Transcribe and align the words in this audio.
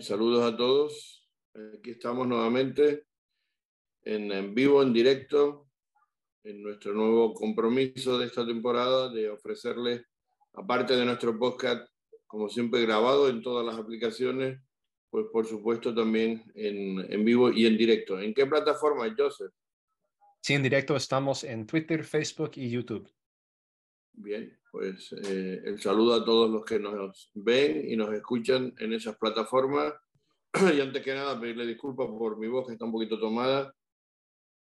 saludos 0.00 0.42
a 0.50 0.56
todos. 0.56 1.28
Aquí 1.78 1.90
estamos 1.90 2.26
nuevamente 2.26 3.04
en, 4.04 4.32
en, 4.32 4.54
vivo, 4.54 4.82
en 4.82 4.92
directo, 4.92 5.68
en 6.44 6.62
nuestro 6.62 6.94
nuevo 6.94 7.34
compromiso 7.34 8.18
de 8.18 8.26
esta 8.26 8.46
temporada 8.46 9.10
de 9.10 9.28
ofrecerles, 9.28 10.02
aparte 10.54 10.96
de 10.96 11.04
nuestro 11.04 11.38
podcast, 11.38 11.86
como 12.26 12.48
siempre 12.48 12.80
grabado 12.82 13.28
en 13.28 13.42
todas 13.42 13.66
las 13.66 13.76
aplicaciones, 13.76 14.58
pues 15.10 15.26
por 15.30 15.46
supuesto 15.46 15.94
también 15.94 16.42
en, 16.54 17.12
en 17.12 17.24
vivo 17.24 17.52
y 17.52 17.66
en 17.66 17.76
directo. 17.76 18.18
¿En 18.18 18.32
qué 18.32 18.46
plataforma, 18.46 19.14
Joseph? 19.16 19.52
Sí, 20.40 20.54
en 20.54 20.62
directo 20.62 20.96
estamos 20.96 21.44
en 21.44 21.66
Twitter, 21.66 22.02
Facebook 22.02 22.52
y 22.54 22.70
YouTube. 22.70 23.12
Bien, 24.14 24.58
pues 24.72 25.12
eh, 25.12 25.60
el 25.66 25.78
saludo 25.78 26.14
a 26.14 26.24
todos 26.24 26.50
los 26.50 26.64
que 26.64 26.78
nos 26.80 27.30
ven 27.34 27.84
y 27.86 27.94
nos 27.94 28.12
escuchan 28.14 28.74
en 28.78 28.94
esas 28.94 29.18
plataformas. 29.18 29.92
y 30.74 30.80
antes 30.80 31.02
que 31.04 31.14
nada, 31.14 31.38
pedirle 31.38 31.66
disculpas 31.66 32.08
por 32.08 32.38
mi 32.38 32.48
voz 32.48 32.66
que 32.66 32.72
está 32.72 32.86
un 32.86 32.92
poquito 32.92 33.20
tomada. 33.20 33.74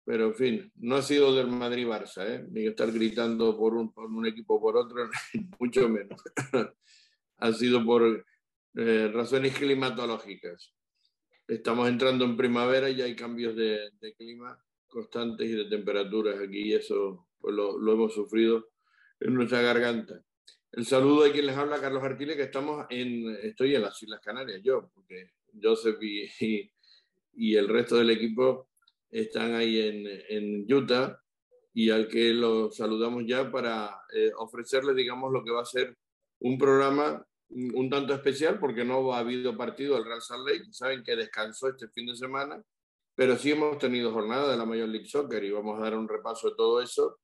Pero 0.05 0.27
en 0.27 0.35
fin, 0.35 0.71
no 0.75 0.97
ha 0.97 1.01
sido 1.01 1.33
del 1.33 1.47
Madrid-Barça, 1.47 2.23
¿eh? 2.27 2.45
ni 2.51 2.67
estar 2.67 2.91
gritando 2.91 3.57
por 3.57 3.73
un, 3.73 3.91
por 3.91 4.05
un 4.05 4.27
equipo 4.27 4.53
o 4.53 4.61
por 4.61 4.77
otro, 4.77 5.09
mucho 5.59 5.89
menos. 5.89 6.21
ha 7.37 7.53
sido 7.53 7.83
por 7.83 8.23
eh, 8.75 9.11
razones 9.11 9.57
climatológicas. 9.57 10.71
Estamos 11.47 11.89
entrando 11.89 12.25
en 12.25 12.37
primavera 12.37 12.91
y 12.91 13.01
hay 13.01 13.15
cambios 13.15 13.55
de, 13.55 13.89
de 13.99 14.13
clima 14.13 14.63
constantes 14.87 15.49
y 15.49 15.53
de 15.53 15.65
temperaturas 15.65 16.39
aquí 16.39 16.69
y 16.69 16.73
eso 16.75 17.27
pues, 17.39 17.55
lo, 17.55 17.79
lo 17.79 17.93
hemos 17.93 18.13
sufrido 18.13 18.67
en 19.27 19.33
nuestra 19.33 19.61
garganta. 19.61 20.21
El 20.71 20.85
saludo 20.85 21.23
de 21.23 21.31
quien 21.31 21.47
les 21.47 21.57
habla, 21.57 21.79
Carlos 21.79 22.03
Artiles, 22.03 22.35
que 22.35 22.43
estamos 22.43 22.85
en, 22.89 23.35
estoy 23.41 23.75
en 23.75 23.81
las 23.81 24.01
Islas 24.01 24.19
Canarias, 24.21 24.61
yo, 24.63 24.89
porque 24.93 25.31
Joseph 25.61 25.97
y, 26.01 27.55
el 27.55 27.67
resto 27.67 27.97
del 27.97 28.11
equipo 28.11 28.69
están 29.09 29.55
ahí 29.55 29.81
en, 29.81 30.05
en, 30.29 30.73
Utah 30.73 31.19
y 31.73 31.89
al 31.89 32.07
que 32.07 32.33
los 32.33 32.75
saludamos 32.75 33.23
ya 33.25 33.51
para 33.51 33.99
eh, 34.13 34.31
ofrecerles, 34.37 34.95
digamos, 34.95 35.31
lo 35.31 35.43
que 35.43 35.51
va 35.51 35.61
a 35.61 35.65
ser 35.65 35.97
un 36.39 36.57
programa 36.57 37.25
un 37.49 37.89
tanto 37.89 38.13
especial 38.13 38.59
porque 38.59 38.83
no 38.83 39.13
ha 39.13 39.19
habido 39.19 39.55
partido 39.55 39.95
del 39.95 40.05
Real 40.05 40.21
Salt 40.21 40.47
Lake, 40.47 40.65
saben 40.71 41.03
que 41.03 41.15
descansó 41.15 41.69
este 41.69 41.87
fin 41.89 42.07
de 42.07 42.15
semana, 42.15 42.61
pero 43.13 43.37
sí 43.37 43.51
hemos 43.51 43.77
tenido 43.77 44.11
jornada 44.11 44.51
de 44.51 44.57
la 44.57 44.65
Major 44.65 44.89
League 44.89 45.07
Soccer 45.07 45.43
y 45.43 45.51
vamos 45.51 45.77
a 45.79 45.83
dar 45.83 45.95
un 45.95 46.07
repaso 46.07 46.49
de 46.49 46.55
todo 46.55 46.81
eso 46.81 47.19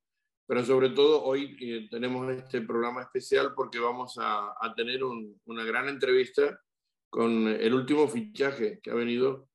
pero 0.46 0.64
sobre 0.64 0.90
todo 0.90 1.22
hoy 1.22 1.56
eh, 1.60 1.88
tenemos 1.90 2.30
este 2.32 2.60
programa 2.62 3.02
especial 3.02 3.52
porque 3.54 3.78
vamos 3.78 4.18
a, 4.18 4.54
a 4.60 4.74
tener 4.74 5.04
un, 5.04 5.40
una 5.44 5.64
gran 5.64 5.88
entrevista 5.88 6.60
con 7.10 7.46
el 7.48 7.74
último 7.74 8.08
fichaje 8.08 8.80
que 8.82 8.90
ha 8.90 8.94
venido 8.94 9.48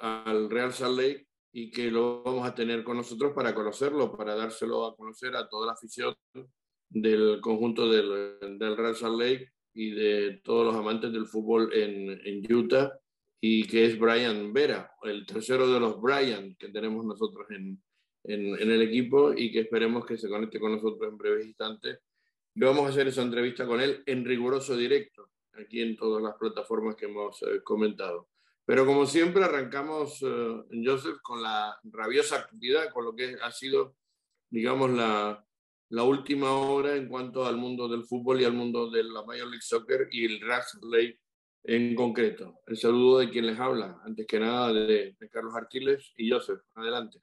al 0.00 0.50
Real 0.50 0.72
Salt 0.72 0.98
Lake 0.98 1.26
y 1.52 1.70
que 1.70 1.90
lo 1.90 2.22
vamos 2.22 2.46
a 2.46 2.54
tener 2.54 2.84
con 2.84 2.96
nosotros 2.96 3.32
para 3.34 3.54
conocerlo, 3.54 4.16
para 4.16 4.34
dárselo 4.34 4.84
a 4.84 4.96
conocer 4.96 5.34
a 5.36 5.48
toda 5.48 5.66
la 5.66 5.72
afición 5.72 6.14
del 6.88 7.40
conjunto 7.40 7.88
del, 7.90 8.58
del 8.58 8.76
Real 8.76 8.94
Salt 8.94 9.18
Lake 9.18 9.52
y 9.74 9.90
de 9.90 10.40
todos 10.42 10.66
los 10.66 10.74
amantes 10.74 11.12
del 11.12 11.26
fútbol 11.26 11.72
en, 11.72 12.10
en 12.24 12.54
Utah 12.54 12.92
y 13.40 13.66
que 13.66 13.86
es 13.86 13.98
Brian 13.98 14.52
Vera, 14.52 14.90
el 15.02 15.26
tercero 15.26 15.68
de 15.68 15.80
los 15.80 16.00
Brian 16.00 16.56
que 16.56 16.68
tenemos 16.68 17.04
nosotros 17.04 17.46
en, 17.50 17.82
en, 18.26 18.60
en, 18.60 18.70
el 18.70 18.82
equipo 18.82 19.32
y 19.32 19.50
que 19.50 19.60
esperemos 19.60 20.04
que 20.04 20.18
se 20.18 20.28
conecte 20.28 20.60
con 20.60 20.72
nosotros 20.72 21.10
en 21.10 21.18
breves 21.18 21.46
instantes. 21.46 22.00
Y 22.54 22.60
vamos 22.60 22.86
a 22.86 22.88
hacer 22.88 23.08
esa 23.08 23.22
entrevista 23.22 23.66
con 23.66 23.80
él 23.80 24.02
en 24.06 24.24
riguroso 24.24 24.76
directo, 24.76 25.30
aquí 25.52 25.80
en 25.82 25.96
todas 25.96 26.22
las 26.22 26.34
plataformas 26.36 26.96
que 26.96 27.06
hemos 27.06 27.42
eh, 27.42 27.62
comentado. 27.62 28.28
Pero 28.64 28.84
como 28.84 29.06
siempre, 29.06 29.44
arrancamos, 29.44 30.22
eh, 30.22 30.62
Joseph, 30.84 31.18
con 31.22 31.42
la 31.42 31.78
rabiosa 31.84 32.36
actividad, 32.36 32.92
con 32.92 33.04
lo 33.04 33.14
que 33.14 33.36
ha 33.40 33.52
sido, 33.52 33.94
digamos, 34.50 34.90
la, 34.90 35.46
la 35.90 36.02
última 36.02 36.52
hora 36.52 36.96
en 36.96 37.08
cuanto 37.08 37.46
al 37.46 37.56
mundo 37.56 37.88
del 37.88 38.04
fútbol 38.04 38.40
y 38.40 38.44
al 38.44 38.54
mundo 38.54 38.90
de 38.90 39.04
la 39.04 39.22
Major 39.24 39.46
League 39.46 39.62
Soccer 39.62 40.08
y 40.10 40.24
el 40.24 40.40
League 40.90 41.20
en 41.62 41.94
concreto. 41.94 42.60
El 42.66 42.76
saludo 42.76 43.18
de 43.20 43.30
quien 43.30 43.46
les 43.46 43.58
habla, 43.58 44.00
antes 44.04 44.26
que 44.26 44.40
nada 44.40 44.72
de, 44.72 45.16
de 45.18 45.28
Carlos 45.28 45.54
Artiles 45.54 46.12
y 46.16 46.30
Joseph. 46.30 46.60
Adelante. 46.74 47.20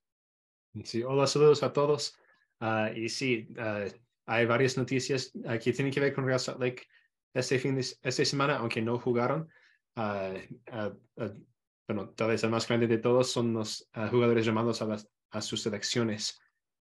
Sí, 0.81 1.03
hola, 1.03 1.28
saludos 1.28 1.61
a 1.61 1.72
todos. 1.72 2.17
Uh, 2.59 2.88
y 2.95 3.07
sí, 3.07 3.47
uh, 3.57 3.88
hay 4.25 4.45
varias 4.47 4.75
noticias 4.75 5.31
uh, 5.35 5.59
que 5.63 5.72
tienen 5.72 5.94
que 5.94 6.00
ver 6.00 6.16
con 6.16 6.25
Real 6.25 6.39
Salt 6.39 6.59
Lake 6.59 6.88
este 7.34 7.59
fin 7.59 7.75
de 7.75 7.81
esta 7.81 8.25
semana, 8.25 8.57
aunque 8.57 8.81
no 8.81 8.97
jugaron. 8.97 9.47
bueno, 9.95 12.09
tal 12.16 12.29
vez 12.29 12.44
el 12.44 12.50
más 12.50 12.67
grande 12.67 12.88
de 12.88 12.97
todos 12.97 13.31
son 13.31 13.53
los 13.53 13.88
jugadores 14.09 14.45
llamados 14.45 14.81
a, 14.81 14.85
las, 14.85 15.07
a 15.29 15.41
sus 15.41 15.62
selecciones 15.62 16.41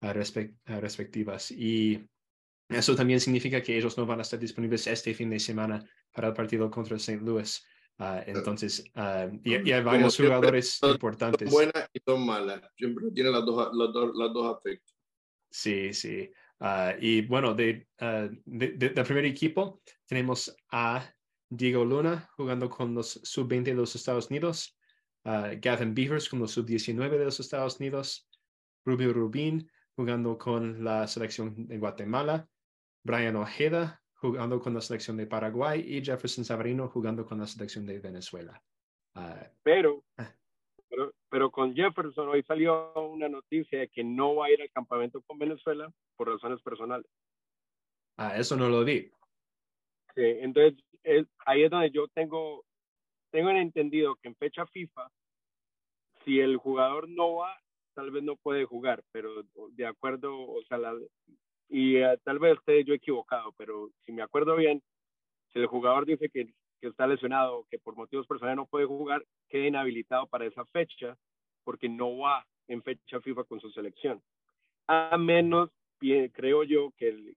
respect, 0.00 0.54
respectivas. 0.66 1.50
Y 1.50 2.06
eso 2.69 2.94
también 2.94 3.20
significa 3.20 3.62
que 3.62 3.76
ellos 3.76 3.96
no 3.96 4.06
van 4.06 4.19
a 4.19 4.22
estar 4.22 4.38
disponibles 4.38 4.86
este 4.86 5.14
fin 5.14 5.30
de 5.30 5.40
semana 5.40 5.82
para 6.12 6.28
el 6.28 6.34
partido 6.34 6.70
contra 6.70 6.96
St. 6.96 7.22
Louis. 7.22 7.66
Uh, 8.00 8.22
entonces, 8.27 8.83
uh, 8.97 9.31
y, 9.44 9.69
y, 9.69 9.72
hay 9.72 9.83
varios 9.83 10.15
siempre, 10.15 10.34
jugadores 10.34 10.71
son, 10.71 10.93
importantes. 10.93 11.50
Son 11.50 11.53
buenas 11.53 11.91
y 11.93 12.00
son 12.00 12.25
malas. 12.25 12.62
Siempre 12.75 13.11
tiene 13.11 13.31
las 13.31 13.44
dos, 13.44 13.77
las 13.77 13.93
dos, 13.93 14.16
las 14.16 14.33
dos 14.33 14.56
aspectos. 14.56 14.97
Sí, 15.50 15.93
sí. 15.93 16.31
Uh, 16.61 16.97
y 16.99 17.21
bueno, 17.27 17.53
de, 17.53 17.87
de, 17.99 18.69
de, 18.69 18.88
del 18.88 19.05
primer 19.05 19.27
equipo 19.27 19.83
tenemos 20.06 20.56
a 20.71 21.12
Diego 21.50 21.84
Luna 21.84 22.31
jugando 22.38 22.71
con 22.71 22.94
los 22.94 23.21
sub-20 23.22 23.65
de 23.65 23.75
los 23.75 23.94
Estados 23.94 24.31
Unidos, 24.31 24.78
Gavin 25.25 25.94
Beavers 25.94 26.31
con 26.31 26.38
los 26.38 26.53
sub-19 26.53 27.11
de 27.11 27.25
los 27.27 27.38
Estados 27.38 27.81
Unidos, 27.81 28.31
Rubio 28.87 29.12
Rubin 29.12 29.71
jugando 29.94 30.38
con 30.38 30.82
la 30.82 31.06
selección 31.06 31.67
de 31.67 31.77
Guatemala, 31.77 32.49
Brian 33.05 33.37
Ojeda 33.37 34.00
jugando 34.20 34.60
con 34.60 34.75
la 34.75 34.81
selección 34.81 35.16
de 35.16 35.26
Paraguay 35.26 35.81
y 35.81 36.04
Jefferson 36.04 36.44
Savarino 36.44 36.88
jugando 36.88 37.25
con 37.25 37.38
la 37.38 37.47
selección 37.47 37.86
de 37.86 37.98
Venezuela. 37.98 38.62
Uh, 39.14 39.48
pero, 39.62 40.04
ah. 40.19 40.31
pero, 40.88 41.14
pero, 41.31 41.50
con 41.50 41.75
Jefferson 41.75 42.28
hoy 42.28 42.42
salió 42.42 42.92
una 42.94 43.28
noticia 43.28 43.81
de 43.81 43.88
que 43.88 44.04
no 44.04 44.36
va 44.36 44.47
a 44.47 44.50
ir 44.50 44.60
al 44.60 44.70
campamento 44.70 45.22
con 45.22 45.38
Venezuela 45.38 45.91
por 46.16 46.28
razones 46.28 46.60
personales. 46.62 47.10
Ah, 48.19 48.36
eso 48.36 48.56
no 48.56 48.69
lo 48.69 48.84
vi. 48.84 49.10
Sí, 50.14 50.22
entonces 50.22 50.78
es, 51.02 51.26
ahí 51.47 51.62
es 51.62 51.70
donde 51.70 51.91
yo 51.91 52.06
tengo, 52.08 52.64
tengo 53.31 53.50
entendido 53.50 54.16
que 54.16 54.28
en 54.28 54.37
fecha 54.37 54.66
FIFA, 54.66 55.10
si 56.25 56.41
el 56.41 56.58
jugador 56.58 57.08
no 57.08 57.37
va, 57.37 57.58
tal 57.94 58.10
vez 58.10 58.22
no 58.22 58.37
puede 58.37 58.66
jugar, 58.66 59.02
pero 59.12 59.44
de 59.70 59.87
acuerdo, 59.87 60.38
o 60.38 60.62
sea, 60.69 60.76
la, 60.76 60.94
y 61.70 62.03
uh, 62.03 62.19
tal 62.25 62.38
vez 62.38 62.58
esté 62.58 62.84
yo 62.84 62.94
equivocado, 62.94 63.53
pero 63.56 63.91
si 64.04 64.12
me 64.12 64.22
acuerdo 64.22 64.56
bien, 64.56 64.82
si 65.53 65.60
el 65.60 65.66
jugador 65.66 66.04
dice 66.04 66.28
que, 66.28 66.53
que 66.81 66.88
está 66.88 67.06
lesionado, 67.06 67.66
que 67.70 67.78
por 67.78 67.94
motivos 67.94 68.26
personales 68.26 68.56
no 68.56 68.66
puede 68.66 68.86
jugar, 68.86 69.25
queda 69.48 69.66
inhabilitado 69.66 70.26
para 70.26 70.47
esa 70.47 70.64
fecha 70.66 71.16
porque 71.64 71.88
no 71.88 72.19
va 72.19 72.44
en 72.69 72.82
fecha 72.82 73.20
FIFA 73.20 73.44
con 73.44 73.60
su 73.60 73.70
selección. 73.70 74.20
A 74.88 75.16
menos, 75.16 75.70
creo 76.32 76.64
yo, 76.64 76.92
que, 76.97 77.08
el, 77.08 77.36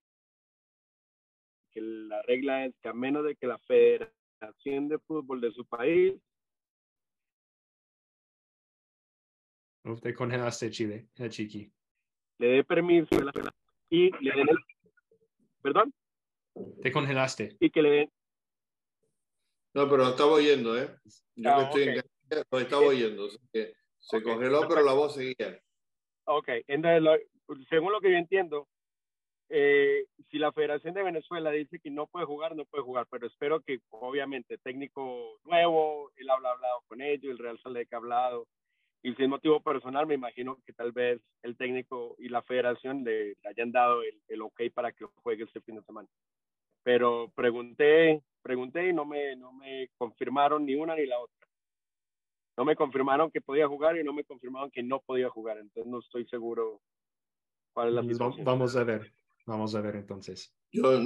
que 1.72 1.82
la 1.82 2.22
regla 2.24 2.66
es 2.66 2.76
que 2.82 2.90
a 2.90 2.94
menos 2.94 3.24
de 3.24 3.36
que 3.36 3.46
la 3.46 3.60
Federación 3.60 4.88
de 4.88 4.98
Fútbol 5.00 5.42
de 5.42 5.52
su 5.52 5.66
país 5.66 6.16
Te 10.02 10.14
congelaste, 10.14 10.72
Chile, 10.72 11.10
Chiqui. 11.30 11.70
Le 12.40 12.48
dé 12.48 12.64
permiso 12.64 13.16
y 13.94 14.10
le 14.24 14.32
den 14.36 14.50
el... 14.50 14.58
¿Perdón? 15.62 15.94
Te 16.82 16.92
congelaste. 16.92 17.56
Y 17.60 17.70
que 17.70 17.82
le 17.84 17.90
den... 17.92 18.12
No, 19.76 19.88
pero 19.88 19.98
lo 19.98 20.10
estaba 20.10 20.32
oyendo, 20.32 20.76
¿eh? 20.76 20.90
Yo 21.36 21.52
ah, 21.52 21.64
estoy 21.64 21.84
okay. 21.84 22.00
en... 22.00 22.44
lo 22.52 22.60
estaba 22.60 22.82
oyendo. 22.82 23.30
que 23.52 23.74
se 24.00 24.18
okay. 24.18 24.34
congeló, 24.34 24.68
pero 24.68 24.82
la 24.82 24.94
voz 24.94 25.14
seguía. 25.14 25.62
Ok, 26.26 26.48
entonces, 26.68 27.04
lo, 27.04 27.16
según 27.70 27.92
lo 27.92 28.02
que 28.02 28.12
yo 28.12 28.18
entiendo, 28.18 28.68
eh, 29.50 30.06
si 30.32 30.40
la 30.40 30.52
Federación 30.52 30.96
de 30.96 31.04
Venezuela 31.04 31.52
dice 31.52 31.80
que 31.80 31.92
no 31.92 32.08
puede 32.08 32.26
jugar, 32.26 32.56
no 32.56 32.66
puede 32.66 32.84
jugar, 32.84 33.06
pero 33.12 33.28
espero 33.28 33.62
que, 33.62 33.80
obviamente, 33.92 34.58
técnico 34.58 35.40
nuevo, 35.44 36.12
él 36.16 36.30
ha 36.32 36.34
hablado 36.34 36.82
con 36.88 37.00
ellos, 37.00 37.32
el 37.32 37.38
Real 37.38 37.60
Salt 37.62 37.78
ha 37.94 37.96
hablado, 37.96 38.48
y 39.04 39.14
si 39.14 39.24
es 39.24 39.30
motivo 39.30 39.62
personal, 39.62 40.08
me 40.08 40.16
imagino 40.16 40.58
que 40.66 40.74
tal 40.74 40.94
vez 40.94 41.22
el 41.44 41.58
técnico 41.58 42.03
la 42.34 42.42
federación 42.42 43.04
le, 43.04 43.30
le 43.30 43.50
hayan 43.50 43.72
dado 43.72 44.02
el, 44.02 44.22
el, 44.28 44.42
ok 44.42 44.64
para 44.74 44.92
que 44.92 45.06
juegue 45.24 45.44
este 45.44 45.62
fin 45.62 45.76
de 45.76 45.84
semana. 45.84 46.10
Pero 46.84 47.32
pregunté, 47.36 48.22
pregunté 48.42 48.90
y 48.90 48.94
no 48.94 49.06
me, 49.06 49.36
no 49.36 49.54
me 49.54 49.90
confirmaron 49.98 50.66
ni 50.66 50.76
una 50.76 50.96
ni 50.96 51.06
la 51.06 51.20
otra. 51.20 51.48
No 52.58 52.66
me 52.66 52.76
confirmaron 52.76 53.32
que 53.32 53.42
podía 53.42 53.68
jugar 53.68 53.98
y 53.98 54.04
no 54.04 54.14
me 54.14 54.26
confirmaron 54.26 54.70
que 54.70 54.84
no 54.84 55.00
podía 55.00 55.30
jugar. 55.30 55.58
Entonces 55.58 55.90
no 55.90 56.00
estoy 56.00 56.28
seguro 56.28 56.82
cuál 57.72 57.90
es 57.90 57.94
la 57.94 58.04
situación. 58.04 58.46
Vamos 58.46 58.76
a 58.76 58.84
ver, 58.84 59.14
vamos 59.46 59.74
a 59.76 59.82
ver 59.82 59.96
entonces. 59.96 60.54
Yo, 60.72 61.00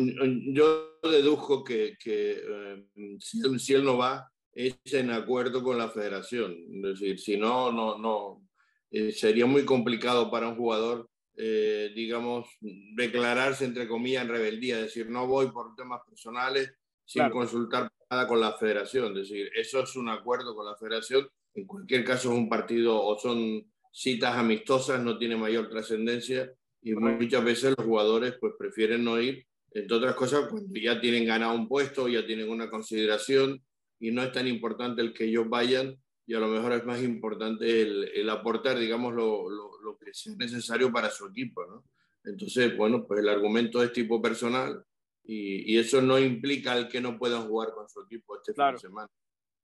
yo 0.53 1.00
dedujo 1.03 1.63
que, 1.63 1.97
que 2.01 2.41
eh, 2.41 2.85
si, 3.19 3.41
él, 3.45 3.59
si 3.59 3.74
él 3.74 3.83
no 3.83 3.97
va, 3.97 4.31
es 4.53 4.79
en 4.94 5.12
acuerdo 5.12 5.62
con 5.62 5.77
la 5.77 5.89
federación. 5.89 6.57
Es 6.83 7.00
decir, 7.00 7.19
si 7.19 7.38
no, 7.38 7.71
no, 7.71 7.97
no, 7.97 8.41
eh, 8.91 9.12
sería 9.12 9.45
muy 9.45 9.65
complicado 9.65 10.31
para 10.31 10.47
un 10.47 10.56
jugador, 10.56 11.09
eh, 11.38 11.92
digamos, 11.94 12.48
declararse 12.60 13.63
entre 13.63 13.88
comillas 13.88 14.24
en 14.24 14.30
rebeldía, 14.30 14.78
es 14.78 14.86
decir, 14.86 15.10
no 15.10 15.28
voy 15.28 15.51
por 15.51 15.75
temas 15.75 16.01
personales 16.06 16.74
sin 17.06 17.30
consultar 17.30 17.92
nada 18.10 18.28
con 18.28 18.42
la 18.42 18.54
federación. 18.54 19.16
Es 19.16 19.30
decir, 19.30 19.50
eso 19.56 19.81
es 19.81 19.95
un 19.95 20.10
acuerdo 20.10 20.56
con 20.56 20.66
la 20.66 20.75
federación. 20.75 21.28
En 21.54 21.66
cualquier 21.66 22.04
caso 22.04 22.31
es 22.31 22.38
un 22.38 22.50
partido 22.50 23.01
o 23.01 23.18
son 23.18 23.63
citas 23.92 24.36
amistosas, 24.36 25.01
no 25.01 25.18
tiene 25.18 25.36
mayor 25.36 25.69
trascendencia 25.69 26.51
y 26.81 26.94
muchas 26.94 27.44
veces 27.44 27.75
los 27.78 27.86
jugadores 27.86 28.36
pues 28.39 28.54
prefieren 28.57 29.04
no 29.04 29.19
ir, 29.19 29.45
entre 29.72 29.98
otras 29.98 30.16
cosas, 30.16 30.48
cuando 30.50 30.80
ya 30.80 31.00
tienen 31.00 31.25
ganado 31.25 31.54
un 31.54 31.68
puesto, 31.68 32.07
ya 32.07 32.25
tienen 32.25 32.50
una 32.50 32.69
consideración 32.69 33.62
y 34.00 34.12
no 34.12 34.24
es 34.24 34.31
tan 34.31 34.48
importante 34.48 35.01
el 35.01 35.13
que 35.13 35.25
ellos 35.25 35.50
vayan 35.50 35.98
y 36.25 36.34
a 36.34 36.39
lo 36.39 36.48
mejor 36.48 36.74
es 36.74 36.86
más 36.86 37.01
importante 37.01 37.81
el, 37.81 38.30
aportar, 38.30 38.78
digamos, 38.78 39.13
lo, 39.13 39.50
lo, 39.50 39.72
que 39.95 40.13
sea 40.13 40.34
necesario 40.36 40.92
para 40.92 41.10
su 41.12 41.28
equipo, 41.28 41.63
¿no? 41.66 41.84
Entonces, 42.24 42.75
bueno, 42.75 43.06
pues 43.06 43.19
el 43.19 43.30
argumento 43.30 43.84
es 43.84 43.94
tipo 43.94 44.22
personal 44.22 44.84
y, 45.24 45.72
y 45.72 45.78
eso 45.78 46.01
no 46.01 46.18
implica 46.18 46.75
el 46.75 46.88
que 46.88 47.00
no 47.00 47.18
puedan 47.18 47.48
jugar 47.48 47.69
con 47.74 47.88
su 47.88 48.01
equipo 48.01 48.36
este 48.36 48.54
fin 48.54 48.74
de 48.74 48.80
semana. 48.80 49.10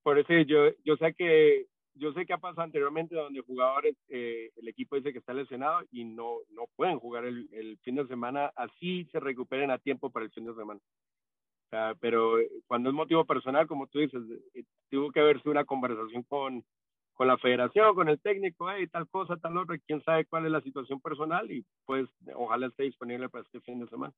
Por 0.03 0.19
eso 0.19 0.33
yo, 0.45 0.69
yo 0.83 0.95
sé 0.97 1.13
que 1.13 1.67
yo 1.95 2.11
sé 2.13 2.25
que 2.25 2.33
ha 2.33 2.37
pasado 2.37 2.63
anteriormente 2.63 3.15
donde 3.15 3.41
jugadores, 3.41 3.95
eh, 4.09 4.51
el 4.55 4.67
equipo 4.67 4.95
dice 4.95 5.11
que 5.11 5.19
está 5.19 5.33
lesionado 5.33 5.81
y 5.91 6.03
no, 6.03 6.37
no 6.49 6.63
pueden 6.75 6.99
jugar 6.99 7.25
el, 7.25 7.47
el, 7.51 7.77
fin 7.79 7.95
de 7.95 8.07
semana, 8.07 8.51
así 8.55 9.05
se 9.11 9.19
recuperen 9.19 9.69
a 9.69 9.77
tiempo 9.77 10.09
para 10.09 10.25
el 10.25 10.31
fin 10.31 10.45
de 10.45 10.55
semana. 10.55 10.79
O 10.79 11.69
sea, 11.69 11.95
pero 11.99 12.37
cuando 12.67 12.89
es 12.89 12.95
motivo 12.95 13.25
personal, 13.25 13.67
como 13.67 13.87
tú 13.87 13.99
dices, 13.99 14.21
eh, 14.55 14.63
tuvo 14.89 15.11
que 15.11 15.19
haberse 15.19 15.49
una 15.49 15.65
conversación 15.65 16.23
con, 16.23 16.63
con 17.13 17.27
la 17.27 17.37
federación, 17.37 17.95
con 17.95 18.09
el 18.09 18.19
técnico, 18.19 18.69
hey, 18.69 18.87
tal 18.87 19.07
cosa, 19.07 19.37
tal 19.37 19.57
otra, 19.57 19.77
quién 19.85 20.03
sabe 20.03 20.25
cuál 20.25 20.45
es 20.45 20.51
la 20.51 20.61
situación 20.61 20.99
personal 20.99 21.49
y 21.51 21.65
pues 21.85 22.09
ojalá 22.35 22.67
esté 22.67 22.83
disponible 22.83 23.29
para 23.29 23.43
este 23.43 23.61
fin 23.61 23.79
de 23.79 23.87
semana. 23.87 24.13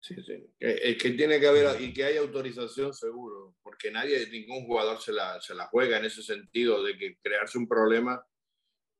Sí, 0.00 0.16
sí. 0.22 0.44
Es 0.58 1.00
que 1.00 1.10
tiene 1.10 1.38
que 1.38 1.46
haber 1.46 1.80
y 1.80 1.92
que 1.92 2.04
haya 2.04 2.20
autorización 2.20 2.92
seguro, 2.92 3.54
porque 3.62 3.90
nadie, 3.90 4.28
ningún 4.30 4.66
jugador 4.66 5.00
se 5.00 5.12
la, 5.12 5.40
se 5.40 5.54
la 5.54 5.66
juega 5.66 5.98
en 5.98 6.04
ese 6.04 6.22
sentido 6.22 6.82
de 6.82 6.98
que 6.98 7.18
crearse 7.22 7.56
un 7.56 7.68
problema 7.68 8.24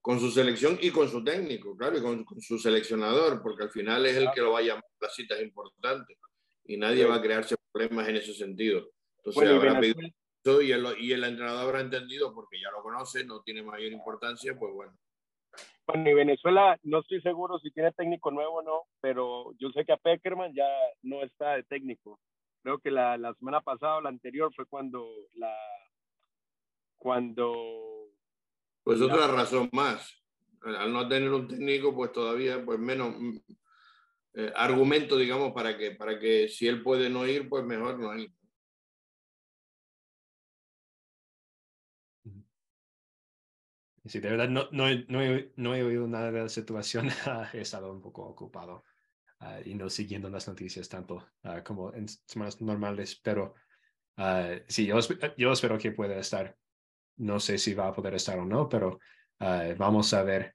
con 0.01 0.21
su 0.21 0.31
selección 0.31 0.79
y 0.81 0.91
con 0.91 1.09
su 1.09 1.25
técnico, 1.25 1.77
claro, 1.77 1.99
y 1.99 2.03
con, 2.03 2.25
su 2.41 2.59
seleccionador, 2.59 3.41
porque 3.43 3.65
al 3.65 3.71
final 3.71 4.07
es 4.07 4.17
el 4.17 4.31
que 4.33 4.41
lo 4.41 4.53
va 4.53 4.61
a 4.61 4.63
llamar 4.63 4.85
las 5.01 5.15
citas 5.15 5.41
importantes 5.41 6.19
y 6.65 6.77
nadie 6.77 7.05
va 7.05 7.17
a 7.17 7.23
crearse 7.23 7.57
problemas 7.73 8.09
en 8.09 8.17
ese 8.17 8.35
sentido. 8.35 8.91
Entonces 9.19 9.49
habrá 9.49 9.81
pedido 9.81 10.01
y 10.45 10.73
el, 10.73 10.87
y 10.99 11.13
el 11.13 11.25
entrenador 11.25 11.65
habrá 11.65 11.81
entendido 11.81 12.35
porque 12.35 12.61
ya 12.61 12.71
lo 12.71 12.83
conoce, 12.83 13.25
no 13.25 13.43
tiene 13.43 13.63
mayor 13.63 13.93
importancia, 13.93 14.57
pues 14.59 14.73
bueno, 14.75 14.93
bueno, 15.87 16.09
y 16.09 16.15
Venezuela 16.15 16.79
no 16.85 17.01
estoy 17.01 17.21
seguro 17.23 17.59
si 17.59 17.71
tiene 17.73 17.93
técnico 17.93 18.31
nuevo 18.31 18.59
o 18.59 18.63
no, 18.63 18.83
pero 19.01 19.53
yo 19.59 19.71
sé 19.71 19.85
que 19.85 19.93
a 19.93 19.97
Peckerman 19.97 20.55
ya 20.55 20.69
no 21.03 21.23
está 21.23 21.57
de 21.57 21.65
técnico. 21.65 22.21
Creo 22.63 22.79
que 22.79 22.91
la, 22.91 23.19
la 23.19 23.35
semana 23.35 23.61
pasada 23.61 23.97
o 23.97 24.01
la 24.01 24.09
anterior 24.09 24.53
fue 24.55 24.67
cuando 24.67 25.09
la 25.35 25.53
cuando 26.97 27.53
pues 28.85 29.01
otra 29.01 29.27
razón 29.27 29.69
más. 29.73 30.19
Al 30.63 30.93
no 30.93 31.09
tener 31.09 31.33
un 31.33 31.49
técnico, 31.49 31.93
pues 31.93 32.13
todavía 32.13 32.65
pues 32.65 32.79
menos 32.79 33.17
mm, 33.19 33.37
eh, 34.35 34.53
argumento, 34.55 35.17
digamos, 35.17 35.53
para 35.53 35.77
que 35.77 35.91
para 35.91 36.21
que 36.21 36.49
si 36.49 36.69
él 36.69 36.83
puede 36.83 37.11
no 37.11 37.27
ir, 37.27 37.49
pues 37.49 37.65
mejor 37.65 37.99
no 37.99 38.17
ir. 38.17 38.31
Sí, 44.05 44.19
de 44.19 44.31
verdad 44.31 44.49
no, 44.49 44.69
no, 44.73 44.87
no, 45.09 45.23
he, 45.23 45.53
no 45.57 45.75
he 45.75 45.83
oído 45.85 46.09
nada 46.09 46.33
de 46.33 46.43
la 46.43 46.49
situación. 46.49 47.09
he 47.53 47.61
estado 47.61 47.93
un 47.93 48.01
poco 48.01 48.25
ocupado 48.25 48.85
ah, 49.39 49.61
y 49.65 49.75
no 49.75 49.89
siguiendo 49.89 50.29
las 50.29 50.49
noticias 50.49 50.89
tanto 50.89 51.29
ah, 51.45 51.63
como 51.63 51.95
en 51.95 52.09
semanas 52.09 52.61
normales, 52.61 53.21
pero 53.23 53.55
uh, 54.19 54.59
sí, 54.67 54.87
yo, 54.87 54.99
yo, 55.37 55.53
espero 55.53 55.79
que 55.79 55.93
pueda 55.93 56.19
estar. 56.19 56.57
No 57.19 57.39
sé 57.39 57.59
si 57.59 57.75
va 57.75 57.89
a 57.89 57.93
poder 57.93 58.15
estar 58.15 58.39
o 58.39 58.45
no, 58.45 58.69
pero 58.69 58.99
vamos 59.77 60.15
a 60.15 60.23
ver. 60.23 60.55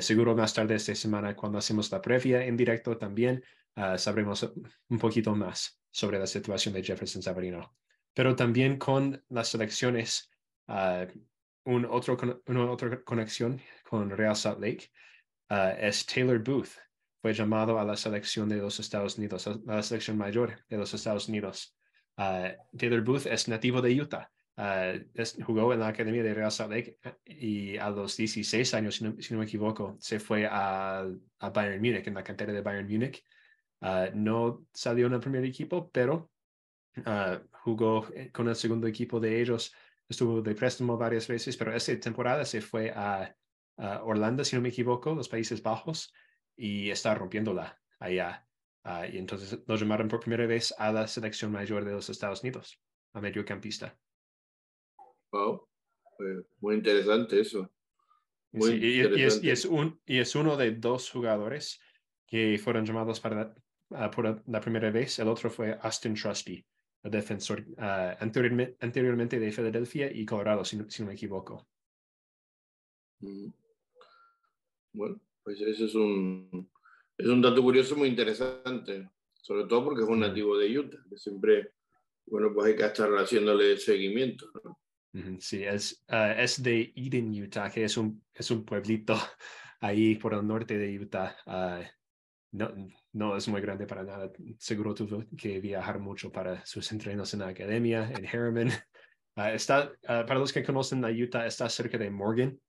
seguro 0.00 0.34
más 0.34 0.54
tarde 0.54 0.76
esta 0.76 0.94
semana, 0.94 1.36
cuando 1.36 1.58
hacemos 1.58 1.90
la 1.92 2.00
previa 2.00 2.44
en 2.44 2.56
directo 2.56 2.96
también, 2.96 3.44
sabremos 3.96 4.50
un 4.88 4.98
poquito 4.98 5.34
más 5.34 5.80
sobre 5.90 6.18
la 6.18 6.26
situación 6.26 6.72
de 6.74 6.82
Jefferson 6.82 7.22
Sabarino. 7.22 7.76
Pero 8.14 8.34
también 8.34 8.78
con 8.78 9.22
las 9.28 9.54
elecciones 9.54 10.30
un 11.64 11.84
otro, 11.84 12.16
una 12.46 12.70
otra 12.70 13.02
conexión 13.02 13.60
con 13.88 14.10
Real 14.10 14.36
Salt 14.36 14.60
Lake 14.60 14.90
uh, 15.50 15.76
es 15.78 16.04
Taylor 16.06 16.38
Booth. 16.38 16.70
Fue 17.20 17.32
llamado 17.32 17.78
a 17.78 17.84
la 17.84 17.96
selección 17.96 18.48
de 18.48 18.56
los 18.56 18.80
Estados 18.80 19.16
Unidos, 19.16 19.46
a 19.46 19.60
la 19.64 19.82
selección 19.82 20.18
mayor 20.18 20.64
de 20.68 20.76
los 20.76 20.92
Estados 20.92 21.28
Unidos. 21.28 21.76
Uh, 22.16 22.50
Taylor 22.76 23.02
Booth 23.02 23.26
es 23.26 23.48
nativo 23.48 23.80
de 23.80 24.00
Utah. 24.00 24.28
Uh, 24.56 24.98
jugó 25.44 25.72
en 25.72 25.80
la 25.80 25.88
Academia 25.88 26.22
de 26.22 26.34
Real 26.34 26.50
Salt 26.50 26.72
Lake 26.72 26.98
y 27.24 27.76
a 27.76 27.90
los 27.90 28.16
16 28.16 28.74
años, 28.74 28.96
si 28.96 29.04
no, 29.04 29.38
me 29.38 29.44
equivoco, 29.44 29.96
se 30.00 30.18
fue 30.18 30.46
a, 30.46 31.06
a, 31.38 31.50
Bayern 31.50 31.80
Múnich, 31.80 32.06
en 32.06 32.14
la 32.14 32.24
cantera 32.24 32.52
de 32.52 32.60
Bayern 32.60 32.88
Múnich. 32.88 33.24
no 34.14 34.66
salió 34.74 35.06
en 35.06 35.14
el 35.14 35.20
primer 35.20 35.44
equipo, 35.44 35.90
pero 35.90 36.30
jugó 37.62 38.06
con 38.32 38.48
el 38.48 38.56
segundo 38.56 38.86
equipo 38.86 39.18
de 39.20 39.40
ellos 39.40 39.72
estuvo 40.12 40.40
de 40.40 40.54
préstamo 40.54 40.96
varias 40.96 41.26
veces, 41.26 41.56
pero 41.56 41.74
esta 41.74 41.98
temporada 41.98 42.44
se 42.44 42.60
fue 42.60 42.90
a, 42.90 43.34
Orlando, 43.76 44.44
si 44.44 44.54
no 44.54 44.62
me 44.62 44.68
equivoco, 44.68 45.14
los 45.14 45.28
Países 45.28 45.62
Bajos, 45.62 46.12
y 46.56 46.90
está 46.90 47.14
rompiéndola 47.14 47.80
allá. 47.98 48.46
Uh, 48.84 49.04
y 49.12 49.18
entonces 49.18 49.58
lo 49.66 49.76
llamaron 49.76 50.08
por 50.08 50.20
primera 50.20 50.46
vez 50.46 50.74
a 50.78 50.92
la 50.92 51.06
selección 51.06 51.50
mayor 51.50 51.84
de 51.84 51.92
los 51.92 52.08
Estados 52.08 52.42
Unidos, 52.42 52.80
a 53.12 53.20
mediocampista. 53.20 53.98
Wow, 55.32 55.68
muy 56.60 56.76
interesante 56.76 57.40
eso. 57.40 57.72
Muy 58.52 58.74
y, 58.74 59.00
es, 59.00 59.42
y, 59.42 59.50
es, 59.50 59.64
un, 59.64 60.00
y 60.04 60.18
es 60.18 60.34
uno 60.34 60.56
de 60.56 60.72
dos 60.72 61.10
jugadores 61.10 61.80
que 62.26 62.58
fueron 62.62 62.84
llamados 62.84 63.18
para 63.18 63.54
por 64.14 64.42
la 64.46 64.60
primera 64.60 64.90
vez. 64.90 65.18
El 65.18 65.28
otro 65.28 65.50
fue 65.50 65.78
Austin 65.80 66.14
Trusty, 66.14 66.64
defensor 67.02 67.64
uh, 67.78 68.16
anteriormente, 68.20 68.76
anteriormente, 68.80 69.38
de 69.38 69.52
Filadelfia 69.52 70.10
y 70.12 70.24
Colorado, 70.24 70.64
si 70.64 70.76
no, 70.76 70.88
si 70.88 71.02
no 71.02 71.08
me 71.08 71.14
equivoco. 71.14 71.66
Mm. 73.20 73.48
Bueno, 74.94 75.20
pues 75.42 75.60
ese 75.60 75.86
es 75.86 75.94
un, 75.94 76.70
es 77.16 77.26
un 77.26 77.40
dato 77.40 77.62
curioso 77.62 77.96
muy 77.96 78.08
interesante, 78.08 79.08
sobre 79.40 79.66
todo 79.66 79.84
porque 79.84 80.02
es 80.02 80.08
un 80.08 80.20
nativo 80.20 80.56
de 80.56 80.78
Utah, 80.78 80.98
que 81.08 81.16
siempre, 81.16 81.72
bueno, 82.26 82.52
pues 82.54 82.68
hay 82.68 82.76
que 82.76 82.84
estar 82.84 83.10
haciéndole 83.12 83.78
seguimiento. 83.78 84.50
¿no? 84.62 84.78
Sí, 85.40 85.64
es, 85.64 86.04
uh, 86.08 86.38
es 86.38 86.62
de 86.62 86.92
Eden, 86.94 87.30
Utah, 87.42 87.70
que 87.70 87.84
es 87.84 87.96
un, 87.96 88.22
es 88.34 88.50
un 88.50 88.64
pueblito 88.64 89.16
ahí 89.80 90.14
por 90.16 90.34
el 90.34 90.46
norte 90.46 90.78
de 90.78 90.98
Utah. 90.98 91.36
Uh, 91.46 91.84
no, 92.52 92.72
no 93.12 93.36
es 93.36 93.46
muy 93.48 93.60
grande 93.60 93.86
para 93.86 94.02
nada. 94.02 94.30
Seguro 94.58 94.94
tuvo 94.94 95.24
que 95.36 95.60
viajar 95.60 95.98
mucho 95.98 96.32
para 96.32 96.64
sus 96.64 96.90
entrenos 96.92 97.32
en 97.34 97.40
la 97.40 97.48
academia, 97.48 98.10
en 98.10 98.26
Harriman. 98.26 98.68
Ah, 99.34 99.50
está, 99.50 99.90
ah, 100.08 100.26
para 100.26 100.38
los 100.38 100.52
que 100.52 100.62
conocen 100.62 101.02
a 101.06 101.08
Utah, 101.08 101.46
está 101.46 101.66
cerca 101.66 101.96
de 101.96 102.10
Morgan, 102.10 102.60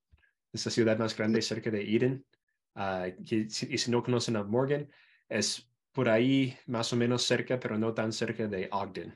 esta 0.54 0.70
ciudad 0.70 0.98
más 0.98 1.14
grande 1.14 1.42
cerca 1.42 1.70
de 1.70 1.82
Eden. 1.82 2.26
Uh, 2.74 3.12
y 3.20 3.50
si 3.50 3.92
no 3.92 4.02
conocen 4.02 4.38
a 4.38 4.46
Morgan, 4.46 4.90
es 5.28 5.70
por 5.92 6.08
ahí 6.08 6.58
más 6.68 6.94
o 6.94 6.96
menos 6.96 7.24
cerca, 7.24 7.60
pero 7.60 7.78
no 7.78 7.94
tan 7.94 8.14
cerca 8.14 8.48
de 8.48 8.70
Ogden. 8.72 9.14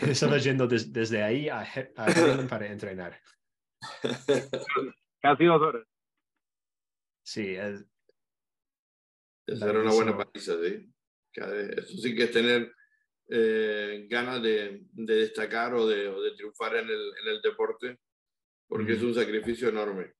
estaba 0.00 0.38
yendo 0.38 0.66
desde 0.66 1.22
ahí 1.22 1.50
a, 1.50 1.60
a 1.60 2.48
para 2.48 2.66
entrenar. 2.66 3.20
Casi 5.20 5.44
dos 5.44 5.60
horas. 5.60 5.86
Sí, 7.22 7.56
es, 7.56 7.84
esa 9.46 9.70
era 9.70 9.80
una 9.80 9.92
buena 9.92 10.16
paliza, 10.16 10.54
¿sí? 10.62 10.90
Eso 11.32 11.96
sí 11.98 12.14
que 12.14 12.24
es 12.24 12.30
tener 12.30 12.72
eh, 13.28 14.06
ganas 14.08 14.42
de, 14.42 14.82
de, 14.92 15.14
destacar 15.14 15.74
o 15.74 15.86
de, 15.86 16.08
o 16.08 16.20
de 16.20 16.32
triunfar 16.32 16.76
en 16.76 16.88
el, 16.88 17.12
en 17.22 17.28
el, 17.28 17.42
deporte, 17.42 17.98
porque 18.68 18.92
es 18.92 19.02
un 19.02 19.14
sacrificio 19.14 19.68
enorme. 19.68 20.12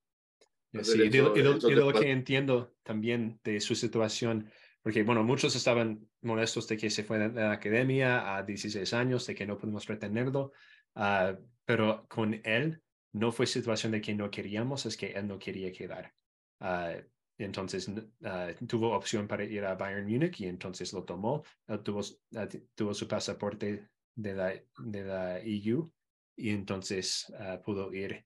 Sí, 0.82 1.02
y, 1.02 1.08
de, 1.08 1.22
lo 1.22 1.92
que 1.92 2.10
entiendo 2.10 2.74
también 2.82 3.38
de 3.44 3.60
su 3.60 3.74
situación, 3.74 4.50
porque 4.82 5.02
bueno, 5.04 5.22
muchos 5.22 5.54
estaban 5.54 6.08
molestos 6.22 6.66
de 6.66 6.76
que 6.76 6.90
se 6.90 7.04
fue 7.04 7.18
de 7.18 7.28
la 7.28 7.52
academia 7.52 8.36
a 8.36 8.42
16 8.42 8.92
años, 8.92 9.26
de 9.26 9.34
que 9.34 9.46
no 9.46 9.56
pudimos 9.56 9.86
retenerlo, 9.86 10.52
uh, 10.96 11.36
pero 11.64 12.06
con 12.08 12.40
él 12.44 12.82
no 13.12 13.30
fue 13.30 13.46
situación 13.46 13.92
de 13.92 14.00
que 14.00 14.14
no 14.14 14.30
queríamos, 14.30 14.86
es 14.86 14.96
que 14.96 15.12
él 15.12 15.28
no 15.28 15.38
quería 15.38 15.70
quedar. 15.70 16.12
Uh, 16.58 17.00
entonces 17.38 17.90
ah, 18.24 18.50
tuvo 18.68 18.94
opción 18.94 19.26
para 19.26 19.44
ir 19.44 19.64
a 19.64 19.74
Bayern 19.74 20.06
Múnich 20.06 20.40
y 20.40 20.46
entonces 20.46 20.92
lo 20.92 21.04
tomó. 21.04 21.42
tuvo, 21.82 22.00
ah, 22.36 22.48
tuvo 22.74 22.94
su 22.94 23.08
pasaporte 23.08 23.88
de 24.14 24.34
la, 24.34 24.54
de 24.78 25.04
la 25.04 25.40
EU 25.40 25.90
y 26.36 26.50
entonces 26.50 27.32
pudo 27.64 27.92
ir 27.92 28.24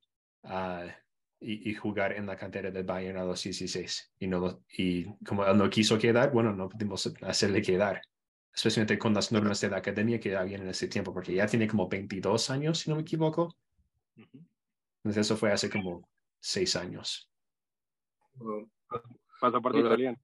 y, 1.40 1.70
y, 1.70 1.74
jugar 1.74 2.12
en 2.12 2.26
la 2.26 2.36
cantera 2.36 2.70
del 2.70 2.84
Bayern 2.84 3.18
a 3.18 3.24
los 3.24 3.42
16. 3.42 4.12
Y, 4.18 4.26
no, 4.26 4.62
y 4.76 5.04
como 5.24 5.44
él 5.44 5.56
no 5.56 5.70
quiso 5.70 5.98
quedar, 5.98 6.32
bueno, 6.32 6.52
no 6.54 6.68
pudimos 6.68 7.12
hacerle 7.22 7.62
quedar, 7.62 8.02
especialmente 8.52 8.98
con 8.98 9.14
las 9.14 9.30
normas 9.30 9.60
de 9.60 9.70
la 9.70 9.78
academia 9.78 10.18
que 10.18 10.36
habían 10.36 10.62
en 10.62 10.68
ese 10.68 10.88
tiempo, 10.88 11.12
porque 11.12 11.34
ya 11.34 11.46
tiene 11.46 11.68
como 11.68 11.88
22 11.88 12.50
años, 12.50 12.78
si 12.78 12.90
no 12.90 12.96
me 12.96 13.02
equivoco. 13.02 13.54
Entonces 14.16 15.26
eso 15.26 15.36
fue 15.36 15.52
hace 15.52 15.70
como 15.70 16.08
seis 16.40 16.74
años. 16.76 17.30
Pasaporte 19.40 19.80
italiano. 19.80 20.18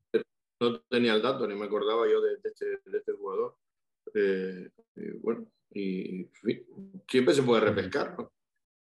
No 0.60 0.80
tenía 0.82 1.14
el 1.14 1.22
dato, 1.22 1.46
ni 1.46 1.54
me 1.54 1.66
acordaba 1.66 2.08
yo 2.08 2.20
de, 2.20 2.34
este, 2.42 2.64
de 2.84 2.98
este, 2.98 3.12
jugador. 3.12 3.56
Eh, 4.14 4.70
bueno, 5.20 5.46
y, 5.70 6.28
siempre 7.08 7.34
se 7.34 7.42
puede 7.42 7.60
repescar, 7.60 8.16
¿no? 8.18 8.32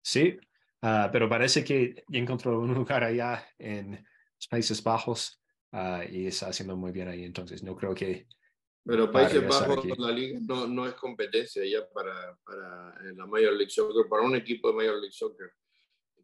Sí, 0.03 0.37
ah, 0.81 1.09
pero 1.11 1.29
parece 1.29 1.63
que 1.63 2.03
ya 2.07 2.19
encontró 2.19 2.59
un 2.59 2.73
lugar 2.73 3.03
allá 3.03 3.45
en 3.57 3.91
los 3.91 4.47
Países 4.49 4.83
Bajos 4.83 5.41
uh, 5.71 6.03
y 6.09 6.27
está 6.27 6.47
haciendo 6.47 6.75
muy 6.75 6.91
bien 6.91 7.07
ahí, 7.07 7.23
entonces 7.23 7.63
no 7.63 7.75
creo 7.75 7.95
que... 7.95 8.27
Pero 8.83 9.11
Países 9.11 9.47
Bajos, 9.47 9.83
la 9.97 10.11
liga 10.11 10.39
no, 10.41 10.67
no 10.67 10.85
es 10.85 10.93
competencia 10.93 11.63
ya 11.65 11.87
para, 11.91 12.37
para 12.45 13.01
la 13.13 13.25
Major 13.25 13.53
League 13.53 13.71
Soccer, 13.71 14.07
para 14.07 14.21
un 14.21 14.35
equipo 14.35 14.69
de 14.69 14.75
Major 14.75 14.99
League 14.99 15.13
Soccer 15.13 15.51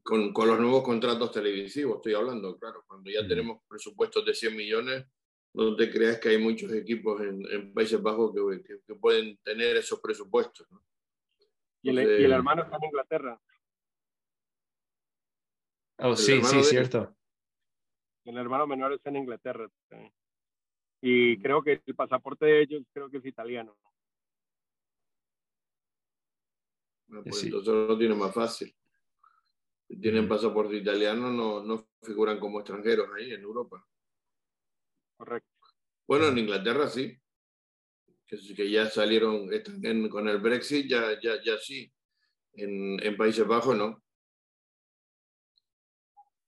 con, 0.03 0.33
con, 0.33 0.47
los 0.47 0.59
nuevos 0.59 0.83
contratos 0.83 1.31
televisivos, 1.31 1.97
estoy 1.97 2.13
hablando, 2.13 2.57
claro, 2.57 2.83
cuando 2.87 3.09
ya 3.09 3.27
tenemos 3.27 3.61
presupuestos 3.67 4.25
de 4.25 4.33
100 4.33 4.55
millones, 4.55 5.05
no 5.53 5.75
te 5.75 5.91
creas 5.91 6.19
que 6.19 6.29
hay 6.29 6.37
muchos 6.37 6.71
equipos 6.73 7.21
en, 7.21 7.41
en 7.51 7.73
Países 7.73 8.01
Bajos 8.01 8.33
que, 8.33 8.79
que, 8.87 8.95
pueden 8.95 9.37
tener 9.43 9.77
esos 9.77 9.99
presupuestos. 9.99 10.69
¿no? 10.71 10.83
¿Y, 11.81 11.89
el, 11.89 11.97
¿Y, 11.97 12.23
el, 12.23 12.31
hermano 12.31 12.63
está 12.63 12.77
en 12.77 12.83
Inglaterra. 12.85 13.41
Oh, 15.97 16.15
sí, 16.15 16.41
sí, 16.43 16.63
cierto. 16.63 17.15
El 18.25 18.37
hermano 18.37 18.65
menor 18.65 18.93
está 18.93 19.09
en 19.09 19.17
Inglaterra. 19.17 19.69
Y 21.01 21.37
creo 21.41 21.63
que 21.63 21.81
el 21.85 21.95
pasaporte 21.95 22.45
de 22.45 22.61
ellos 22.61 22.83
creo 22.93 23.09
que 23.09 23.17
es 23.17 23.25
italiano. 23.25 23.77
Ah, 27.09 27.21
pues 27.23 27.43
entonces 27.43 27.73
lo 27.73 27.97
tiene 27.97 28.15
más 28.15 28.33
fácil 28.33 28.73
tienen 29.99 30.27
pasaporte 30.27 30.75
italiano 30.75 31.29
no, 31.29 31.63
no 31.63 31.87
figuran 32.01 32.39
como 32.39 32.59
extranjeros 32.59 33.09
ahí 33.15 33.33
en 33.33 33.41
Europa. 33.41 33.85
Correcto. 35.17 35.49
Bueno, 36.07 36.27
en 36.27 36.37
Inglaterra 36.37 36.89
sí, 36.89 37.17
que, 38.25 38.37
que 38.55 38.69
ya 38.69 38.89
salieron 38.89 39.49
con 40.09 40.27
el 40.27 40.39
Brexit, 40.39 40.87
ya, 40.87 41.19
ya, 41.21 41.41
ya 41.43 41.57
sí. 41.57 41.91
En, 42.53 43.01
en, 43.01 43.15
Países 43.15 43.45
Bajos 43.47 43.77
no. 43.77 44.03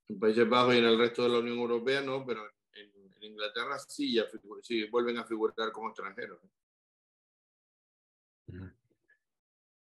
En 0.09 0.19
Países 0.19 0.47
Bajos 0.47 0.75
y 0.75 0.79
en 0.79 0.85
el 0.85 0.97
resto 0.97 1.23
de 1.23 1.29
la 1.29 1.39
Unión 1.39 1.57
Europea 1.57 2.01
no, 2.01 2.25
pero 2.25 2.45
en, 2.73 2.91
Inglaterra 3.21 3.79
sí, 3.79 4.13
ya 4.13 4.25
sí, 4.61 4.85
vuelven 4.89 5.17
a 5.17 5.23
figurar 5.23 5.71
como 5.71 5.89
extranjeros. 5.89 6.39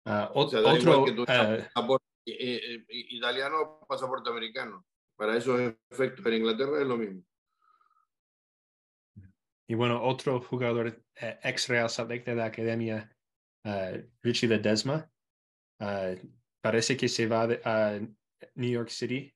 Uh, 0.05 0.27
otro, 0.35 1.07
eh, 1.29 1.69
eh, 2.31 2.85
italiano 2.89 3.81
pasaporte 3.89 4.31
americano. 4.31 4.85
Para 5.17 5.37
esos 5.37 5.61
efectos 5.91 6.25
en 6.27 6.35
Inglaterra 6.35 6.81
es 6.81 6.87
lo 6.87 6.97
mismo. 6.97 7.23
Y 9.67 9.75
bueno, 9.75 10.03
otro 10.03 10.41
jugador 10.41 11.03
eh, 11.17 11.39
ex 11.43 11.69
Real 11.69 11.91
Salt 11.91 12.11
de 12.11 12.35
la 12.35 12.47
academia, 12.47 13.15
Richie 14.23 14.49
Ledesma, 14.49 15.11
parece 16.63 16.97
que 16.97 17.09
se 17.09 17.27
va 17.27 17.49
a 17.65 18.01
New 18.55 18.71
York 18.71 18.89
City 18.89 19.35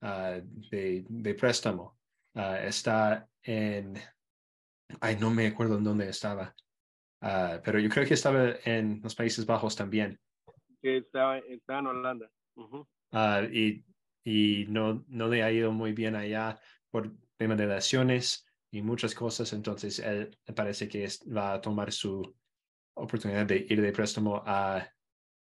de, 0.00 1.04
de, 1.08 1.34
préstamo. 1.34 1.96
está 2.34 3.28
en, 3.42 3.94
ay, 5.00 5.16
no 5.20 5.30
me 5.30 5.46
acuerdo 5.46 5.78
en 5.78 5.84
dónde 5.84 6.08
estaba, 6.08 6.56
pero 7.62 7.78
yo 7.78 7.88
creo 7.88 8.04
que 8.04 8.14
estaba 8.14 8.56
en 8.64 9.00
los 9.00 9.14
Países 9.14 9.46
Bajos 9.46 9.76
también 9.76 10.18
que 10.80 10.98
estaba, 10.98 11.38
estaba 11.38 11.80
en 11.80 11.86
Holanda. 11.86 12.30
Ah, 13.12 13.42
y, 13.50 13.84
y 14.24 14.66
no, 14.68 15.04
no 15.08 15.28
le 15.28 15.42
ha 15.42 15.52
ido 15.52 15.72
muy 15.72 15.92
bien 15.92 16.14
allá 16.14 16.58
por 16.90 17.12
tema 17.36 17.54
de 17.54 17.66
lesiones 17.66 18.46
y 18.70 18.82
muchas 18.82 19.14
cosas, 19.14 19.52
entonces 19.52 19.98
él 20.00 20.36
parece 20.54 20.88
que 20.88 21.08
va 21.34 21.54
a 21.54 21.60
tomar 21.60 21.92
su 21.92 22.36
oportunidad 22.94 23.46
de 23.46 23.66
ir 23.68 23.80
de 23.80 23.92
préstamo 23.92 24.42
a, 24.44 24.86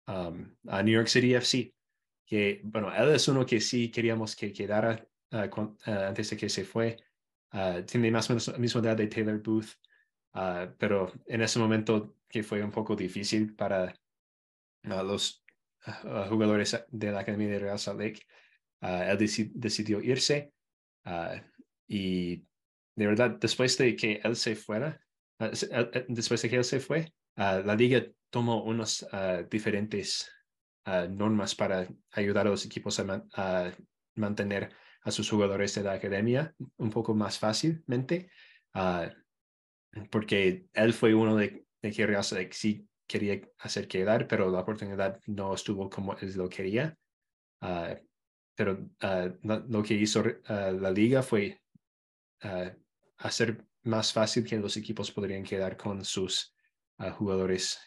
um, 0.07 0.55
a 0.67 0.83
New 0.83 0.93
York 0.93 1.07
City 1.07 1.33
FC, 1.33 1.73
que 2.25 2.61
bueno, 2.63 2.93
él 2.95 3.09
es 3.09 3.27
uno 3.27 3.45
que 3.45 3.59
sí 3.59 3.91
queríamos 3.91 4.35
que 4.35 4.53
quedara 4.53 5.05
uh, 5.31 5.75
antes 5.85 6.29
de 6.29 6.37
que 6.37 6.49
se 6.49 6.63
fue. 6.63 6.97
tiene 7.85 8.11
más 8.11 8.29
o 8.29 8.33
menos 8.33 8.47
la 8.47 8.57
misma 8.57 8.81
edad 8.81 8.95
de 8.95 9.07
Taylor 9.07 9.41
Booth, 9.41 9.75
pero 10.77 11.11
en 11.25 11.41
ese 11.41 11.59
momento 11.59 12.15
que 12.29 12.43
fue 12.43 12.63
un 12.63 12.71
poco 12.71 12.95
difícil 12.95 13.53
para 13.55 13.93
a 14.83 15.03
los 15.03 15.43
jugadores 16.29 16.85
de 16.89 17.11
la 17.11 17.19
Academia 17.19 17.49
de 17.49 17.59
Real 17.59 17.79
Salt 17.79 17.99
Lake. 17.99 18.21
él 18.81 19.17
decidió 19.53 20.01
irse 20.01 20.53
y 21.87 22.37
de 22.95 23.07
verdad, 23.07 23.31
después 23.31 23.77
de 23.77 23.95
que 23.95 24.21
él 24.23 24.35
se 24.35 24.55
fuera, 24.55 25.01
después 26.07 26.41
de 26.41 26.49
que 26.49 26.55
él 26.57 26.63
se 26.63 26.79
fue, 26.79 27.13
la 27.35 27.75
liga 27.75 28.05
tomó 28.29 28.63
unas 28.63 29.05
diferentes 29.49 30.29
normas 31.09 31.55
para 31.55 31.87
ayudar 32.11 32.47
a 32.47 32.51
los 32.51 32.65
equipos 32.65 32.99
a, 32.99 33.73
mantener 34.15 34.69
a 35.03 35.11
sus 35.11 35.29
jugadores 35.29 35.73
de 35.73 35.83
la 35.83 35.93
academia 35.93 36.53
un 36.77 36.89
poco 36.89 37.15
más 37.15 37.39
fácilmente, 37.39 38.29
porque 40.09 40.67
él 40.73 40.93
fue 40.93 41.13
uno 41.15 41.35
de, 41.35 41.65
de 41.81 41.91
que 41.91 42.05
Real 42.05 42.23
Salt 42.23 42.43
Lake 42.43 42.53
sí 42.53 42.87
quería 43.11 43.41
hacer 43.59 43.87
quedar, 43.87 44.27
pero 44.27 44.49
la 44.49 44.61
oportunidad 44.61 45.19
no 45.27 45.53
estuvo 45.53 45.89
como 45.89 46.15
él 46.17 46.33
lo 46.35 46.47
quería. 46.47 46.97
Uh, 47.61 47.95
pero 48.55 48.73
uh, 49.03 49.65
lo 49.67 49.83
que 49.83 49.95
hizo 49.95 50.21
uh, 50.21 50.79
la 50.79 50.91
liga 50.91 51.21
fue 51.21 51.59
hacer 53.17 53.63
más 53.83 54.11
fácil 54.11 54.43
que 54.43 54.57
los 54.57 54.75
equipos 54.77 55.11
podrían 55.11 55.43
quedar 55.43 55.77
con 55.77 56.03
sus 56.03 56.55
jugadores 57.17 57.79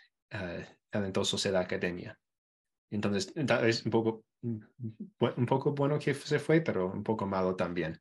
talentosos 0.91 1.43
de 1.43 1.51
la 1.51 1.61
academia. 1.61 2.17
Entonces, 2.89 3.33
es 3.35 3.85
un 3.85 3.91
poco, 3.91 4.25
un 4.43 5.47
poco 5.47 5.73
bueno 5.73 5.99
que 5.99 6.15
se 6.15 6.39
fue, 6.39 6.61
pero 6.61 6.87
un 6.87 7.03
poco 7.03 7.27
malo 7.27 7.57
también. 7.57 8.01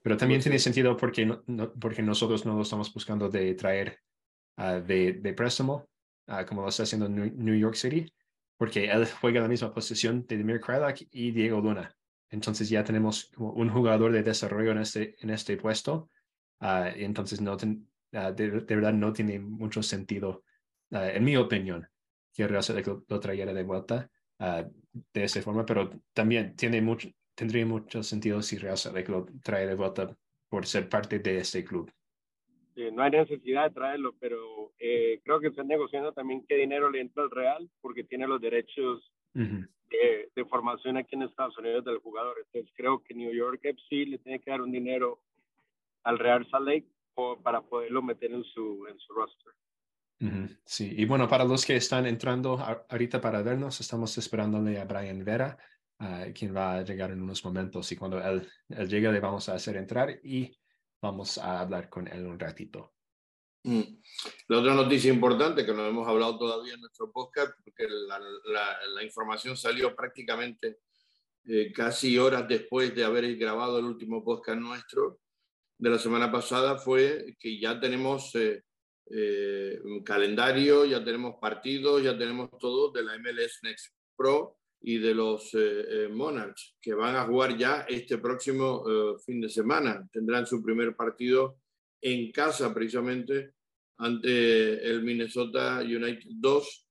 Pero 0.00 0.16
también 0.16 0.40
tiene 0.40 0.60
sentido 0.60 0.96
porque, 0.96 1.26
no, 1.26 1.72
porque 1.72 2.02
nosotros 2.02 2.46
no 2.46 2.54
lo 2.54 2.62
estamos 2.62 2.94
buscando 2.94 3.28
de 3.28 3.54
traer 3.54 3.98
Ah, 4.56 4.80
de, 4.80 5.34
préstamo, 5.36 5.88
uh, 6.28 6.44
como 6.46 6.62
lo 6.62 6.68
está 6.68 6.84
haciendo 6.84 7.08
New, 7.08 7.56
York 7.56 7.74
City, 7.74 8.12
porque 8.56 8.84
él 8.84 9.06
juega 9.20 9.40
la 9.40 9.48
misma 9.48 9.74
posición 9.74 10.24
de 10.26 10.36
Demir 10.36 10.60
Krylak 10.60 11.08
y 11.10 11.32
Diego 11.32 11.60
Luna. 11.60 11.94
Entonces 12.30 12.68
ya 12.68 12.84
tenemos 12.84 13.32
un 13.36 13.68
jugador 13.68 14.12
de 14.12 14.22
desarrollo 14.22 14.72
en 14.72 14.78
este, 14.78 15.16
en 15.20 15.30
este 15.30 15.56
puesto. 15.56 16.08
Uh, 16.60 16.86
entonces 16.94 17.40
no 17.40 17.56
de, 17.56 18.50
verdad 18.68 18.92
no 18.92 19.12
tiene 19.12 19.40
mucho 19.40 19.82
sentido, 19.82 20.44
en 20.90 21.24
mi 21.24 21.36
opinión, 21.36 21.88
que 22.32 22.46
Real 22.46 22.64
lo, 22.86 23.04
lo 23.08 23.20
trayera 23.20 23.52
de 23.52 23.64
vuelta 23.64 24.08
de 24.38 25.24
esa 25.24 25.42
forma, 25.42 25.66
pero 25.66 25.90
también 26.12 26.54
tiene 26.54 26.80
mucho, 26.80 27.08
tendría 27.34 27.66
mucho 27.66 28.04
sentido 28.04 28.40
si 28.40 28.56
Real 28.56 28.78
lo 29.08 29.26
trae 29.42 29.66
de 29.66 29.74
vuelta 29.74 30.16
por 30.48 30.64
ser 30.64 30.88
parte 30.88 31.18
de 31.18 31.38
este 31.38 31.64
club. 31.64 31.90
Eh, 32.76 32.90
no 32.92 33.02
hay 33.02 33.10
necesidad 33.12 33.68
de 33.68 33.74
traerlo, 33.74 34.14
pero 34.18 34.72
eh, 34.78 35.20
creo 35.24 35.40
que 35.40 35.48
están 35.48 35.68
negociando 35.68 36.12
también 36.12 36.44
qué 36.48 36.56
dinero 36.56 36.90
le 36.90 37.00
entra 37.00 37.22
al 37.22 37.30
Real 37.30 37.70
porque 37.80 38.04
tiene 38.04 38.26
los 38.26 38.40
derechos 38.40 39.12
de, 39.32 40.30
de, 40.34 40.44
formación 40.46 40.96
aquí 40.96 41.14
en 41.14 41.22
Estados 41.22 41.56
Unidos 41.58 41.84
del 41.84 41.98
jugador. 41.98 42.36
Entonces 42.44 42.72
creo 42.76 43.02
que 43.02 43.14
New 43.14 43.32
York 43.32 43.60
FC 43.62 44.06
le 44.06 44.18
tiene 44.18 44.40
que 44.40 44.50
dar 44.50 44.60
un 44.60 44.72
dinero 44.72 45.20
al 46.02 46.18
Real 46.18 46.46
Salt 46.50 46.66
Lake 46.66 46.86
para 47.42 47.62
poderlo 47.62 48.02
meter 48.02 48.32
en 48.32 48.44
su, 48.44 48.86
en 48.88 48.98
su 48.98 49.12
roster. 49.12 49.52
Sí, 50.64 50.94
y 50.96 51.04
bueno, 51.04 51.28
para 51.28 51.44
los 51.44 51.66
que 51.66 51.76
están 51.76 52.06
entrando 52.06 52.58
ahorita 52.88 53.20
para 53.20 53.42
vernos, 53.42 53.80
estamos 53.80 54.16
esperándole 54.16 54.80
a 54.80 54.84
Brian 54.84 55.22
Vera, 55.22 55.58
uh, 56.00 56.32
quien 56.32 56.54
va 56.56 56.76
a 56.76 56.82
llegar 56.82 57.10
en 57.10 57.20
unos 57.20 57.44
momentos 57.44 57.92
y 57.92 57.96
cuando 57.96 58.18
él, 58.18 58.48
él 58.70 58.88
llegue 58.88 59.12
le 59.12 59.20
vamos 59.20 59.48
a 59.48 59.54
hacer 59.54 59.76
entrar 59.76 60.18
y 60.22 60.56
vamos 61.04 61.36
a 61.36 61.60
hablar 61.60 61.90
con 61.90 62.08
él 62.08 62.24
un 62.26 62.38
ratito. 62.38 62.94
Mm. 63.62 63.82
La 64.48 64.58
otra 64.58 64.74
noticia 64.74 65.12
importante 65.12 65.64
que 65.64 65.74
no 65.74 65.86
hemos 65.86 66.08
hablado 66.08 66.38
todavía 66.38 66.74
en 66.74 66.80
nuestro 66.80 67.12
podcast, 67.12 67.52
porque 67.62 67.86
la, 67.88 68.18
la, 68.94 69.02
información 69.02 69.54
salió 69.56 69.94
prácticamente 69.94 70.78
eh, 71.46 71.72
casi 71.72 72.18
horas 72.18 72.48
después 72.48 72.94
de 72.94 73.04
haber 73.04 73.36
grabado 73.36 73.78
el 73.78 73.84
último 73.84 74.24
podcast 74.24 74.58
nuestro 74.58 75.20
de 75.76 75.90
la 75.90 75.98
semana 75.98 76.32
pasada, 76.32 76.78
fue 76.78 77.36
que 77.38 77.58
ya 77.58 77.78
tenemos 77.78 78.34
eh, 78.36 78.62
eh, 79.10 79.78
calendario, 80.04 80.86
ya 80.86 81.04
tenemos 81.04 81.34
partidos, 81.38 82.02
ya 82.02 82.16
tenemos 82.16 82.48
todo 82.58 82.92
de 82.92 83.02
la 83.02 83.18
MLS 83.18 83.60
Next 83.62 83.94
Pro 84.16 84.56
y 84.86 84.98
de 84.98 85.14
los 85.14 85.50
eh, 85.54 86.08
Monarchs, 86.10 86.76
que 86.80 86.92
van 86.92 87.16
a 87.16 87.24
jugar 87.24 87.56
ya 87.56 87.86
este 87.88 88.18
próximo 88.18 88.84
fin 89.24 89.40
de 89.40 89.48
semana. 89.48 90.06
Tendrán 90.12 90.46
su 90.46 90.62
primer 90.62 90.94
partido 90.94 91.56
en 92.02 92.30
casa 92.30 92.72
precisamente 92.74 93.54
ante 93.98 94.86
el 94.86 95.02
Minnesota 95.02 95.80
United 95.80 96.28
2 96.36 96.86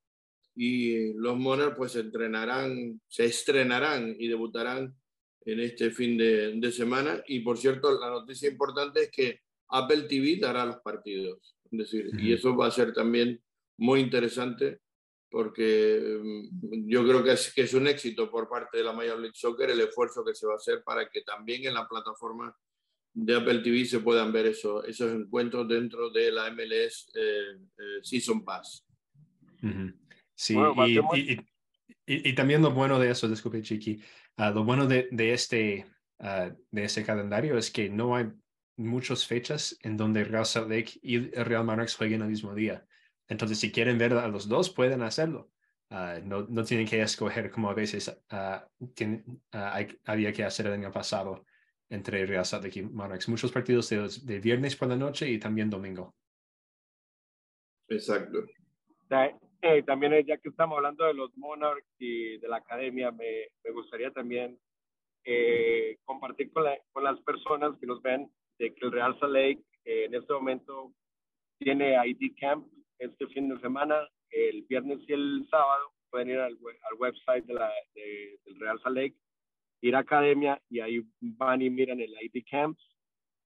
y 0.56 1.14
los 1.14 1.38
Monarchs 1.38 1.78
pues 1.78 1.96
entrenarán, 1.96 3.00
se 3.08 3.26
estrenarán 3.26 4.16
y 4.18 4.28
debutarán 4.28 4.96
en 5.46 5.60
este 5.60 5.92
fin 5.92 6.18
de, 6.18 6.54
de, 6.56 6.72
semana. 6.72 7.24
Y 7.28 7.42
por 7.42 7.58
cierto, 7.58 8.00
la 8.00 8.10
noticia 8.10 8.50
importante 8.50 9.04
es 9.04 9.12
que 9.12 9.42
Apple 9.70 10.04
TV 10.04 10.38
dará 10.40 10.66
los 10.66 10.78
partidos. 10.78 11.56
Es 11.72 11.78
decir, 11.78 12.10
y 12.20 12.34
eso 12.34 12.56
va 12.56 12.68
a 12.68 12.72
ser 12.72 12.94
también 12.94 13.42
muy 13.78 14.00
interesante 14.00 14.80
porque 15.34 16.20
mm, 16.22 16.88
yo 16.88 17.04
creo 17.04 17.24
que 17.24 17.32
es, 17.32 17.52
que 17.52 17.64
es 17.64 17.74
un 17.74 17.88
éxito 17.88 18.30
por 18.30 18.48
parte 18.48 18.78
de 18.78 18.84
la 18.84 18.94
Major 18.94 19.20
League 19.20 19.34
Soccer 19.36 19.68
el 19.72 19.82
esfuerzo 19.82 20.24
que 20.24 20.36
se 20.36 20.46
va 20.46 20.54
a 20.54 20.58
hacer 20.58 20.84
para 20.84 21.10
que 21.10 21.22
también 21.22 21.66
en 21.66 21.74
la 21.74 21.88
plataforma 21.88 22.56
de 23.12 23.36
Apple 23.36 23.60
TV 23.64 23.84
se 23.84 24.00
puedan 24.00 24.32
ver 24.32 24.46
eso, 24.46 24.86
esos 24.86 25.12
encuentros 25.12 25.68
dentro 25.68 26.12
de 26.12 26.32
la 26.32 26.52
MLS 26.52 27.12
eh, 27.16 27.58
eh, 27.80 28.00
Season 28.04 28.46
Pass. 28.46 28.86
Sí, 30.36 30.56
y, 31.16 31.40
y, 32.06 32.36
también 32.36 32.62
lo 32.62 32.70
bueno 32.70 33.00
de 33.00 33.10
eso, 33.10 33.28
disculpe 33.28 33.62
Chiqui, 33.64 34.04
ah, 34.38 34.52
lo 34.52 34.64
bueno 34.64 34.86
de, 34.86 35.08
de 35.10 35.34
este, 35.34 35.88
uh, 36.20 36.54
de 36.70 36.84
este 36.84 37.04
calendario 37.04 37.58
es 37.58 37.72
que 37.72 37.90
no 37.90 38.16
hay 38.16 38.28
muchas 38.78 39.26
fechas 39.26 39.78
en 39.82 39.98
donde 39.98 40.26
Real 40.26 40.46
Salt 40.46 40.70
Lake 40.70 41.00
y 41.02 41.18
Real 41.20 41.66
Monarchs 41.66 41.96
jueguen 41.96 42.22
el 42.22 42.30
mismo 42.30 42.54
día. 42.54 42.86
Entonces, 43.34 43.60
si 43.60 43.72
quieren 43.72 43.98
ver 43.98 44.14
a 44.14 44.28
los 44.28 44.48
dos, 44.48 44.70
pueden 44.70 45.02
hacerlo. 45.02 45.50
Uh, 45.90 46.24
no, 46.24 46.44
no, 46.50 46.64
tienen 46.64 46.88
que 46.88 47.02
escoger 47.02 47.52
como 47.52 47.70
a 47.70 47.74
veces 47.74 48.24
había 50.06 50.34
que 50.34 50.44
hacer 50.44 50.68
el 50.68 50.74
año 50.74 50.92
pasado 50.92 51.46
entre 51.90 52.26
Real 52.26 52.46
Salt 52.46 52.64
Lake 52.64 52.80
y 52.80 52.84
Monarchs. 52.84 53.28
Muchos 53.30 53.52
partidos 53.52 53.90
de, 53.90 54.08
de, 54.24 54.40
viernes 54.40 54.76
por 54.76 54.88
la 54.88 54.96
noche 54.96 55.30
y 55.30 55.40
también 55.40 55.70
domingo. 55.70 56.16
Exacto. 57.90 58.46
Eh, 59.62 59.84
también 59.84 60.26
ya 60.26 60.38
que 60.38 60.50
estamos 60.50 60.78
hablando 60.78 61.06
de 61.06 61.14
los 61.14 61.36
Monarchs 61.38 61.88
y 61.98 62.38
de 62.38 62.48
la 62.48 62.58
academia, 62.58 63.12
me, 63.12 63.48
me 63.64 63.72
gustaría 63.72 64.12
también 64.12 64.60
eh, 65.24 65.98
compartir 66.04 66.52
con, 66.52 66.66
con, 66.92 67.04
las 67.04 67.20
personas 67.22 67.78
que 67.80 67.88
nos 67.88 68.02
ven 68.02 68.30
de 68.60 68.74
que 68.74 68.86
el 68.86 68.92
Real 68.92 69.18
Salt 69.20 69.34
Lake 69.34 69.64
eh, 69.86 70.06
en 70.06 70.16
este 70.16 70.34
momento 70.34 70.94
tiene 71.60 71.96
ID 72.06 72.34
Camp 72.40 72.68
este 73.00 73.28
fin 73.28 73.50
de 73.50 73.60
semana, 73.60 74.08
el 74.30 74.64
viernes 74.64 75.00
y 75.08 75.14
el 75.14 75.48
sábado 75.50 75.92
pueden 76.10 76.30
ir 76.30 76.40
al, 76.40 76.54
al 76.54 77.00
website 77.00 77.46
de 77.46 77.54
la, 77.54 77.72
del 77.96 78.60
Real 78.60 78.80
Salt 78.82 78.96
Lake 78.96 79.16
ir 79.84 79.96
a 79.96 80.00
academia 80.00 80.62
y 80.70 80.80
ahí 80.80 81.06
van 81.20 81.62
y 81.62 81.70
miran 81.70 82.00
el 82.00 82.16
ID 82.22 82.44
Camps 82.50 82.82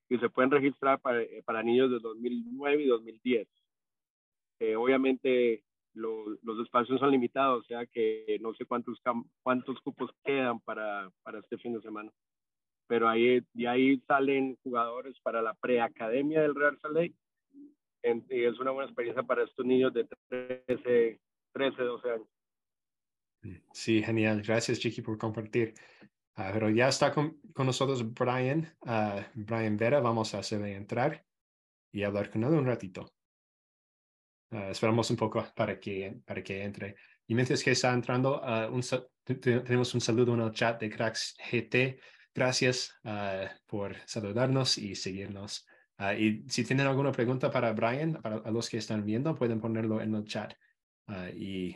y 0.08 0.18
se 0.20 0.30
pueden 0.30 0.51
registrar 0.51 1.00
para, 1.01 1.22
eh, 1.22 1.42
para 1.44 1.63
niños 1.63 1.89
de 1.89 2.00
2009 2.00 2.84
y 2.84 2.88
2010. 2.88 3.48
Eh, 4.60 4.75
obviamente 4.75 5.63
los, 5.94 6.38
los 6.44 6.63
espacios 6.63 7.00
son 7.00 7.12
limitados, 7.12 7.63
o 7.63 7.68
sea 7.68 7.86
que 7.88 8.38
no 8.39 8.54
sé 8.54 8.66
cuántos, 8.66 9.01
cuántos 9.42 9.82
cupos 9.82 10.12
quedan 10.24 10.60
para, 10.60 11.10
para 11.24 11.39
este 11.39 11.58
fin 11.58 11.74
de 11.74 11.82
semana. 11.82 12.12
Pero 12.88 13.10
ahí, 13.10 13.42
de 13.54 13.68
ahí 13.68 14.00
salen 14.08 14.58
jugadores 14.63 15.20
para 15.22 15.42
la 15.42 15.56
preacademia 15.56 16.42
del 16.42 16.56
Real 16.56 16.77
Salt 16.80 16.96
Lake. 16.96 17.16
Y 18.30 18.44
es 18.44 18.60
una 18.60 18.72
buena 18.72 18.88
experiencia 18.88 19.24
para 19.24 19.44
estos 19.44 19.66
niños 19.66 19.94
de 19.94 20.08
13, 20.30 21.20
13 21.54 21.84
12 21.84 22.12
años. 22.12 22.28
Sí, 23.72 24.01
genial. 24.03 24.42
Gracias, 24.42 24.79
Chiqui, 24.79 25.01
por 25.01 25.18
compartir. 25.18 25.74
Ah, 26.36 26.51
pero 26.53 26.70
ya 26.70 26.88
está 26.88 27.12
con, 27.12 27.40
con 27.53 27.66
nosotros 27.66 28.14
Brian, 28.14 28.72
uh, 28.81 29.22
Brian 29.34 29.77
Vera. 29.77 30.00
Vamos 30.00 30.34
a 30.34 30.40
hacerle 30.40 30.75
entrar 30.75 31.25
y 31.92 32.03
hablar 32.03 32.29
con 32.29 32.44
él 32.44 32.53
un 32.53 32.66
ratito. 32.66 33.14
Uh, 34.51 34.70
esperamos 34.72 35.10
un 35.10 35.18
poco 35.18 35.46
para 35.55 35.79
que, 35.79 36.20
para 36.25 36.44
que 36.44 36.64
entre. 36.64 36.96
Y 37.27 37.36
mientras 37.36 37.64
que 37.64 37.72
está 37.72 37.94
entrando, 37.94 38.42
un, 38.72 38.81
tenemos 39.40 39.94
un 39.94 40.01
saludo 40.01 40.34
en 40.34 40.42
el 40.42 40.51
chat 40.51 40.79
de 40.79 40.90
Cracks 40.90 41.36
GT. 41.51 42.00
Gracias 42.34 42.98
por 43.66 43.96
saludarnos 44.05 44.77
y 44.77 44.96
seguirnos. 44.96 45.68
Y 46.18 46.44
si 46.48 46.64
tienen 46.64 46.88
alguna 46.88 47.12
pregunta 47.12 47.50
para 47.50 47.74
Brian, 47.74 48.22
para 48.22 48.51
los 48.51 48.70
que 48.70 48.77
están 48.77 49.03
viendo, 49.03 49.36
pueden 49.36 49.60
ponerlo 49.60 50.01
en 50.01 50.16
el 50.16 50.25
chat. 50.25 50.53
y 51.36 51.75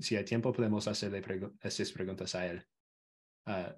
si 0.00 0.16
hay 0.16 0.24
tiempo, 0.24 0.52
podemos 0.52 0.86
hacerle 0.88 1.22
estas 1.62 1.92
preguntas 1.92 2.34
a 2.34 2.46
él. 2.46 2.66
Uh, 3.46 3.72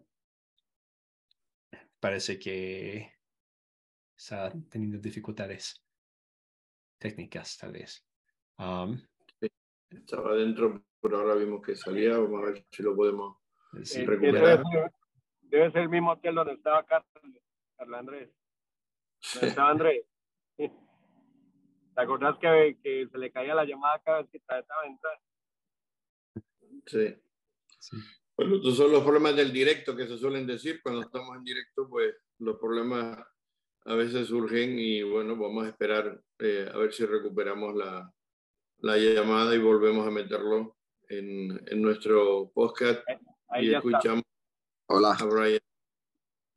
parece 2.00 2.38
que 2.38 3.12
está 4.16 4.52
teniendo 4.70 4.98
dificultades 4.98 5.84
técnicas, 6.98 7.56
tal 7.58 7.72
vez. 7.72 8.06
Um, 8.58 9.00
Estaba 9.90 10.34
dentro, 10.34 10.82
pero 11.00 11.18
ahora 11.18 11.34
vimos 11.34 11.62
que 11.64 11.76
salía. 11.76 12.18
Vamos 12.18 12.42
a 12.42 12.46
ver 12.46 12.66
si 12.70 12.82
lo 12.82 12.96
podemos 12.96 13.38
eh, 13.74 14.04
recuperar. 14.04 14.62
Debe 15.42 15.70
ser, 15.70 15.82
el 15.82 15.88
mismo 15.88 16.12
hotel 16.12 16.34
donde 16.34 16.54
estaba 16.54 16.84
Carlos, 16.84 17.08
Andrés. 17.78 18.30
Estaba 19.42 19.70
Andrés. 19.70 20.04
¿Te 20.58 22.02
acordás 22.02 22.36
que, 22.38 22.78
que, 22.82 23.08
se 23.10 23.18
le 23.18 23.32
caía 23.32 23.54
la 23.54 23.64
llamada 23.64 24.00
cada 24.04 24.22
vez 24.22 24.30
que 24.30 24.40
trataba 24.40 24.82
de 24.82 24.88
entrar? 24.88 25.20
Sí. 26.86 27.16
sí. 27.78 27.96
Bueno, 28.36 28.56
estos 28.56 28.76
son 28.76 28.92
los 28.92 29.02
problemas 29.02 29.34
del 29.34 29.52
directo 29.52 29.96
que 29.96 30.06
se 30.06 30.18
suelen 30.18 30.46
decir. 30.46 30.80
Cuando 30.82 31.00
estamos 31.00 31.36
en 31.36 31.42
directo, 31.42 31.88
pues 31.88 32.14
los 32.38 32.58
problemas 32.58 33.18
a 33.86 33.94
veces 33.94 34.28
surgen 34.28 34.78
y 34.78 35.02
bueno, 35.02 35.36
vamos 35.36 35.64
a 35.64 35.68
esperar 35.68 36.20
eh, 36.40 36.68
a 36.72 36.76
ver 36.76 36.92
si 36.92 37.06
recuperamos 37.06 37.74
la, 37.74 38.12
la, 38.78 38.96
llamada 38.98 39.54
y 39.54 39.58
volvemos 39.58 40.06
a 40.06 40.10
meterlo 40.10 40.76
en, 41.08 41.58
en 41.66 41.82
nuestro 41.82 42.50
podcast 42.52 43.02
y 43.60 43.72
escuchamos 43.72 44.24
Hola. 44.88 45.16
a 45.18 45.24
Brian. 45.24 45.60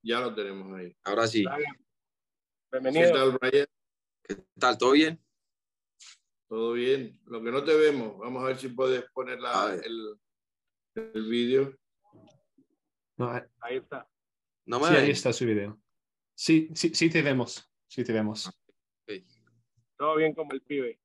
Ya 0.03 0.19
lo 0.21 0.33
tenemos 0.33 0.77
ahí. 0.77 0.93
Ahora 1.03 1.27
sí. 1.27 1.45
Bienvenido. 2.71 3.07
¿Qué 3.07 3.13
tal, 3.13 3.37
Brian? 3.39 3.67
¿Qué 4.23 4.35
tal? 4.59 4.77
¿Todo 4.77 4.91
bien? 4.91 5.19
Todo 6.47 6.73
bien. 6.73 7.19
Lo 7.25 7.41
que 7.43 7.51
no 7.51 7.63
te 7.63 7.75
vemos, 7.75 8.15
vamos 8.19 8.43
a 8.43 8.47
ver 8.47 8.57
si 8.59 8.69
puedes 8.69 9.09
poner 9.11 9.39
la, 9.39 9.73
el, 9.73 10.19
el 10.93 11.29
vídeo. 11.29 11.75
No, 13.17 13.31
ahí 13.61 13.77
está. 13.77 14.07
No 14.65 14.79
me 14.79 14.87
sí, 14.87 14.95
ahí 14.95 15.09
está 15.09 15.33
su 15.33 15.45
video. 15.45 15.81
Sí, 16.35 16.69
sí, 16.75 16.93
sí 16.93 17.09
te 17.09 17.23
vemos. 17.23 17.67
Sí 17.87 18.03
te 18.03 18.13
vemos. 18.13 18.51
Okay. 19.03 19.25
Todo 19.97 20.17
bien 20.17 20.35
como 20.35 20.51
el 20.53 20.61
pibe. 20.61 20.99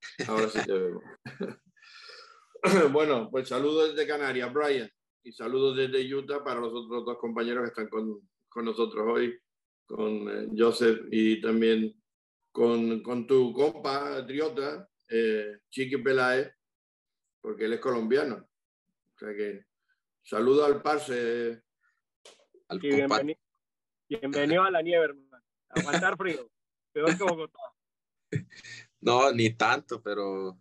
Ahora 0.28 0.48
sí 0.48 0.60
te 0.64 0.72
vemos. 0.72 1.04
bueno, 2.92 3.30
pues 3.30 3.48
saludos 3.48 3.94
desde 3.94 4.08
Canarias, 4.08 4.50
Brian. 4.50 4.90
Y 5.22 5.32
saludos 5.32 5.76
desde 5.76 6.14
Utah 6.14 6.42
para 6.42 6.60
los 6.60 6.72
otros 6.72 7.04
dos 7.04 7.18
compañeros 7.18 7.64
que 7.64 7.68
están 7.68 7.88
con, 7.90 8.26
con 8.48 8.64
nosotros 8.64 9.06
hoy, 9.06 9.38
con 9.86 10.28
eh, 10.28 10.48
Joseph 10.56 11.06
y 11.10 11.40
también 11.40 11.94
con, 12.50 13.02
con 13.02 13.26
tu 13.26 13.52
compa, 13.52 14.26
Triota, 14.26 14.88
eh, 15.08 15.60
Chiqui 15.70 15.98
Pelae, 15.98 16.52
porque 17.40 17.66
él 17.66 17.74
es 17.74 17.80
colombiano. 17.80 18.36
O 18.36 19.18
sea 19.18 19.34
que 19.34 19.64
saludo 20.22 20.64
al 20.64 20.82
parce. 20.82 21.62
Al 22.68 22.80
bienvenido, 22.80 23.38
bienvenido, 24.08 24.62
a 24.64 24.70
la 24.70 24.82
nieve, 24.82 25.04
hermano. 25.04 25.44
Aguantar 25.68 26.16
frío. 26.16 26.50
Peor 26.92 27.16
que 27.16 27.24
Bogotá. 27.24 27.58
No, 29.00 29.30
ni 29.32 29.50
tanto, 29.50 30.02
pero, 30.02 30.58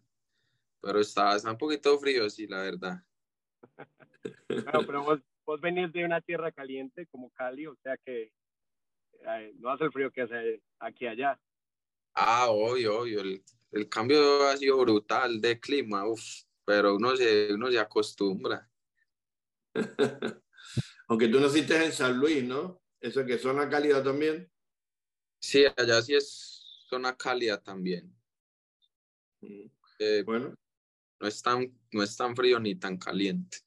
pero 0.81 0.99
está, 0.99 1.35
está 1.35 1.51
un 1.51 1.57
poquito 1.57 1.97
frío, 1.97 2.29
sí, 2.29 2.47
la 2.47 2.61
verdad. 2.61 3.01
Bueno, 4.47 4.81
pero 4.85 5.03
vos, 5.03 5.19
vos 5.45 5.61
venís 5.61 5.91
de 5.91 6.03
una 6.03 6.21
tierra 6.21 6.51
caliente 6.51 7.05
como 7.07 7.29
Cali, 7.31 7.67
o 7.67 7.75
sea 7.75 7.97
que 7.97 8.31
no 9.55 9.69
hace 9.69 9.85
el 9.85 9.91
frío 9.91 10.11
que 10.11 10.21
hace 10.21 10.61
aquí 10.79 11.07
allá. 11.07 11.39
Ah, 12.13 12.47
obvio, 12.49 13.01
obvio. 13.01 13.21
El, 13.21 13.43
el 13.71 13.89
cambio 13.89 14.47
ha 14.47 14.57
sido 14.57 14.77
brutal 14.77 15.41
de 15.41 15.59
clima, 15.59 16.07
uff 16.07 16.45
pero 16.65 16.95
uno 16.95 17.15
se, 17.15 17.53
uno 17.53 17.71
se 17.71 17.79
acostumbra. 17.79 18.67
Aunque 21.07 21.27
tú 21.27 21.39
naciste 21.39 21.85
en 21.85 21.93
San 21.93 22.17
Luis, 22.17 22.43
¿no? 22.43 22.81
Eso 22.99 23.23
que 23.23 23.37
zona 23.37 23.69
cálida 23.69 24.03
también. 24.03 24.51
Sí, 25.39 25.63
allá 25.77 26.01
sí 26.01 26.15
es 26.15 26.83
zona 26.89 27.15
cálida 27.15 27.61
también. 27.61 28.11
Mm. 29.41 29.69
Eh, 29.99 30.23
bueno. 30.25 30.55
No 31.19 31.27
es, 31.27 31.41
tan, 31.41 31.71
no 31.93 32.03
es 32.03 32.17
tan 32.17 32.35
frío 32.35 32.59
ni 32.59 32.75
tan 32.75 32.97
caliente. 32.97 33.59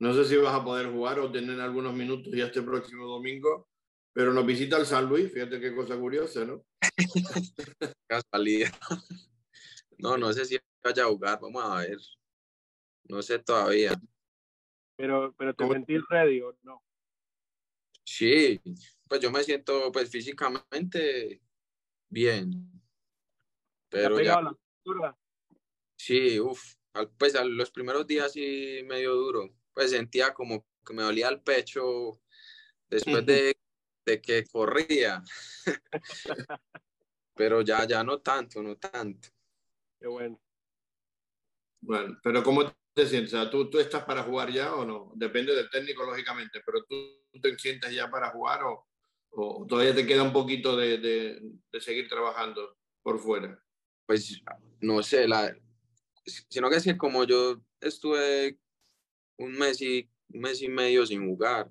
No 0.00 0.12
sé 0.14 0.24
si 0.24 0.36
vas 0.36 0.54
a 0.54 0.64
poder 0.64 0.90
jugar 0.90 1.18
o 1.18 1.30
tener 1.30 1.60
algunos 1.60 1.92
minutos 1.92 2.32
ya 2.32 2.46
este 2.46 2.62
próximo 2.62 3.06
domingo, 3.06 3.68
pero 4.12 4.32
nos 4.32 4.46
visita 4.46 4.76
el 4.76 4.86
San 4.86 5.06
Luis, 5.06 5.32
fíjate 5.32 5.60
qué 5.60 5.74
cosa 5.74 5.98
curiosa, 5.98 6.44
¿no? 6.44 6.64
Casualidad. 8.06 8.72
No, 9.98 10.16
no 10.16 10.32
sé 10.32 10.44
si 10.44 10.58
vaya 10.82 11.04
a 11.04 11.08
jugar, 11.08 11.40
vamos 11.40 11.64
a 11.64 11.80
ver. 11.80 11.98
No 13.08 13.20
sé 13.22 13.40
todavía. 13.40 13.92
Pero, 14.96 15.34
pero 15.36 15.54
te 15.54 15.68
sentís 15.68 16.00
ready 16.08 16.40
o 16.40 16.56
no? 16.62 16.82
Sí, 18.04 18.60
pues 19.08 19.20
yo 19.20 19.30
me 19.30 19.42
siento 19.42 19.90
pues 19.92 20.10
físicamente 20.10 21.42
bien. 22.08 22.70
Pero 23.88 24.20
ya. 24.20 24.40
La 24.40 24.56
curva? 24.84 25.18
Sí, 25.96 26.38
uff. 26.38 26.74
Pues 27.16 27.34
a 27.34 27.44
los 27.44 27.70
primeros 27.70 28.06
días 28.06 28.32
sí 28.32 28.82
medio 28.86 29.14
duro. 29.14 29.57
Pues 29.78 29.92
sentía 29.92 30.34
como 30.34 30.66
que 30.84 30.92
me 30.92 31.04
dolía 31.04 31.28
el 31.28 31.40
pecho 31.40 32.20
después 32.90 33.24
de, 33.24 33.56
de 34.04 34.20
que 34.20 34.44
corría. 34.44 35.22
pero 37.36 37.62
ya, 37.62 37.86
ya 37.86 38.02
no 38.02 38.20
tanto, 38.20 38.60
no 38.60 38.76
tanto. 38.76 39.28
Qué 40.00 40.08
bueno. 40.08 40.42
Bueno, 41.80 42.18
pero 42.24 42.42
¿cómo 42.42 42.74
te 42.92 43.06
sientes? 43.06 43.32
¿tú, 43.52 43.70
¿tú 43.70 43.78
estás 43.78 44.02
para 44.02 44.24
jugar 44.24 44.50
ya 44.50 44.74
o 44.74 44.84
no? 44.84 45.12
Depende 45.14 45.54
del 45.54 45.70
técnico, 45.70 46.02
lógicamente, 46.02 46.60
pero 46.66 46.84
¿tú 46.84 47.22
te 47.40 47.56
sientes 47.56 47.94
ya 47.94 48.10
para 48.10 48.30
jugar 48.30 48.64
o, 48.64 48.84
o 49.30 49.64
todavía 49.64 49.94
te 49.94 50.04
queda 50.04 50.24
un 50.24 50.32
poquito 50.32 50.76
de, 50.76 50.98
de, 50.98 51.40
de, 51.70 51.80
seguir 51.80 52.08
trabajando 52.08 52.76
por 53.00 53.20
fuera? 53.20 53.62
Pues 54.06 54.42
no 54.80 55.04
sé, 55.04 55.28
la, 55.28 55.56
sino 56.26 56.68
que 56.68 56.78
es 56.78 56.82
que 56.82 56.98
como 56.98 57.22
yo 57.22 57.62
estuve 57.80 58.58
un 59.38 59.52
mes 59.52 59.80
y, 59.80 60.08
un 60.32 60.40
mes 60.40 60.60
y 60.62 60.68
medio 60.68 61.06
sin 61.06 61.26
jugar, 61.26 61.70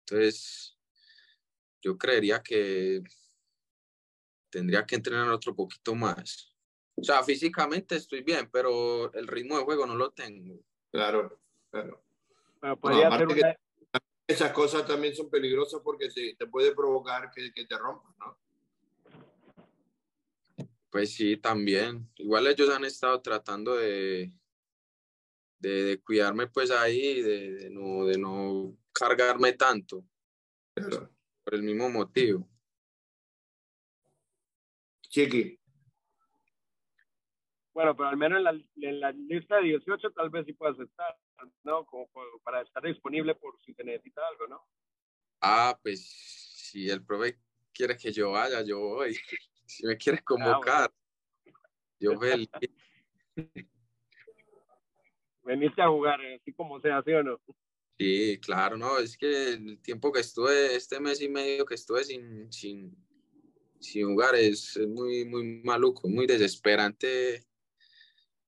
entonces 0.00 0.76
yo 1.82 1.96
creería 1.98 2.42
que 2.42 3.02
tendría 4.50 4.84
que 4.84 4.96
entrenar 4.96 5.28
otro 5.28 5.54
poquito 5.54 5.94
más. 5.94 6.54
O 6.96 7.02
sea, 7.02 7.22
físicamente 7.22 7.96
estoy 7.96 8.22
bien, 8.22 8.48
pero 8.52 9.12
el 9.14 9.26
ritmo 9.26 9.56
de 9.56 9.64
juego 9.64 9.86
no 9.86 9.94
lo 9.94 10.10
tengo. 10.10 10.60
Claro, 10.90 11.40
claro. 11.70 12.02
Pero 12.60 12.78
podría 12.78 13.08
No, 13.08 13.14
aparte 13.14 13.34
una... 13.34 13.54
que 13.54 13.58
esas 14.26 14.52
cosas 14.52 14.86
también 14.86 15.14
son 15.14 15.30
peligrosas 15.30 15.80
porque 15.82 16.10
sí, 16.10 16.34
te 16.36 16.46
puede 16.46 16.74
provocar 16.74 17.30
que, 17.30 17.52
que 17.52 17.64
te 17.64 17.78
rompas, 17.78 18.14
¿no? 18.18 18.38
Pues 20.90 21.14
sí, 21.14 21.36
también. 21.36 22.10
Igual 22.16 22.48
ellos 22.48 22.68
han 22.70 22.84
estado 22.84 23.20
tratando 23.22 23.76
de, 23.76 24.32
de, 25.60 25.84
de 25.84 26.00
cuidarme 26.00 26.48
pues 26.48 26.70
ahí, 26.70 27.22
de, 27.22 27.52
de, 27.52 27.70
no, 27.70 28.04
de 28.06 28.18
no 28.18 28.76
cargarme 28.92 29.52
tanto. 29.52 30.04
Claro. 30.74 31.10
Por 31.44 31.54
el 31.54 31.62
mismo 31.62 31.88
motivo. 31.88 32.48
Chiqui. 35.02 35.58
Bueno, 37.72 37.96
pero 37.96 38.08
al 38.08 38.16
menos 38.16 38.38
en 38.38 38.44
la, 38.44 38.50
en 38.50 39.00
la 39.00 39.12
lista 39.12 39.56
de 39.56 39.68
18 39.68 40.10
tal 40.10 40.30
vez 40.30 40.44
sí 40.44 40.52
puedas 40.52 40.78
estar, 40.78 41.16
¿no? 41.62 41.84
Como 41.86 42.08
para 42.42 42.62
estar 42.62 42.82
disponible 42.82 43.34
por 43.34 43.60
si 43.62 43.74
te 43.74 43.84
necesita 43.84 44.20
algo, 44.26 44.48
¿no? 44.48 44.66
Ah, 45.40 45.78
pues 45.82 46.06
si 46.70 46.90
el 46.90 47.04
profe 47.04 47.38
quiere 47.72 47.96
que 47.96 48.12
yo 48.12 48.32
vaya, 48.32 48.62
yo 48.62 48.78
voy. 48.78 49.14
Si 49.70 49.86
me 49.86 49.96
quieres 49.96 50.24
convocar, 50.24 50.90
ah, 50.90 50.94
bueno. 51.44 51.60
yo 52.00 52.18
feliz. 52.18 52.50
Veniste 55.50 55.82
a 55.82 55.88
jugar, 55.88 56.20
así 56.40 56.52
como 56.52 56.80
sea, 56.80 57.02
¿sí 57.02 57.10
o 57.10 57.24
no? 57.24 57.40
Sí, 57.98 58.38
claro, 58.40 58.76
no, 58.76 58.98
es 58.98 59.18
que 59.18 59.54
el 59.54 59.82
tiempo 59.82 60.12
que 60.12 60.20
estuve, 60.20 60.76
este 60.76 61.00
mes 61.00 61.20
y 61.20 61.28
medio 61.28 61.66
que 61.66 61.74
estuve 61.74 62.04
sin, 62.04 62.52
sin, 62.52 62.96
sin 63.80 64.06
jugar 64.06 64.36
es, 64.36 64.76
es 64.76 64.86
muy, 64.86 65.24
muy 65.24 65.60
maluco, 65.64 66.08
muy 66.08 66.28
desesperante 66.28 67.44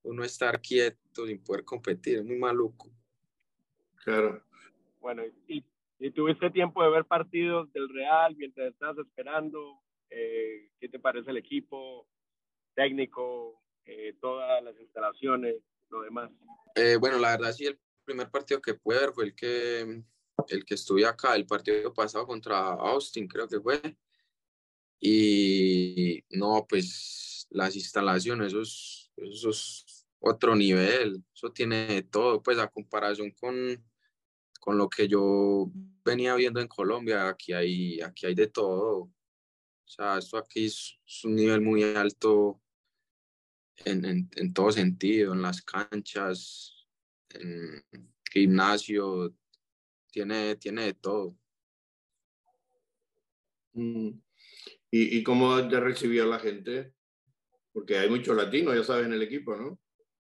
uno 0.04 0.22
estar 0.22 0.60
quieto 0.60 1.26
sin 1.26 1.42
poder 1.42 1.64
competir, 1.64 2.18
es 2.18 2.24
muy 2.24 2.36
maluco. 2.36 2.88
Claro. 4.04 4.44
Bueno, 5.00 5.24
y, 5.48 5.64
y 5.98 6.10
tuviste 6.12 6.50
tiempo 6.50 6.84
de 6.84 6.90
ver 6.90 7.04
partidos 7.04 7.72
del 7.72 7.88
Real 7.88 8.36
mientras 8.36 8.72
estabas 8.72 8.98
esperando, 8.98 9.80
eh, 10.08 10.70
¿qué 10.78 10.88
te 10.88 11.00
parece 11.00 11.32
el 11.32 11.38
equipo 11.38 12.06
técnico, 12.74 13.60
eh, 13.86 14.14
todas 14.20 14.62
las 14.62 14.78
instalaciones, 14.78 15.56
lo 15.92 16.02
demás? 16.02 16.30
Eh, 16.74 16.96
bueno, 16.96 17.18
la 17.18 17.36
verdad 17.36 17.52
sí, 17.52 17.66
el 17.66 17.78
primer 18.04 18.30
partido 18.30 18.60
que 18.60 18.74
pude 18.74 18.98
ver 18.98 19.12
fue 19.12 19.24
el 19.24 19.34
que, 19.34 20.02
el 20.48 20.64
que 20.64 20.74
estuve 20.74 21.06
acá, 21.06 21.36
el 21.36 21.46
partido 21.46 21.92
pasado 21.92 22.26
contra 22.26 22.58
Austin, 22.72 23.28
creo 23.28 23.46
que 23.46 23.60
fue. 23.60 23.80
Y 24.98 26.24
no, 26.30 26.66
pues 26.68 27.46
las 27.50 27.76
instalaciones, 27.76 28.48
eso 28.48 28.62
es, 28.62 29.12
eso 29.16 29.50
es 29.50 30.06
otro 30.20 30.54
nivel, 30.54 31.22
eso 31.34 31.50
tiene 31.50 32.02
todo, 32.04 32.42
pues 32.42 32.58
a 32.58 32.68
comparación 32.68 33.32
con, 33.32 33.84
con 34.60 34.78
lo 34.78 34.88
que 34.88 35.08
yo 35.08 35.70
venía 36.04 36.34
viendo 36.36 36.60
en 36.60 36.68
Colombia, 36.68 37.28
aquí 37.28 37.52
hay, 37.52 38.00
aquí 38.00 38.26
hay 38.26 38.34
de 38.34 38.46
todo. 38.46 39.10
O 39.84 39.94
sea, 39.94 40.18
esto 40.18 40.38
aquí 40.38 40.66
es, 40.66 40.98
es 41.06 41.24
un 41.24 41.34
nivel 41.34 41.60
muy 41.60 41.82
alto 41.82 42.61
en, 43.84 44.04
en, 44.04 44.30
en, 44.36 44.52
todo 44.52 44.72
sentido, 44.72 45.32
en 45.32 45.42
las 45.42 45.62
canchas, 45.62 46.86
en 47.30 47.84
gimnasio, 48.30 49.34
tiene, 50.10 50.56
tiene 50.56 50.86
de 50.86 50.94
todo. 50.94 51.36
Mm. 53.72 54.10
¿Y, 54.90 55.18
¿Y 55.18 55.22
cómo 55.22 55.66
te 55.68 55.80
recibió 55.80 56.26
la 56.26 56.38
gente? 56.38 56.92
Porque 57.72 57.98
hay 57.98 58.10
muchos 58.10 58.36
latinos, 58.36 58.74
ya 58.74 58.84
sabes, 58.84 59.06
en 59.06 59.14
el 59.14 59.22
equipo, 59.22 59.56
¿no? 59.56 59.80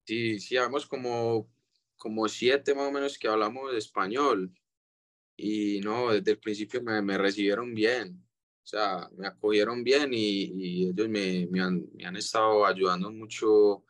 Sí, 0.06 0.38
sí, 0.38 0.56
habemos 0.56 0.86
como, 0.86 1.50
como 1.96 2.28
siete 2.28 2.74
más 2.74 2.88
o 2.88 2.92
menos 2.92 3.18
que 3.18 3.28
hablamos 3.28 3.74
español. 3.74 4.54
Y 5.36 5.80
no, 5.80 6.12
desde 6.12 6.30
el 6.32 6.38
principio 6.38 6.82
me, 6.82 7.02
me 7.02 7.18
recibieron 7.18 7.74
bien. 7.74 8.25
O 8.66 8.68
sea, 8.68 9.08
me 9.16 9.28
acogieron 9.28 9.84
bien 9.84 10.12
y, 10.12 10.50
y 10.56 10.88
ellos 10.88 11.08
me, 11.08 11.46
me, 11.46 11.60
han, 11.60 12.16
estado 12.16 12.66
ayudando 12.66 13.12
mucho 13.12 13.84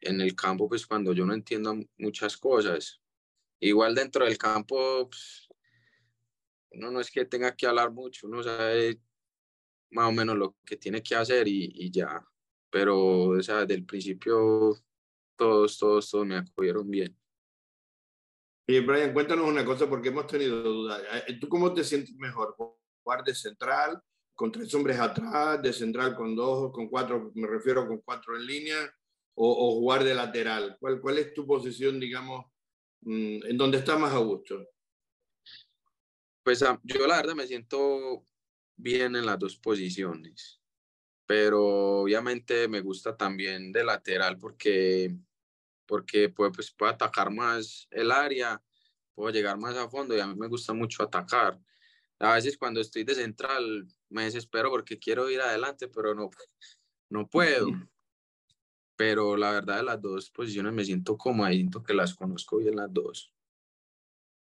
en 0.00 0.22
el 0.22 0.34
campo, 0.34 0.66
pues 0.66 0.86
cuando 0.86 1.12
yo 1.12 1.26
no 1.26 1.34
entiendo 1.34 1.76
muchas 1.98 2.38
cosas. 2.38 3.02
Igual 3.60 3.94
dentro 3.94 4.24
del 4.24 4.38
campo, 4.38 5.10
pues, 5.10 5.46
uno 6.70 6.90
no 6.90 7.00
es 7.00 7.10
que 7.10 7.26
tenga 7.26 7.54
que 7.54 7.66
hablar 7.66 7.92
mucho, 7.92 8.28
uno 8.28 8.42
sabe 8.42 8.98
más 9.90 10.08
o 10.08 10.12
menos 10.12 10.38
lo 10.38 10.56
que 10.64 10.78
tiene 10.78 11.02
que 11.02 11.14
hacer 11.14 11.46
y, 11.46 11.70
y 11.74 11.90
ya. 11.90 12.26
Pero, 12.70 13.24
o 13.24 13.42
sea, 13.42 13.60
desde 13.60 13.74
el 13.74 13.84
principio, 13.84 14.74
todos, 15.36 15.76
todos, 15.76 16.10
todos 16.10 16.26
me 16.26 16.36
acogieron 16.36 16.90
bien. 16.90 17.14
Y 18.66 18.80
Brian, 18.80 19.12
cuéntanos 19.12 19.46
una 19.46 19.66
cosa 19.66 19.86
porque 19.86 20.08
hemos 20.08 20.26
tenido 20.26 20.62
dudas. 20.62 21.02
¿Tú 21.38 21.46
cómo 21.50 21.74
te 21.74 21.84
sientes 21.84 22.14
mejor? 22.16 22.56
Jugar 23.06 23.22
de 23.22 23.34
central, 23.36 24.02
con 24.34 24.50
tres 24.50 24.74
hombres 24.74 24.98
atrás, 24.98 25.62
de 25.62 25.72
central 25.72 26.16
con 26.16 26.34
dos, 26.34 26.72
con 26.72 26.88
cuatro, 26.88 27.30
me 27.36 27.46
refiero 27.46 27.86
con 27.86 28.00
cuatro 28.00 28.36
en 28.36 28.44
línea, 28.44 28.94
o, 29.36 29.48
o 29.48 29.74
jugar 29.76 30.02
de 30.02 30.12
lateral? 30.12 30.76
¿Cuál, 30.80 31.00
¿Cuál 31.00 31.18
es 31.18 31.32
tu 31.32 31.46
posición, 31.46 32.00
digamos, 32.00 32.46
en 33.04 33.56
donde 33.56 33.78
estás 33.78 33.98
más 33.98 34.12
a 34.12 34.18
gusto? 34.18 34.66
Pues 36.42 36.64
yo 36.82 37.06
la 37.06 37.16
verdad 37.16 37.34
me 37.34 37.46
siento 37.46 38.26
bien 38.76 39.14
en 39.14 39.24
las 39.24 39.38
dos 39.38 39.56
posiciones, 39.56 40.60
pero 41.26 42.00
obviamente 42.02 42.66
me 42.66 42.80
gusta 42.80 43.16
también 43.16 43.70
de 43.70 43.84
lateral 43.84 44.36
porque, 44.36 45.16
porque 45.86 46.28
pues, 46.30 46.50
pues 46.54 46.70
puedo 46.72 46.90
atacar 46.90 47.30
más 47.30 47.86
el 47.90 48.10
área, 48.10 48.60
puedo 49.14 49.30
llegar 49.30 49.58
más 49.58 49.76
a 49.76 49.88
fondo 49.88 50.16
y 50.16 50.20
a 50.20 50.26
mí 50.26 50.34
me 50.34 50.48
gusta 50.48 50.72
mucho 50.72 51.04
atacar 51.04 51.60
a 52.18 52.34
veces 52.34 52.56
cuando 52.56 52.80
estoy 52.80 53.04
de 53.04 53.14
central 53.14 53.86
me 54.08 54.24
desespero 54.24 54.70
porque 54.70 54.98
quiero 54.98 55.30
ir 55.30 55.40
adelante, 55.40 55.88
pero 55.88 56.14
no, 56.14 56.30
no 57.10 57.28
puedo. 57.28 57.68
Pero 58.96 59.36
la 59.36 59.52
verdad 59.52 59.76
de 59.78 59.82
las 59.82 60.00
dos 60.00 60.30
posiciones 60.30 60.72
me 60.72 60.84
siento 60.84 61.18
cómodo 61.18 61.50
y 61.50 61.56
siento 61.56 61.82
que 61.82 61.92
las 61.92 62.14
conozco 62.14 62.56
bien 62.58 62.76
las 62.76 62.92
dos. 62.92 63.30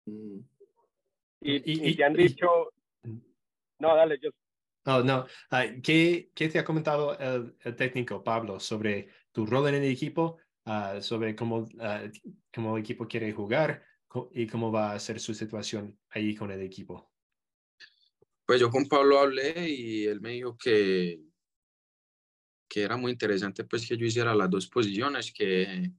Y, 0.08 0.44
y, 1.42 1.90
y 1.90 1.96
te 1.96 2.04
han 2.04 2.14
dicho... 2.14 2.72
No, 3.80 3.96
dale, 3.96 4.20
yo. 4.22 4.30
Oh, 4.86 5.04
no. 5.04 5.26
Uh, 5.52 5.82
¿qué, 5.84 6.32
¿Qué 6.34 6.50
te 6.50 6.58
ha 6.58 6.66
comentado 6.66 7.18
el, 7.20 7.56
el, 7.60 7.76
técnico, 7.76 8.24
Pablo, 8.24 8.60
sobre 8.60 9.10
tu 9.32 9.46
rol 9.46 9.68
en 9.68 9.76
el 9.76 9.92
equipo, 9.92 10.38
uh, 10.66 11.02
sobre 11.02 11.36
cómo, 11.36 11.60
uh, 11.60 12.12
cómo 12.54 12.78
el 12.78 12.82
equipo 12.82 13.08
quiere 13.08 13.32
jugar 13.32 13.84
y 14.32 14.48
cómo 14.48 14.72
va 14.72 14.94
a 14.94 15.00
ser 15.00 15.20
su 15.20 15.36
situación 15.36 16.00
ahí 16.10 16.36
con 16.36 16.52
el 16.52 16.62
equipo? 16.62 17.11
Pues 18.52 18.60
yo 18.60 18.70
con 18.70 18.86
Pablo 18.86 19.18
hablé 19.18 19.70
y 19.70 20.04
él 20.08 20.20
me 20.20 20.32
dijo 20.32 20.58
que, 20.58 21.22
que 22.70 22.82
era 22.82 22.98
muy 22.98 23.14
interesante 23.14 23.64
pues 23.64 23.88
que 23.88 23.96
yo 23.96 24.06
hiciera 24.06 24.36
las 24.36 24.50
dos 24.50 24.68
posiciones, 24.68 25.32
que, 25.32 25.90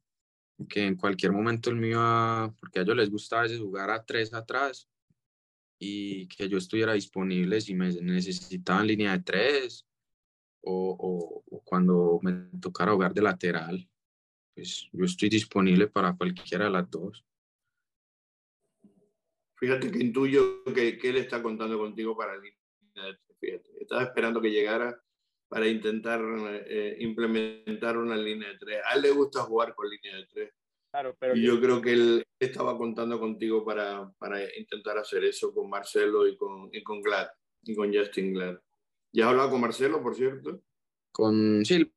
que 0.68 0.84
en 0.84 0.96
cualquier 0.96 1.32
momento 1.32 1.74
me 1.74 1.88
iba, 1.88 2.54
porque 2.60 2.78
a 2.78 2.82
ellos 2.82 2.96
les 2.96 3.08
gusta 3.08 3.38
a 3.38 3.42
veces 3.44 3.58
jugar 3.58 3.88
a 3.90 4.04
tres 4.04 4.34
atrás, 4.34 4.86
y 5.78 6.28
que 6.28 6.46
yo 6.46 6.58
estuviera 6.58 6.92
disponible 6.92 7.58
si 7.58 7.74
me 7.74 7.90
necesitaban 7.90 8.86
línea 8.86 9.12
de 9.12 9.22
tres 9.22 9.86
o, 10.60 11.42
o, 11.50 11.62
cuando 11.64 12.20
me 12.20 12.50
tocara 12.60 12.92
jugar 12.92 13.14
de 13.14 13.22
lateral. 13.22 13.88
Pues 14.54 14.90
yo 14.92 15.06
estoy 15.06 15.30
disponible 15.30 15.86
para 15.86 16.14
cualquiera 16.14 16.66
de 16.66 16.70
las 16.72 16.90
dos. 16.90 17.24
Fíjate 19.62 19.92
que 19.92 19.98
intuyo 20.00 20.64
que, 20.74 20.98
que 20.98 21.10
él 21.10 21.18
está 21.18 21.40
contando 21.40 21.78
contigo 21.78 22.16
para 22.16 22.34
línea 22.34 22.58
de 22.96 23.14
tres. 23.14 23.38
Fíjate, 23.38 23.70
estaba 23.80 24.02
esperando 24.02 24.40
que 24.40 24.50
llegara 24.50 25.00
para 25.48 25.68
intentar 25.68 26.20
eh, 26.66 26.96
implementar 26.98 27.96
una 27.96 28.16
línea 28.16 28.48
de 28.48 28.58
tres. 28.58 28.80
A 28.84 28.96
él 28.96 29.02
le 29.02 29.12
gusta 29.12 29.42
jugar 29.42 29.72
con 29.76 29.88
línea 29.88 30.16
de 30.16 30.26
tres. 30.26 30.52
Claro, 30.90 31.14
pero 31.16 31.36
y 31.36 31.42
yo 31.46 31.60
creo 31.60 31.80
que 31.80 31.92
él 31.92 32.24
estaba 32.40 32.76
contando 32.76 33.20
contigo 33.20 33.64
para, 33.64 34.12
para 34.18 34.40
intentar 34.58 34.98
hacer 34.98 35.22
eso 35.22 35.54
con 35.54 35.70
Marcelo 35.70 36.26
y 36.26 36.36
con, 36.36 36.68
y 36.72 36.82
con 36.82 37.00
Glad, 37.00 37.28
y 37.62 37.76
con 37.76 37.94
Justin 37.94 38.32
Glad. 38.34 38.58
¿Ya 39.12 39.26
has 39.26 39.30
hablado 39.30 39.50
con 39.50 39.60
Marcelo, 39.60 40.02
por 40.02 40.16
cierto? 40.16 40.60
Con 41.12 41.64
Silva. 41.64 41.92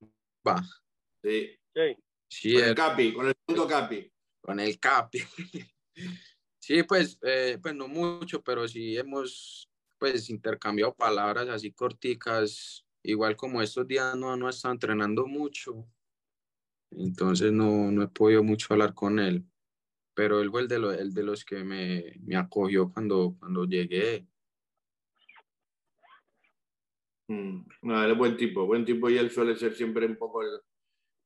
Sí. 1.24 1.50
Sí. 1.74 1.98
Sí, 2.30 2.54
con 2.54 2.62
el 2.64 2.70
el- 2.70 2.76
Capi, 2.76 3.12
con 3.12 3.28
el 3.28 3.34
punto 3.44 3.68
Capi. 3.68 4.12
con 4.40 4.60
el 4.60 4.80
Capi. 4.80 5.18
Sí, 6.66 6.82
pues, 6.82 7.20
eh, 7.22 7.60
pues 7.62 7.76
no 7.76 7.88
mucho, 7.88 8.42
pero 8.42 8.68
sí 8.68 8.98
hemos 8.98 9.70
pues 10.00 10.32
intercambiado 10.32 10.96
palabras 10.96 11.48
así 11.48 11.72
corticas. 11.72 12.84
Igual 13.04 13.36
como 13.36 13.62
estos 13.62 13.88
días 13.88 14.16
no, 14.16 14.36
no 14.36 14.50
estado 14.50 14.74
entrenando 14.74 15.28
mucho, 15.28 15.86
entonces 16.90 17.52
no, 17.52 17.92
no 17.92 18.02
he 18.02 18.08
podido 18.08 18.42
mucho 18.44 18.74
hablar 18.74 18.96
con 18.96 19.20
él. 19.20 19.46
Pero 20.16 20.42
él 20.42 20.50
fue 20.50 20.62
el 20.62 20.68
de, 20.68 20.80
lo- 20.80 20.92
el 20.92 21.14
de 21.14 21.22
los 21.22 21.46
que 21.46 21.64
me, 21.64 22.16
me 22.24 22.36
acogió 22.36 22.92
cuando, 22.92 23.36
cuando 23.40 23.66
llegué. 23.66 24.28
Mm, 27.28 27.60
No, 27.84 28.04
él 28.04 28.12
es 28.12 28.18
buen 28.18 28.38
tipo, 28.38 28.66
buen 28.66 28.86
tipo 28.86 29.08
y 29.12 29.20
él 29.20 29.30
suele 29.30 29.56
ser 29.56 29.76
siempre 29.76 30.08
un 30.08 30.18
poco 30.18 30.42
el, 30.42 30.60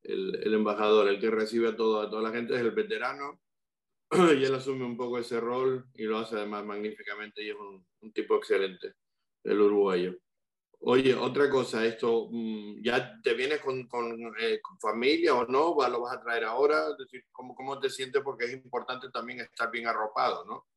el, 0.04 0.36
el 0.44 0.54
embajador, 0.54 1.08
el 1.08 1.18
que 1.22 1.32
recibe 1.32 1.70
a, 1.70 1.78
todo, 1.78 2.02
a 2.02 2.10
toda 2.10 2.24
la 2.24 2.32
gente, 2.32 2.56
es 2.56 2.60
el 2.60 2.72
veterano 2.72 3.40
y 4.40 4.44
él 4.44 4.56
asume 4.56 4.86
un 4.86 4.98
poco 4.98 5.20
ese 5.20 5.40
rol 5.40 5.88
y 5.94 6.04
lo 6.04 6.18
hace 6.20 6.36
además 6.36 6.66
magníficamente 6.66 7.44
y 7.44 7.50
es 7.50 7.56
un, 7.56 7.86
un 8.02 8.14
tipo 8.14 8.36
excelente, 8.38 8.94
el 9.44 9.60
uruguayo. 9.62 10.16
Oye, 10.82 11.16
otra 11.16 11.50
cosa, 11.50 11.86
esto, 11.86 12.30
mm, 12.32 12.82
¿ya 12.84 13.22
te 13.22 13.34
vienes 13.36 13.62
con, 13.62 13.88
con, 13.88 14.18
eh, 14.40 14.62
con 14.62 14.80
familia 14.80 15.36
o 15.36 15.46
no? 15.48 15.76
¿Va- 15.76 15.90
¿Lo 15.90 16.02
vas 16.02 16.18
a 16.18 16.22
traer 16.22 16.46
ahora? 16.46 16.90
Es 16.92 16.98
decir, 17.00 17.24
¿cómo, 17.32 17.56
¿cómo 17.56 17.80
te 17.80 17.90
sientes? 17.90 18.22
Porque 18.24 18.46
es 18.46 18.54
importante 18.54 19.10
también 19.12 19.42
estar 19.42 19.72
bien 19.72 19.88
arropado, 19.88 20.46
¿no? 20.46 20.68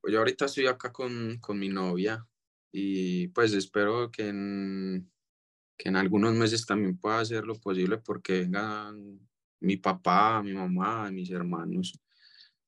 Pues 0.00 0.12
yo 0.12 0.18
ahorita 0.20 0.44
estoy 0.46 0.66
acá 0.66 0.92
con, 0.92 1.38
con 1.40 1.58
mi 1.58 1.68
novia 1.68 2.26
y 2.72 3.28
pues 3.28 3.52
espero 3.54 4.10
que 4.10 4.28
en, 4.28 5.10
que 5.78 5.88
en 5.90 5.96
algunos 5.96 6.34
meses 6.34 6.66
también 6.66 6.98
pueda 6.98 7.20
hacer 7.20 7.44
lo 7.46 7.54
posible 7.56 7.98
porque 7.98 8.40
vengan 8.42 9.20
mi 9.60 9.76
papá, 9.78 10.42
mi 10.42 10.52
mamá, 10.54 11.10
mis 11.10 11.30
hermanos. 11.30 11.94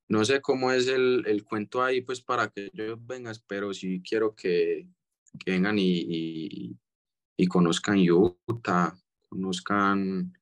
No 0.09 0.25
sé 0.25 0.41
cómo 0.41 0.71
es 0.71 0.87
el, 0.87 1.25
el 1.27 1.45
cuento 1.45 1.83
ahí, 1.83 2.01
pues 2.01 2.21
para 2.21 2.49
que 2.49 2.71
ellos 2.73 2.99
vengan, 3.05 3.35
pero 3.49 3.75
sí 3.75 4.03
quiero 4.03 4.35
que, 4.35 4.89
que 5.45 5.51
vengan 5.51 5.79
y, 5.79 5.99
y, 5.99 6.79
y 7.37 7.47
conozcan 7.49 7.99
Utah, 8.09 8.97
conozcan 9.29 10.33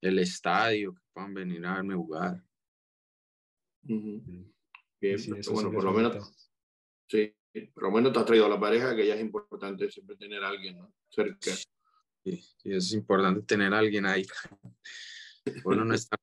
el 0.00 0.18
estadio, 0.18 0.94
que 0.94 1.00
puedan 1.12 1.34
venir 1.34 1.66
a 1.66 1.74
verme 1.74 1.94
jugar. 1.94 2.44
Mm. 3.82 4.44
Bien, 5.00 5.18
Sí, 5.18 5.32
pero 5.32 5.52
bueno, 5.52 5.72
por 5.72 5.84
lo 5.84 5.92
menos, 5.92 6.12
bonito. 6.12 6.34
sí, 7.08 7.34
por 7.72 7.84
lo 7.84 7.90
menos 7.90 8.12
te 8.12 8.18
has 8.18 8.24
traído 8.24 8.46
a 8.46 8.50
la 8.50 8.60
pareja, 8.60 8.94
que 8.94 9.06
ya 9.06 9.14
es 9.14 9.20
importante 9.20 9.90
siempre 9.90 10.16
tener 10.16 10.44
a 10.44 10.48
alguien 10.48 10.78
¿no? 10.78 10.94
cerca. 11.08 11.50
Sí, 12.22 12.40
y 12.64 12.76
es 12.76 12.92
importante 12.92 13.42
tener 13.42 13.72
a 13.72 13.78
alguien 13.78 14.06
ahí. 14.06 14.26
Uno 15.64 15.84
no 15.84 15.94
está 15.94 16.16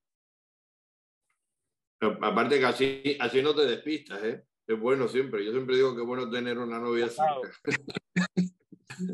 Aparte 2.00 2.60
que 2.60 2.66
así, 2.66 3.18
así 3.20 3.42
no 3.42 3.56
te 3.56 3.66
despistas, 3.66 4.24
¿eh? 4.24 4.44
Es 4.68 4.80
bueno 4.80 5.08
siempre. 5.08 5.44
Yo 5.46 5.52
siempre 5.52 5.76
digo 5.76 5.96
que 5.96 6.02
es 6.02 6.08
bueno 6.08 6.30
tener 6.30 6.58
una 6.58 6.80
novia 6.80 7.08
cerca. 7.08 7.50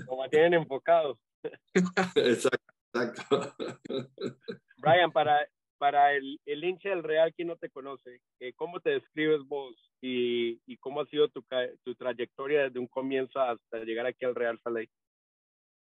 lo 0.07 0.17
mantienen 0.17 0.55
enfocado. 0.55 1.19
Exacto. 2.15 2.73
exacto. 2.93 3.55
Brian, 4.77 5.11
para, 5.11 5.47
para 5.77 6.13
el, 6.13 6.39
el 6.45 6.63
hincha 6.63 6.89
del 6.89 7.03
Real 7.03 7.33
que 7.35 7.45
no 7.45 7.57
te 7.57 7.69
conoce, 7.69 8.21
eh, 8.39 8.53
¿cómo 8.55 8.79
te 8.79 8.91
describes 8.91 9.41
vos 9.45 9.75
y, 10.01 10.59
y 10.65 10.77
cómo 10.77 11.01
ha 11.01 11.05
sido 11.07 11.27
tu, 11.29 11.43
tu 11.83 11.95
trayectoria 11.95 12.63
desde 12.63 12.79
un 12.79 12.87
comienzo 12.87 13.39
hasta 13.39 13.79
llegar 13.79 14.05
aquí 14.05 14.25
al 14.25 14.35
Real 14.35 14.59
Lake? 14.65 14.91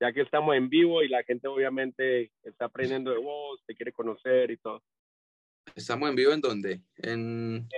Ya 0.01 0.13
que 0.13 0.23
estamos 0.23 0.55
en 0.57 0.69
vivo 0.69 1.03
y 1.03 1.09
la 1.09 1.23
gente 1.23 1.49
obviamente 1.49 2.33
está 2.43 2.67
aprendiendo 2.67 3.13
de 3.13 3.19
vos, 3.19 3.63
te 3.67 3.75
quiere 3.75 3.93
conocer 3.93 4.51
y 4.51 4.59
todo. 4.59 4.83
Estamos 5.77 6.09
en 6.09 6.17
vivo 6.17 6.33
en 6.33 6.41
dónde? 6.41 6.83
En 6.97 7.69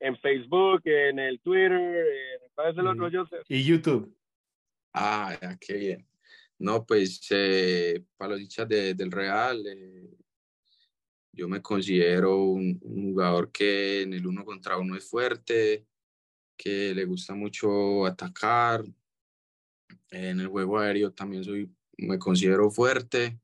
En 0.00 0.18
Facebook, 0.18 0.82
en 0.86 1.18
el 1.18 1.40
Twitter, 1.40 1.72
en, 1.72 2.50
¿cuál 2.54 2.72
es 2.72 2.78
el 2.78 2.86
otro, 2.86 3.08
Mm. 3.08 3.12
Joseph? 3.14 3.44
Y 3.48 3.62
YouTube. 3.64 4.14
Ah, 4.92 5.38
ya, 5.40 5.56
qué 5.58 5.74
bien. 5.74 6.08
No, 6.58 6.84
pues 6.84 7.20
eh, 7.30 8.02
para 8.16 8.32
los 8.32 8.40
hinchas 8.40 8.68
de- 8.68 8.94
del 8.94 9.10
Real, 9.10 9.62
eh, 9.66 10.10
yo 11.32 11.48
me 11.48 11.60
considero 11.62 12.36
un, 12.44 12.78
un 12.82 13.12
jugador 13.12 13.50
que 13.50 14.02
en 14.02 14.12
el 14.14 14.26
uno 14.26 14.44
contra 14.44 14.76
uno 14.78 14.94
es 14.96 15.08
fuerte, 15.08 15.86
que 16.56 16.94
le 16.94 17.04
gusta 17.06 17.34
mucho 17.34 18.04
atacar. 18.06 18.84
En 20.10 20.40
el 20.40 20.48
juego 20.48 20.78
aéreo 20.78 21.12
también 21.12 21.44
soy, 21.44 21.70
me 21.98 22.18
considero 22.18 22.70
fuerte 22.70 23.38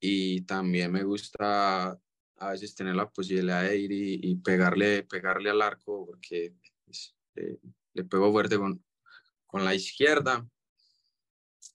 y 0.00 0.42
también 0.42 0.90
me 0.92 1.02
gusta 1.02 2.00
a 2.48 2.50
veces 2.50 2.74
tener 2.74 2.94
la 2.94 3.10
posibilidad 3.10 3.62
de 3.62 3.76
ir 3.76 3.92
y, 3.92 4.20
y 4.22 4.36
pegarle, 4.36 5.02
pegarle 5.02 5.50
al 5.50 5.62
arco 5.62 6.06
porque 6.06 6.54
eh, 7.36 7.58
le 7.94 8.04
pego 8.04 8.30
fuerte 8.32 8.58
con, 8.58 8.84
con 9.46 9.64
la 9.64 9.74
izquierda. 9.74 10.46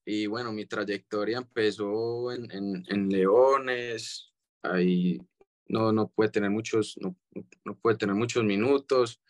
Y 0.05 0.27
bueno, 0.27 0.51
mi 0.51 0.65
trayectoria 0.65 1.37
empezó 1.37 2.31
en, 2.31 2.49
en, 2.51 2.83
en 2.87 3.09
Leones, 3.09 4.33
ahí 4.63 5.19
no, 5.67 5.91
no 5.91 6.09
puede 6.09 6.31
tener 6.31 6.49
muchos, 6.49 6.97
no, 6.99 7.15
no 7.63 7.77
puede 7.79 7.97
tener 7.97 8.15
muchos 8.15 8.43
minutos. 8.43 9.21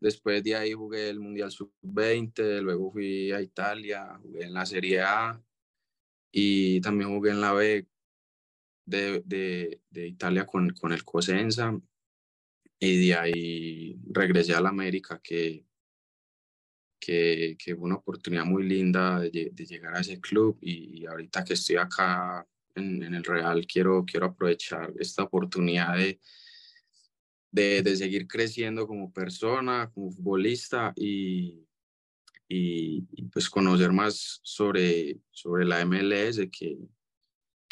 Después 0.00 0.42
de 0.42 0.56
ahí 0.56 0.72
jugué 0.72 1.10
el 1.10 1.20
Mundial 1.20 1.50
Sub-20, 1.50 2.60
luego 2.60 2.92
fui 2.92 3.32
a 3.32 3.40
Italia, 3.40 4.18
jugué 4.22 4.44
en 4.44 4.54
la 4.54 4.66
Serie 4.66 5.00
A 5.00 5.40
y 6.32 6.80
también 6.80 7.10
jugué 7.10 7.30
en 7.30 7.40
la 7.40 7.52
B 7.52 7.86
de, 8.84 9.22
de, 9.24 9.80
de 9.90 10.08
Italia 10.08 10.46
con, 10.46 10.70
con 10.70 10.92
el 10.92 11.04
Cosenza. 11.04 11.78
Y 12.78 13.06
de 13.06 13.14
ahí 13.14 13.96
regresé 14.10 14.54
a 14.54 14.60
la 14.60 14.70
América, 14.70 15.20
que, 15.22 15.64
que, 16.98 17.56
que 17.58 17.76
fue 17.76 17.84
una 17.84 17.96
oportunidad 17.96 18.44
muy 18.44 18.64
linda 18.64 19.20
de, 19.20 19.50
de 19.52 19.66
llegar 19.66 19.96
a 19.96 20.00
ese 20.00 20.20
club. 20.20 20.58
Y, 20.60 21.02
y 21.02 21.06
ahorita 21.06 21.44
que 21.44 21.54
estoy 21.54 21.76
acá 21.76 22.46
en, 22.74 23.02
en 23.02 23.14
el 23.14 23.24
Real, 23.24 23.66
quiero, 23.66 24.04
quiero 24.04 24.26
aprovechar 24.26 24.92
esta 24.98 25.22
oportunidad 25.22 25.96
de, 25.96 26.20
de, 27.52 27.82
de 27.82 27.96
seguir 27.96 28.26
creciendo 28.26 28.86
como 28.86 29.12
persona, 29.12 29.90
como 29.94 30.10
futbolista 30.10 30.92
y, 30.96 31.66
y, 32.48 33.06
y, 33.12 33.22
pues 33.24 33.48
conocer 33.48 33.92
más 33.92 34.40
sobre, 34.42 35.18
sobre 35.30 35.64
la 35.64 35.84
MLS, 35.84 36.38
que, 36.50 36.78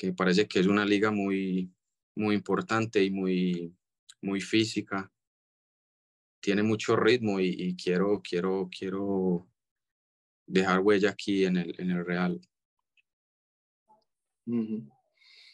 que 0.00 0.14
parece 0.14 0.48
que 0.48 0.60
es 0.60 0.66
una 0.66 0.86
liga 0.86 1.10
muy, 1.10 1.70
muy 2.16 2.34
importante 2.34 3.04
y 3.04 3.10
muy, 3.10 3.76
muy 4.22 4.40
física. 4.40 5.12
Tiene 6.40 6.62
mucho 6.62 6.96
ritmo 6.96 7.38
y, 7.38 7.48
y 7.48 7.76
quiero, 7.76 8.22
quiero, 8.22 8.70
quiero 8.74 9.46
dejar 10.46 10.80
huella 10.80 11.10
aquí 11.10 11.44
en 11.44 11.58
el, 11.58 11.78
en 11.78 11.90
el 11.90 12.06
Real. 12.06 12.40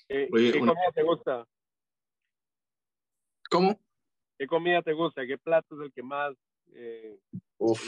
¿Qué, 0.07 0.29
Oye, 0.31 0.53
qué 0.53 0.59
una- 0.61 0.75
comida 0.75 0.93
te 0.95 1.03
gusta? 1.03 1.49
¿Cómo? 3.51 3.81
¿Qué 4.39 4.47
comida 4.47 4.81
te 4.81 4.93
gusta? 4.93 5.27
¿Qué 5.27 5.39
plato 5.39 5.75
es 5.75 5.87
el 5.87 5.93
que 5.93 6.05
más? 6.05 6.37
eh, 6.73 7.19
Uf, 7.59 7.83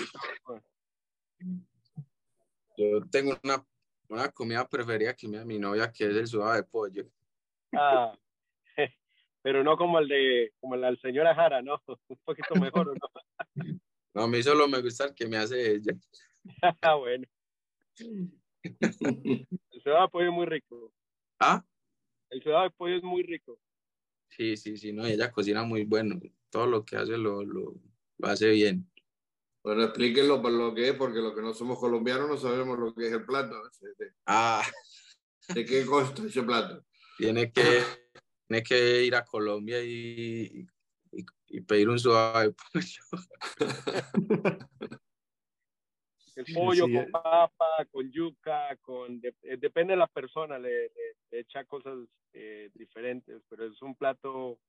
yo 2.77 3.07
tengo 3.13 3.39
una, 3.45 3.65
una 4.09 4.31
comida 4.31 4.69
preferida 4.69 5.15
que 5.15 5.29
me 5.29 5.39
da 5.39 5.45
mi 5.45 5.59
novia, 5.59 5.93
que 5.93 6.05
es 6.05 6.17
el 6.17 6.27
sudado 6.27 6.55
de 6.55 6.65
pollo. 6.65 7.05
ah, 7.75 8.17
pero 9.43 9.63
no 9.63 9.77
como 9.77 9.99
el 9.99 10.09
de 10.09 10.53
como 10.61 10.75
el 10.75 10.81
del 10.83 11.01
señor 11.01 11.27
Ajara, 11.27 11.63
¿no? 11.63 11.81
Un 12.09 12.19
poquito 12.25 12.55
mejor, 12.57 12.89
¿o 12.89 12.95
¿no? 12.95 13.01
No, 14.15 14.23
a 14.23 14.29
mí 14.29 14.43
solo 14.43 14.67
me 14.67 14.81
gusta 14.83 15.05
el 15.05 15.15
que 15.15 15.29
me 15.29 15.37
hace 15.37 15.75
ella. 15.75 15.93
Ah, 16.81 16.95
bueno. 16.95 17.25
El 18.63 19.83
sudado 19.83 20.03
de 20.03 20.09
pollo 20.09 20.29
es 20.29 20.33
muy 20.33 20.47
rico. 20.47 20.93
Ah, 21.39 21.65
El 22.31 22.43
sudado 22.43 22.65
de 22.65 22.71
pollo 22.71 22.97
es 22.97 23.03
muy 23.03 23.23
rico. 23.23 23.61
sí, 24.31 24.57
sí, 24.57 24.77
sí, 24.77 24.93
no, 24.93 25.05
ella 25.07 25.31
cocina 25.31 25.63
muy 25.63 25.85
bueno. 25.85 26.19
Todo 26.51 26.67
lo 26.67 26.85
que 26.85 26.97
hace 26.97 27.17
lo, 27.19 27.45
lo, 27.45 27.75
lo 28.19 28.29
hace 28.29 28.49
bien. 28.51 28.91
Bueno, 29.63 29.85
explíquenlo 29.85 30.41
por 30.41 30.53
lo 30.53 30.75
que 30.75 30.89
es, 30.89 30.95
porque 30.95 31.19
los 31.19 31.35
que 31.35 31.43
no 31.43 31.53
somos 31.53 31.79
colombianos 31.79 32.29
no 32.29 32.37
sabemos 32.37 32.79
lo 32.79 32.95
que 32.95 33.07
es 33.07 33.13
el 33.13 33.25
plato. 33.25 33.55
Ah. 34.27 34.65
¿De 35.55 35.65
qué 35.65 35.85
consta 35.85 36.23
ese 36.25 36.43
plato? 36.43 36.85
Tiene 37.17 37.51
que, 37.51 37.83
tiene 38.47 38.63
que 38.63 39.05
ir 39.05 39.15
a 39.15 39.25
Colombia 39.25 39.83
y, 39.83 40.67
y, 41.49 41.61
pedir 41.63 41.89
un 41.89 41.99
suave 41.99 42.55
pollo. 42.73 43.03
El 46.37 46.55
pollo 46.55 46.85
con 46.85 47.11
papa, 47.11 47.85
con 47.91 48.13
yuca, 48.13 48.77
con 48.83 49.21
eh, 49.25 49.57
depende 49.59 49.95
de 49.95 49.97
la 49.97 50.07
persona, 50.07 50.57
le, 50.57 50.93
echa 51.33 51.65
cosas 51.65 51.99
eh, 52.33 52.71
diferentes, 52.75 53.43
pero 53.49 53.67
es 53.67 53.83
un 53.83 53.97
plato 53.97 54.61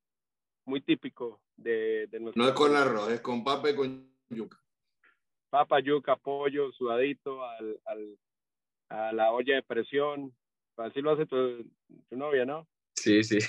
muy 0.65 0.81
típico 0.81 1.41
de, 1.55 2.07
de 2.07 2.19
No 2.19 2.47
es 2.47 2.53
con 2.53 2.75
arroz, 2.75 3.11
es 3.11 3.21
con 3.21 3.43
papa 3.43 3.69
y 3.69 3.75
con 3.75 4.11
yuca. 4.29 4.59
Papa, 5.49 5.79
yuca, 5.79 6.15
pollo, 6.15 6.71
sudadito 6.71 7.43
al, 7.43 7.79
al, 7.85 8.17
a 8.89 9.11
la 9.11 9.31
olla 9.31 9.55
de 9.55 9.63
presión. 9.63 10.33
Así 10.77 11.01
lo 11.01 11.11
hace 11.11 11.25
tu, 11.25 11.63
tu 12.09 12.15
novia, 12.15 12.45
¿no? 12.45 12.67
Sí, 12.95 13.23
sí. 13.23 13.39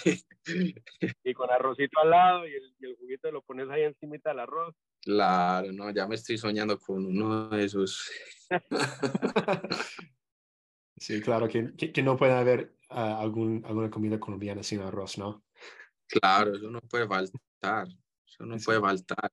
Y 1.22 1.34
con 1.34 1.50
arrocito 1.50 2.00
al 2.00 2.10
lado 2.10 2.48
y 2.48 2.54
el, 2.54 2.74
y 2.80 2.86
el 2.86 2.96
juguito 2.96 3.30
lo 3.30 3.42
pones 3.42 3.68
ahí 3.68 3.82
encima 3.82 4.16
del 4.24 4.40
arroz. 4.40 4.74
Claro, 5.02 5.70
no, 5.72 5.90
ya 5.90 6.06
me 6.06 6.14
estoy 6.14 6.38
soñando 6.38 6.78
con 6.78 7.06
uno 7.06 7.48
de 7.48 7.64
esos. 7.64 8.10
sí, 10.96 11.20
claro, 11.20 11.48
que, 11.48 11.74
que, 11.74 12.02
no 12.02 12.16
puede 12.16 12.32
haber 12.32 12.74
uh, 12.90 13.20
algún, 13.20 13.62
alguna 13.66 13.90
comida 13.90 14.18
colombiana 14.18 14.62
sin 14.62 14.80
arroz, 14.80 15.18
¿no? 15.18 15.44
Claro, 16.06 16.54
eso 16.54 16.70
no 16.70 16.80
puede 16.80 17.06
faltar, 17.06 17.86
eso 18.26 18.44
no 18.44 18.56
puede 18.58 18.80
faltar. 18.80 19.30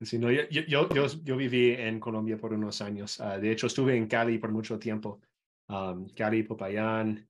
Sí, 0.00 0.18
no, 0.18 0.30
yo, 0.30 0.42
yo, 0.48 0.88
yo, 0.88 1.06
yo, 1.24 1.36
viví 1.36 1.72
en 1.72 1.98
Colombia 1.98 2.36
por 2.36 2.52
unos 2.52 2.80
años. 2.80 3.18
Uh, 3.18 3.40
de 3.40 3.50
hecho, 3.50 3.66
estuve 3.66 3.96
en 3.96 4.06
Cali 4.06 4.38
por 4.38 4.52
mucho 4.52 4.78
tiempo. 4.78 5.20
Um, 5.68 6.08
Cali, 6.10 6.44
Popayán, 6.44 7.28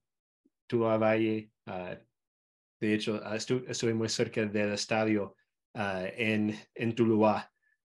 Tua 0.66 0.98
Valle. 0.98 1.50
Uh, 1.66 1.96
de 2.80 2.94
hecho, 2.94 3.24
estuve, 3.32 3.70
estuve, 3.70 3.94
muy 3.94 4.08
cerca 4.08 4.44
del 4.44 4.72
estadio 4.72 5.34
en, 5.74 6.54
en 6.74 6.94
Tuluá 6.94 7.50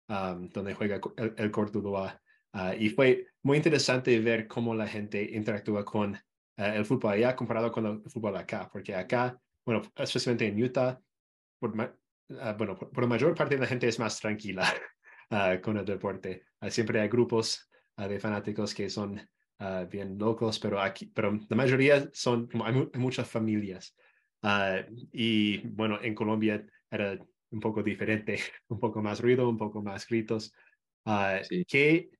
donde 0.06 0.74
juega 0.74 1.00
el, 1.16 1.34
el 1.36 1.50
Cortuluá. 1.50 2.20
Ah, 2.52 2.74
y 2.74 2.90
fue 2.90 3.26
muy 3.42 3.56
interesante 3.56 4.18
ver 4.20 4.46
cómo 4.46 4.74
la 4.74 4.86
gente 4.86 5.22
interactúa 5.22 5.84
con 5.84 6.16
el 6.56 6.84
fútbol 6.84 7.14
allá 7.14 7.34
comparado 7.34 7.72
con 7.72 7.86
el 7.86 8.10
fútbol 8.10 8.36
acá, 8.36 8.68
porque 8.72 8.94
acá, 8.94 9.36
bueno, 9.64 9.82
especialmente 9.96 10.46
en 10.46 10.62
Utah, 10.62 11.00
por, 11.58 11.98
uh, 12.30 12.56
bueno, 12.56 12.76
por, 12.76 13.02
la 13.02 13.08
mayor 13.08 13.34
parte 13.34 13.54
de 13.54 13.60
la 13.60 13.66
gente 13.66 13.88
es 13.88 13.98
más 13.98 14.20
tranquila 14.20 14.72
uh, 15.30 15.60
con 15.62 15.76
el 15.76 15.84
deporte. 15.84 16.44
siempre 16.68 17.00
hay 17.00 17.08
grupos 17.08 17.68
de 17.96 18.18
fanáticos 18.18 18.74
que 18.74 18.90
son 18.90 19.20
bien 19.88 20.18
locos, 20.18 20.58
pero 20.58 20.80
aquí, 20.80 21.06
pero 21.06 21.38
la 21.48 21.56
mayoría 21.56 22.10
son, 22.12 22.48
como 22.48 22.66
hay, 22.66 22.74
hay 22.92 23.00
muchas 23.00 23.30
familias. 23.30 23.96
y 25.12 25.58
bueno, 25.68 26.00
en 26.02 26.14
Colombia 26.14 26.66
era 26.90 27.16
un 27.54 27.60
poco 27.60 27.82
diferente, 27.82 28.38
un 28.68 28.78
poco 28.78 29.00
más 29.00 29.20
ruido, 29.20 29.48
un 29.48 29.56
poco 29.56 29.80
más 29.82 30.06
gritos. 30.06 30.52
Uh, 31.06 31.40
¿qué, 31.68 32.10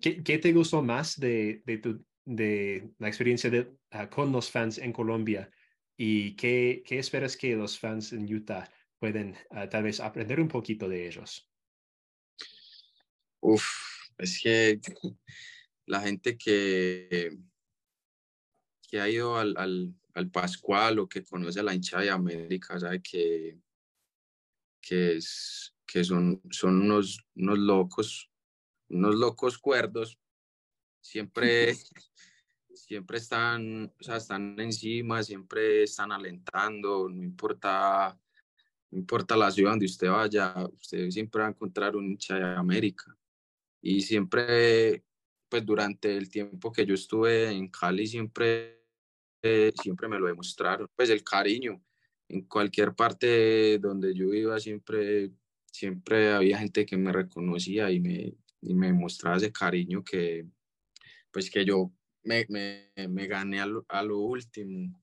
¿qué, 0.00 0.22
¿qué, 0.22 0.38
te 0.38 0.52
gustó 0.52 0.82
más 0.82 1.18
de, 1.18 1.62
de, 1.64 1.78
tu, 1.78 2.04
de 2.24 2.90
la 2.98 3.08
experiencia 3.08 3.50
de, 3.50 3.70
con 4.10 4.32
los 4.32 4.50
fans 4.50 4.78
en 4.78 4.92
Colombia? 4.92 5.50
¿Y 5.96 6.34
qué, 6.36 6.82
qué, 6.84 6.98
esperas 6.98 7.36
que 7.36 7.56
los 7.56 7.78
fans 7.78 8.12
en 8.12 8.32
Utah 8.32 8.68
pueden 8.98 9.36
tal 9.70 9.82
vez 9.82 10.00
aprender 10.00 10.40
un 10.40 10.48
poquito 10.48 10.88
de 10.88 11.06
ellos? 11.06 11.48
Uf, 13.40 13.64
es 14.18 14.40
que 14.42 14.80
la 15.86 16.00
gente 16.00 16.36
que, 16.36 17.38
que 18.88 19.00
ha 19.00 19.08
ido 19.08 19.36
al, 19.36 19.54
al, 19.56 19.94
al 20.14 20.30
Pascual 20.30 20.98
o 20.98 21.08
que 21.08 21.24
conoce 21.24 21.60
a 21.60 21.62
la 21.62 21.74
hinchada 21.74 22.02
de 22.02 22.10
América 22.10 22.78
sabe 22.78 23.00
que 23.00 23.58
que, 24.80 25.16
es, 25.16 25.74
que 25.86 26.04
son, 26.04 26.40
son 26.50 26.80
unos, 26.82 27.26
unos 27.36 27.58
locos, 27.58 28.30
unos 28.88 29.14
locos 29.14 29.58
cuerdos. 29.58 30.18
Siempre, 31.00 31.74
siempre 32.74 33.18
están, 33.18 33.92
o 34.00 34.02
sea, 34.02 34.16
están 34.16 34.58
encima, 34.60 35.22
siempre 35.22 35.82
están 35.82 36.12
alentando, 36.12 37.08
no 37.08 37.22
importa, 37.22 38.18
no 38.90 38.98
importa 38.98 39.36
la 39.36 39.50
ciudad 39.50 39.72
donde 39.72 39.86
usted 39.86 40.08
vaya, 40.08 40.54
usted 40.72 41.10
siempre 41.10 41.40
va 41.42 41.48
a 41.48 41.50
encontrar 41.50 41.96
un 41.96 42.06
hincha 42.06 42.36
de 42.36 42.56
América. 42.56 43.16
Y 43.80 44.00
siempre, 44.00 45.04
pues 45.48 45.64
durante 45.64 46.16
el 46.16 46.30
tiempo 46.30 46.72
que 46.72 46.86
yo 46.86 46.94
estuve 46.94 47.50
en 47.50 47.68
Cali, 47.68 48.06
siempre, 48.06 48.84
siempre 49.80 50.08
me 50.08 50.18
lo 50.18 50.26
demostraron, 50.26 50.88
pues 50.96 51.10
el 51.10 51.22
cariño 51.22 51.82
en 52.28 52.42
cualquier 52.42 52.94
parte 52.94 53.78
donde 53.78 54.14
yo 54.14 54.32
iba 54.34 54.58
siempre, 54.60 55.32
siempre 55.66 56.32
había 56.32 56.58
gente 56.58 56.84
que 56.84 56.96
me 56.96 57.12
reconocía 57.12 57.90
y 57.90 58.00
me, 58.00 58.34
y 58.60 58.74
me 58.74 58.92
mostraba 58.92 59.36
ese 59.36 59.52
cariño 59.52 60.04
que, 60.04 60.46
pues 61.30 61.50
que 61.50 61.64
yo 61.64 61.92
me, 62.22 62.46
me, 62.48 62.90
me 63.08 63.26
gané 63.26 63.60
a 63.60 63.66
lo, 63.66 63.86
a 63.88 64.02
lo, 64.02 64.18
último. 64.18 65.02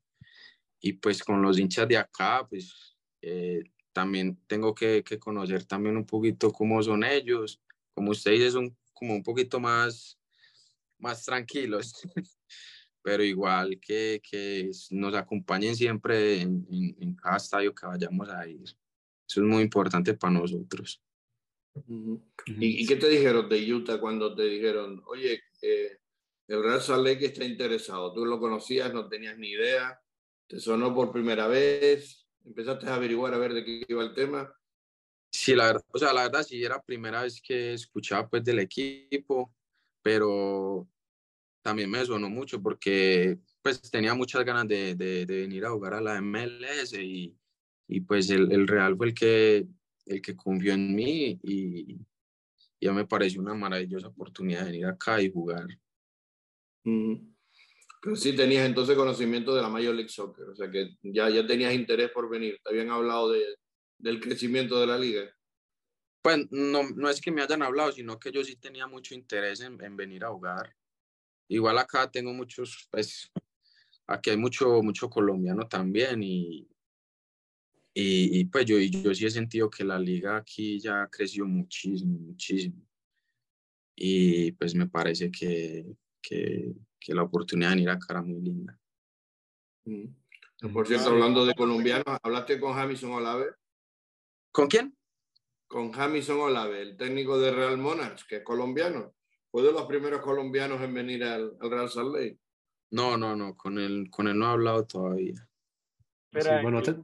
Y 0.80 0.94
pues 0.94 1.24
con 1.24 1.42
los 1.42 1.58
hinchas 1.58 1.88
de 1.88 1.98
acá, 1.98 2.46
pues 2.48 2.96
eh, 3.22 3.64
también 3.96 4.38
tengo 4.46 4.76
que, 4.76 5.04
que, 5.06 5.18
conocer 5.18 5.64
también 5.64 5.96
un 5.96 6.06
poquito 6.06 6.52
cómo 6.52 6.84
son 6.84 7.06
ellos. 7.06 7.62
Como 7.94 8.12
ustedes 8.12 8.52
son 8.52 8.76
como 8.94 9.16
un 9.16 9.24
poquito 9.24 9.58
más, 9.62 10.20
más 11.00 11.24
tranquilos. 11.24 11.94
pero 13.02 13.24
igual 13.24 13.80
que, 13.80 14.22
que 14.30 14.70
nos 14.92 15.16
acompañen 15.16 15.76
siempre 15.76 16.42
en, 16.42 16.68
en, 17.00 17.16
cada 17.16 17.38
estadio 17.38 17.74
que 17.74 17.86
vayamos 17.86 18.28
a 18.30 18.46
ir. 18.48 18.64
Eso 18.64 19.42
es 19.42 19.48
muy 19.48 19.64
importante 19.64 20.14
para 20.16 20.34
nosotros. 20.34 21.02
¿Y, 22.48 22.84
¿Y, 22.84 22.86
qué 22.86 22.98
te 22.98 23.08
dijeron 23.08 23.48
de 23.48 23.74
Utah 23.74 24.00
cuando 24.00 24.36
te 24.36 24.44
dijeron, 24.44 25.02
oye, 25.06 25.42
eh, 25.62 26.00
el 26.48 26.64
Real 26.64 26.82
Salt 26.82 27.06
Lake 27.06 27.28
está 27.28 27.46
interesado? 27.46 28.12
¿Tú 28.12 28.26
lo 28.26 28.40
conocías? 28.40 28.94
¿No 28.94 29.08
tenías 29.08 29.38
ni 29.38 29.52
idea? 29.52 30.02
¿Te 30.48 30.60
sonó 30.60 30.94
por 30.94 31.14
primera 31.14 31.48
vez? 31.48 32.25
¿Empezaste 32.46 32.88
a 32.88 32.96
averiguar 32.96 33.34
a 33.34 33.38
ver 33.38 33.54
de 33.54 33.66
qué 33.66 33.84
iba 33.88 34.04
el 34.04 34.14
tema? 34.14 34.54
Sí, 35.32 35.56
la 35.56 35.66
verdad, 35.66 35.86
o 35.92 35.98
sea, 35.98 36.14
la 36.14 36.24
verdad 36.24 36.44
sí 36.44 36.64
era 36.64 36.82
primera 36.82 37.24
vez 37.24 37.42
que 37.42 37.74
escuchaba 37.74 38.30
pues 38.30 38.44
del 38.44 38.60
equipo, 38.60 39.54
pero 40.02 40.88
también 41.62 41.90
me 41.90 42.06
sonó 42.06 42.30
mucho 42.30 42.62
porque 42.62 43.40
pues 43.62 43.82
tenía 43.90 44.14
muchas 44.14 44.46
ganas 44.46 44.68
de, 44.68 44.96
de, 44.96 45.26
venir 45.26 45.66
a 45.66 45.72
jugar 45.72 45.96
a 45.96 46.02
la 46.02 46.22
MLS 46.22 46.94
y, 46.94 47.36
y 47.88 48.02
pues 48.02 48.30
el, 48.30 48.52
el, 48.52 48.68
Real 48.68 48.96
fue 48.96 49.08
el 49.08 49.14
que, 49.14 49.68
el 50.06 50.22
que 50.22 50.36
confió 50.36 50.74
en 50.74 50.96
mí 50.96 51.40
y 51.42 51.98
ya 52.80 52.94
me 52.94 53.06
pareció 53.06 53.42
una 53.42 53.56
maravillosa 53.56 54.08
oportunidad 54.08 54.60
de 54.60 54.66
venir 54.72 54.86
acá 54.86 55.20
y 55.22 55.32
jugar. 55.32 55.66
Pero 56.84 57.35
sí 58.14 58.36
tenías 58.36 58.66
entonces 58.66 58.96
conocimiento 58.96 59.56
de 59.56 59.62
la 59.62 59.70
Major 59.70 59.96
League 59.96 60.10
Soccer, 60.10 60.50
o 60.50 60.56
sea 60.56 60.70
que 60.70 60.98
ya, 61.02 61.30
ya 61.30 61.46
tenías 61.46 61.74
interés 61.74 62.12
por 62.12 62.30
venir, 62.30 62.60
te 62.64 62.70
habían 62.70 62.90
hablado 62.90 63.32
de, 63.32 63.56
del 63.98 64.20
crecimiento 64.20 64.80
de 64.80 64.88
la 64.88 64.98
liga. 64.98 65.24
Pues 66.22 66.48
no, 66.52 66.84
no 66.90 67.10
es 67.10 67.22
que 67.22 67.32
me 67.32 67.42
hayan 67.42 67.62
hablado, 67.62 67.92
sino 67.92 68.20
que 68.20 68.32
yo 68.32 68.44
sí 68.44 68.56
tenía 68.56 68.88
mucho 68.88 69.14
interés 69.14 69.62
en, 69.62 69.82
en 69.84 69.96
venir 69.96 70.26
a 70.26 70.30
jugar. 70.30 70.76
Igual 71.48 71.78
acá 71.78 72.10
tengo 72.10 72.34
muchos, 72.34 72.88
pues, 72.92 73.32
aquí 74.08 74.32
hay 74.32 74.38
mucho, 74.38 74.82
mucho 74.82 75.10
colombiano 75.10 75.68
también 75.68 76.24
y, 76.24 76.68
y, 77.98 78.44
pues 78.46 78.66
yo, 78.66 78.78
yo 78.78 79.16
sí 79.16 79.26
he 79.26 79.30
sentido 79.30 79.70
que 79.70 79.86
la 79.86 79.98
liga 79.98 80.36
aquí 80.36 80.80
ya 80.80 81.04
ha 81.04 81.10
crecido 81.10 81.46
muchísimo, 81.46 82.20
muchísimo. 82.20 82.86
Y 83.96 84.52
pues 84.52 84.76
me 84.76 84.88
parece 84.88 85.32
que, 85.32 85.86
que, 86.22 86.74
que 87.06 87.14
la 87.14 87.22
oportunidad 87.22 87.74
de 87.76 87.82
ir 87.82 87.90
acá 87.90 88.08
era 88.10 88.22
muy 88.24 88.42
linda. 88.42 88.80
Mm. 89.86 90.74
Por 90.74 90.88
cierto, 90.88 91.10
hablando 91.10 91.46
de 91.46 91.54
colombianos, 91.54 92.18
¿hablaste 92.24 92.60
con 92.60 92.74
Jamison 92.74 93.12
Olave? 93.12 93.52
¿Con 94.52 94.68
quién? 94.68 94.98
Con 95.68 95.92
Jamison 95.92 96.40
Olave, 96.40 96.82
el 96.82 96.98
técnico 96.98 97.38
de 97.38 97.52
Real 97.52 97.78
Monarchs, 97.78 98.24
que 98.24 98.38
es 98.38 98.44
colombiano 98.44 99.14
fue 99.52 99.62
de 99.62 99.72
los 99.72 99.86
primeros 99.86 100.22
colombianos 100.22 100.82
en 100.82 100.94
venir 100.94 101.24
al, 101.24 101.56
Real 101.60 101.90
Salt 101.90 102.16
Lake. 102.16 102.40
No, 102.92 103.18
no, 103.18 103.36
no, 103.36 103.56
con 103.56 103.78
él, 103.78 104.10
con 104.10 104.28
él 104.28 104.40
no 104.40 104.48
he 104.48 104.50
hablado 104.50 104.86
todavía. 104.88 105.48
Pero 106.32 106.62
bueno, 106.64 106.80
ese 106.80 106.96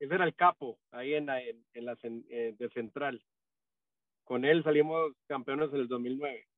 era 0.00 0.24
el 0.24 0.34
capo, 0.34 0.80
ahí 0.90 1.14
en 1.14 1.26
la, 1.26 1.42
en, 1.42 1.64
la 1.74 1.96
eh, 2.02 2.54
de 2.58 2.70
Central. 2.70 3.22
Con 4.24 4.44
él 4.44 4.64
salimos 4.64 5.12
campeones 5.26 5.72
en 5.72 5.80
el 5.80 5.88
2009. 5.88 6.48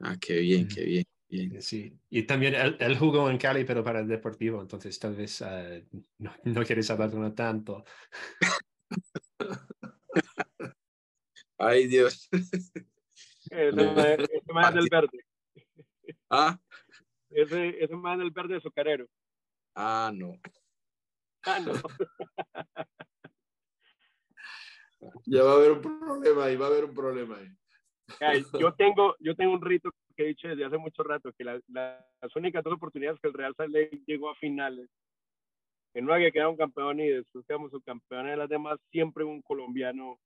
Ah, 0.00 0.16
qué 0.20 0.38
bien, 0.38 0.68
qué 0.68 0.84
bien. 0.84 1.04
Bien. 1.34 1.60
Sí, 1.60 1.98
y 2.10 2.22
también 2.22 2.54
él, 2.54 2.96
jugó 2.96 3.28
en 3.28 3.38
Cali, 3.38 3.64
pero 3.64 3.82
para 3.82 3.98
el 3.98 4.06
Deportivo, 4.06 4.60
entonces 4.60 4.96
tal 5.00 5.16
vez 5.16 5.40
uh, 5.40 5.82
no, 6.18 6.32
no, 6.44 6.62
quieres 6.62 6.88
hablar 6.92 7.10
tanto. 7.34 7.84
Ay, 11.58 11.88
Dios. 11.88 12.28
Ese 13.50 14.52
más 14.52 14.74
del 14.74 14.88
verde. 14.88 15.24
Ah, 16.30 16.56
Ese, 17.30 17.82
ese 17.82 17.96
más 17.96 18.16
del 18.16 18.30
verde 18.30 18.58
azucarero. 18.58 19.08
ah, 19.74 20.12
no. 20.14 20.38
Ah, 21.42 21.58
no. 21.58 21.72
Ya 25.26 25.42
va 25.42 25.50
a 25.50 25.54
haber 25.56 25.72
un 25.72 25.82
problema 25.82 26.44
ahí, 26.44 26.54
va 26.56 26.66
a 26.66 26.68
haber 26.68 26.84
un 26.84 26.94
problema 26.94 27.38
ahí. 27.38 27.48
Ay, 28.20 28.44
yo 28.58 28.72
tengo, 28.74 29.16
yo 29.18 29.34
tengo 29.34 29.52
un 29.52 29.62
rito 29.62 29.90
que 30.16 30.24
he 30.24 30.28
dicho 30.28 30.48
desde 30.48 30.64
hace 30.64 30.78
mucho 30.78 31.02
rato, 31.02 31.32
que 31.32 31.44
la- 31.44 31.60
la- 31.68 32.04
las 32.20 32.36
únicas 32.36 32.62
dos 32.64 32.74
oportunidades 32.74 33.20
que 33.20 33.28
el 33.28 33.34
Real 33.34 33.54
Salt 33.56 33.74
llegó 34.06 34.30
a 34.30 34.34
finales, 34.36 34.88
en 35.94 36.04
una 36.04 36.18
que 36.18 36.32
quedaron 36.32 36.56
campeón 36.56 37.00
y 37.00 37.08
después 37.08 37.46
quedamos 37.46 37.70
subcampeones 37.70 38.32
de 38.32 38.36
las 38.36 38.48
demás, 38.48 38.78
siempre 38.90 39.24
un 39.24 39.42
colombiano 39.42 40.18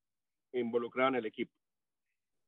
involucrado 0.53 1.11
en 1.11 1.17
el 1.17 1.27
equipo. 1.27 1.53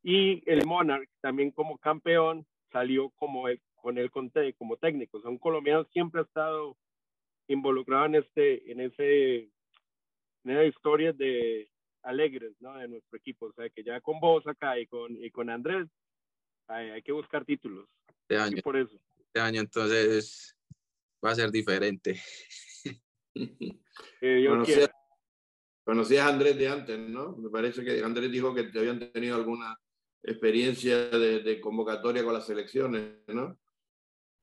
Y 0.02 0.42
el 0.50 0.64
Monarch, 0.66 1.08
también 1.20 1.50
como 1.50 1.76
campeón, 1.78 2.46
salió 2.72 3.10
como 3.10 3.48
el, 3.48 3.60
con 3.74 3.98
él 3.98 4.10
como 4.10 4.76
técnico. 4.78 5.18
O 5.18 5.20
sea, 5.20 5.30
un 5.30 5.38
colombiano 5.38 5.84
siempre 5.92 6.20
ha 6.20 6.24
estado 6.24 6.76
involucrado 7.48 8.06
en 8.06 8.14
este, 8.14 8.72
en 8.72 8.80
ese, 8.80 9.36
en 10.44 10.50
esa 10.50 10.64
historia 10.64 11.12
de 11.12 11.68
alegres, 12.02 12.54
¿no? 12.60 12.78
De 12.78 12.88
nuestro 12.88 13.18
equipo. 13.18 13.46
O 13.46 13.52
sea, 13.52 13.68
que 13.68 13.82
ya 13.82 14.00
con 14.00 14.18
vos 14.20 14.46
acá 14.46 14.78
y 14.78 14.86
con, 14.86 15.12
y 15.22 15.30
con 15.30 15.50
Andrés, 15.50 15.88
hay, 16.70 16.90
hay 16.90 17.02
que 17.02 17.12
buscar 17.12 17.44
títulos. 17.44 17.88
Este 18.08 18.34
Y 18.34 18.38
año, 18.38 18.62
por 18.62 18.76
eso. 18.76 18.98
este 19.18 19.40
año 19.40 19.60
entonces 19.60 20.56
va 21.24 21.30
a 21.30 21.34
ser 21.34 21.50
diferente. 21.50 22.20
Eh, 24.22 24.42
yo 24.42 24.50
Conocías, 25.84 26.24
a 26.24 26.28
Andrés 26.28 26.56
de 26.56 26.68
antes, 26.68 26.98
¿no? 26.98 27.36
Me 27.36 27.50
parece 27.50 27.84
que 27.84 28.02
Andrés 28.02 28.30
dijo 28.30 28.54
que 28.54 28.64
te 28.64 28.78
habían 28.78 29.12
tenido 29.12 29.36
alguna 29.36 29.78
experiencia 30.22 31.08
de, 31.08 31.40
de 31.40 31.60
convocatoria 31.60 32.24
con 32.24 32.34
las 32.34 32.46
selecciones, 32.46 33.18
¿no? 33.28 33.58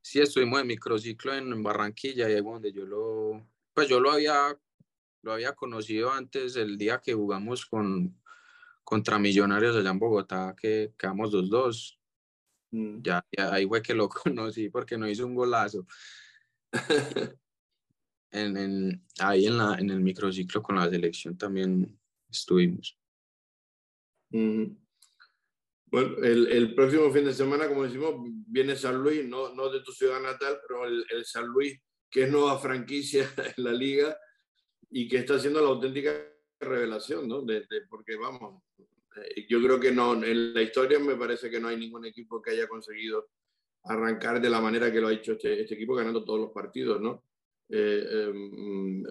Sí, 0.02 0.20
estuvimos 0.20 0.62
en 0.62 0.68
microciclo 0.68 1.34
en 1.34 1.62
Barranquilla 1.64 2.30
y 2.30 2.34
ahí 2.34 2.42
donde 2.42 2.72
yo 2.72 2.86
lo, 2.86 3.48
pues 3.74 3.88
yo 3.90 4.00
lo 4.00 4.12
había, 4.12 4.58
lo 5.22 5.34
había 5.34 5.54
conocido 5.54 6.12
antes 6.12 6.56
el 6.56 6.78
día 6.78 7.02
que 7.04 7.14
jugamos 7.14 7.66
con 7.66 8.18
contra 8.88 9.20
Millonarios 9.20 9.76
allá 9.76 9.90
en 9.90 10.00
Bogotá, 10.00 10.56
que 10.60 10.94
quedamos 10.98 11.34
2-2. 11.34 11.97
Mm. 11.97 11.97
Ya, 12.72 13.26
ya 13.36 13.54
ahí 13.54 13.66
fue 13.68 13.82
que 13.82 13.94
lo 13.94 14.10
conocí 14.10 14.70
porque 14.70 14.98
nos 14.98 15.10
hizo 15.10 15.26
un 15.26 15.36
golazo. 15.36 15.86
En, 18.30 18.58
en- 18.58 19.06
ahí 19.20 19.46
en, 19.48 19.58
la, 19.58 19.76
en 19.76 19.90
el 19.90 20.02
microciclo 20.02 20.62
con 20.62 20.76
la 20.76 20.90
selección 20.90 21.38
también 21.38 21.98
estuvimos. 22.30 23.00
Ujú. 24.32 24.78
Bueno, 25.86 26.18
el, 26.22 26.48
el 26.52 26.76
próximo 26.76 27.10
fin 27.10 27.24
de 27.24 27.34
semana, 27.34 27.70
como 27.70 27.84
decimos, 27.84 28.16
viene 28.48 28.76
San 28.76 29.02
Luis, 29.02 29.26
no, 29.26 29.56
no 29.56 29.70
de 29.70 29.80
tu 29.80 29.94
ciudad 29.94 30.22
natal, 30.22 30.60
pero 30.68 30.86
el, 30.86 31.06
el 31.10 31.24
San 31.24 31.48
Luis, 31.48 31.80
que 32.12 32.24
es 32.24 32.30
nueva 32.32 32.60
franquicia 32.60 33.26
en 33.58 33.64
la 33.64 33.72
liga 33.72 34.18
y 34.90 35.08
que 35.08 35.18
está 35.20 35.36
haciendo 35.36 35.62
la 35.62 35.70
auténtica 35.70 36.12
revelación, 36.60 37.30
¿no? 37.30 37.42
De- 37.44 37.62
de- 37.62 37.88
porque 37.90 38.18
vamos, 38.18 38.62
yo 39.48 39.62
creo 39.62 39.80
que 39.80 39.92
no, 39.92 40.14
en 40.24 40.54
la 40.54 40.62
historia 40.62 41.00
me 41.00 41.16
parece 41.16 41.50
que 41.50 41.60
no 41.60 41.68
hay 41.68 41.78
ningún 41.78 42.06
equipo 42.06 42.42
que 42.42 42.52
haya 42.52 42.68
conseguido 42.68 43.30
arrancar 43.84 44.42
de 44.42 44.50
la 44.50 44.60
manera 44.60 44.92
que 44.92 45.00
lo 45.00 45.08
ha 45.08 45.14
hecho 45.14 45.34
este, 45.34 45.62
este 45.62 45.76
equipo, 45.76 45.96
ganando 45.96 46.24
todos 46.24 46.40
los 46.40 46.52
partidos, 46.52 47.02
¿no? 47.02 47.24
Eh, 47.70 48.08
eh, 48.10 48.34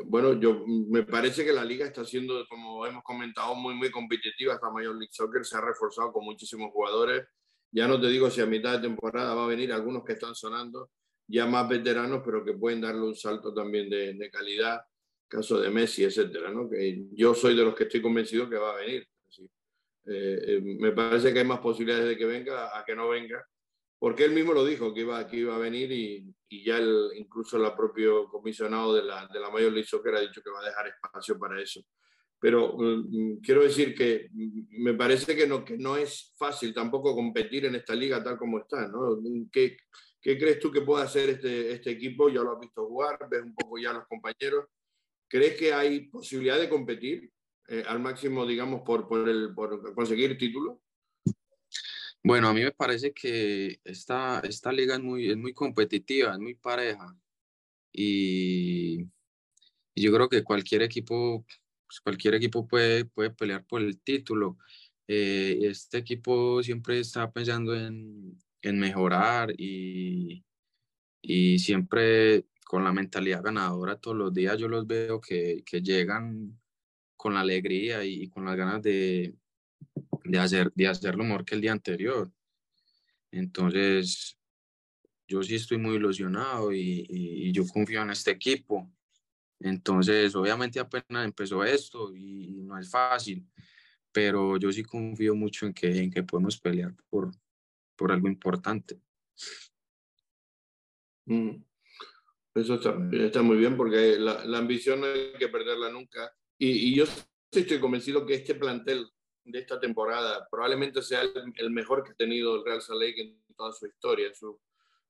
bueno, 0.06 0.40
yo 0.40 0.64
me 0.66 1.02
parece 1.02 1.44
que 1.44 1.52
la 1.52 1.64
liga 1.64 1.86
está 1.86 2.04
siendo, 2.04 2.46
como 2.48 2.86
hemos 2.86 3.02
comentado, 3.02 3.54
muy, 3.54 3.74
muy 3.74 3.90
competitiva. 3.90 4.54
Esta 4.54 4.70
Major 4.70 4.94
League 4.94 5.12
Soccer 5.12 5.44
se 5.44 5.56
ha 5.56 5.60
reforzado 5.60 6.12
con 6.12 6.24
muchísimos 6.24 6.72
jugadores. 6.72 7.26
Ya 7.70 7.86
no 7.86 8.00
te 8.00 8.08
digo 8.08 8.30
si 8.30 8.40
a 8.40 8.46
mitad 8.46 8.74
de 8.74 8.88
temporada 8.88 9.34
va 9.34 9.44
a 9.44 9.48
venir 9.48 9.72
algunos 9.72 10.04
que 10.04 10.14
están 10.14 10.34
sonando, 10.34 10.90
ya 11.26 11.46
más 11.46 11.68
veteranos, 11.68 12.22
pero 12.24 12.44
que 12.44 12.54
pueden 12.54 12.80
darle 12.80 13.02
un 13.02 13.14
salto 13.14 13.52
también 13.52 13.90
de, 13.90 14.14
de 14.14 14.30
calidad. 14.30 14.80
Caso 15.28 15.58
de 15.60 15.70
Messi, 15.70 16.04
etcétera, 16.04 16.50
¿no? 16.50 16.70
Que 16.70 17.04
yo 17.12 17.34
soy 17.34 17.56
de 17.56 17.64
los 17.64 17.74
que 17.74 17.84
estoy 17.84 18.00
convencido 18.00 18.48
que 18.48 18.56
va 18.56 18.72
a 18.72 18.76
venir. 18.76 19.06
Así, 19.28 19.50
eh, 20.06 20.38
eh, 20.46 20.60
me 20.62 20.92
parece 20.92 21.32
que 21.32 21.40
hay 21.40 21.44
más 21.44 21.60
posibilidades 21.60 22.08
de 22.08 22.16
que 22.16 22.24
venga 22.24 22.78
a 22.78 22.84
que 22.84 22.94
no 22.94 23.08
venga 23.08 23.44
porque 23.98 24.24
él 24.24 24.32
mismo 24.32 24.52
lo 24.52 24.64
dijo 24.64 24.92
que 24.92 25.00
iba, 25.00 25.26
que 25.26 25.38
iba 25.38 25.56
a 25.56 25.58
venir 25.58 25.90
y, 25.90 26.34
ya 26.64 26.78
el, 26.78 27.10
incluso 27.16 27.56
el 27.56 27.74
propio 27.74 28.28
comisionado 28.28 28.94
de 28.94 29.02
la, 29.02 29.26
de 29.26 29.40
la 29.40 29.50
Major 29.50 29.72
League 29.72 29.88
Soccer 29.88 30.14
ha 30.14 30.20
dicho 30.20 30.42
que 30.42 30.50
va 30.50 30.60
a 30.60 30.64
dejar 30.64 30.88
espacio 30.88 31.38
para 31.38 31.60
eso. 31.60 31.82
Pero 32.38 32.76
mm, 32.76 33.40
quiero 33.40 33.62
decir 33.62 33.94
que 33.94 34.28
mm, 34.30 34.82
me 34.82 34.94
parece 34.94 35.34
que 35.34 35.46
no, 35.46 35.64
que 35.64 35.78
no 35.78 35.96
es 35.96 36.34
fácil 36.36 36.74
tampoco 36.74 37.14
competir 37.14 37.64
en 37.64 37.74
esta 37.74 37.94
liga 37.94 38.22
tal 38.22 38.36
como 38.36 38.58
está. 38.58 38.86
¿no? 38.86 39.18
¿Qué, 39.50 39.76
¿Qué 40.20 40.38
crees 40.38 40.60
tú 40.60 40.70
que 40.70 40.82
puede 40.82 41.04
hacer 41.04 41.30
este, 41.30 41.72
este 41.72 41.90
equipo? 41.90 42.28
Ya 42.28 42.42
lo 42.42 42.52
has 42.52 42.60
visto 42.60 42.86
jugar, 42.86 43.18
ves 43.30 43.42
un 43.42 43.54
poco 43.54 43.78
ya 43.78 43.92
los 43.92 44.06
compañeros. 44.06 44.66
¿Crees 45.28 45.56
que 45.56 45.72
hay 45.72 46.08
posibilidad 46.08 46.60
de 46.60 46.68
competir 46.68 47.30
eh, 47.68 47.84
al 47.86 48.00
máximo, 48.00 48.46
digamos, 48.46 48.82
por, 48.82 49.08
por, 49.08 49.28
el, 49.28 49.54
por 49.54 49.94
conseguir 49.94 50.36
títulos? 50.38 50.78
Bueno, 52.22 52.48
a 52.48 52.54
mí 52.54 52.62
me 52.62 52.72
parece 52.72 53.12
que 53.12 53.80
esta, 53.84 54.40
esta 54.40 54.72
liga 54.72 54.94
es 54.94 55.00
muy, 55.00 55.30
es 55.30 55.36
muy 55.36 55.52
competitiva, 55.52 56.32
es 56.32 56.38
muy 56.38 56.54
pareja. 56.54 57.16
Y, 57.92 59.00
y 59.94 60.02
yo 60.02 60.12
creo 60.12 60.28
que 60.28 60.42
cualquier 60.42 60.82
equipo, 60.82 61.46
pues, 61.86 62.00
cualquier 62.00 62.34
equipo 62.34 62.66
puede, 62.66 63.04
puede 63.04 63.30
pelear 63.30 63.64
por 63.64 63.80
el 63.80 64.00
título. 64.00 64.58
Eh, 65.06 65.58
este 65.62 65.98
equipo 65.98 66.62
siempre 66.62 66.98
está 66.98 67.30
pensando 67.30 67.76
en, 67.76 68.36
en 68.62 68.78
mejorar 68.78 69.52
y, 69.56 70.44
y 71.22 71.58
siempre 71.60 72.46
con 72.64 72.82
la 72.82 72.92
mentalidad 72.92 73.42
ganadora 73.42 74.00
todos 74.00 74.16
los 74.16 74.34
días 74.34 74.58
yo 74.58 74.66
los 74.66 74.84
veo 74.84 75.20
que, 75.20 75.62
que 75.64 75.80
llegan 75.80 76.58
con 77.26 77.34
la 77.34 77.40
alegría 77.40 78.04
y, 78.04 78.28
con 78.28 78.44
las 78.44 78.54
ganas 78.54 78.80
de, 78.82 79.34
de, 80.22 80.38
hacer, 80.38 80.70
de 80.76 80.86
hacerlo 80.86 81.24
mejor 81.24 81.44
que 81.44 81.56
el 81.56 81.60
día 81.60 81.72
anterior. 81.72 82.30
Entonces, 83.32 84.38
yo 85.26 85.42
sí 85.42 85.56
estoy 85.56 85.76
muy 85.78 85.96
ilusionado 85.96 86.72
y, 86.72 87.50
yo 87.50 87.66
confío 87.66 88.02
en 88.02 88.10
este 88.10 88.30
equipo. 88.30 88.88
Entonces, 89.58 90.36
obviamente 90.36 90.78
apenas 90.78 91.24
empezó 91.24 91.64
esto 91.64 92.14
y, 92.14 92.58
y 92.58 92.62
no 92.62 92.78
es 92.78 92.88
fácil, 92.88 93.44
pero 94.12 94.56
yo 94.56 94.70
sí 94.70 94.84
confío 94.84 95.34
mucho 95.34 95.66
en 95.66 95.74
que, 95.74 95.88
en 95.98 96.12
que 96.12 96.22
podemos 96.22 96.60
pelear 96.60 96.94
por, 97.10 97.32
por 97.96 98.12
algo 98.12 98.28
importante. 98.28 99.00
Mm. 101.24 101.56
Eso 102.54 102.74
está, 102.76 102.96
está, 103.14 103.42
muy 103.42 103.56
bien 103.56 103.76
porque 103.76 104.16
la, 104.16 104.44
la, 104.44 104.58
ambición 104.58 105.00
no 105.00 105.06
hay 105.06 105.32
que 105.36 105.48
perderla 105.48 105.90
nunca. 105.90 106.32
Y, 106.58 106.90
y, 106.90 106.94
yo 106.96 107.04
estoy 107.50 107.78
convencido 107.78 108.24
que 108.24 108.34
este 108.34 108.54
plantel 108.54 109.06
de 109.44 109.58
esta 109.58 109.78
temporada 109.78 110.46
probablemente 110.50 111.02
sea 111.02 111.22
el, 111.22 111.52
el 111.56 111.70
mejor 111.70 112.02
que 112.02 112.12
ha 112.12 112.14
tenido 112.14 112.56
el 112.56 112.64
Real 112.64 112.82
Salt 112.82 113.00
Lake 113.00 113.20
en 113.20 113.54
toda 113.54 113.72
su 113.72 113.86
historia, 113.86 114.28
en 114.28 114.34
sus 114.34 114.56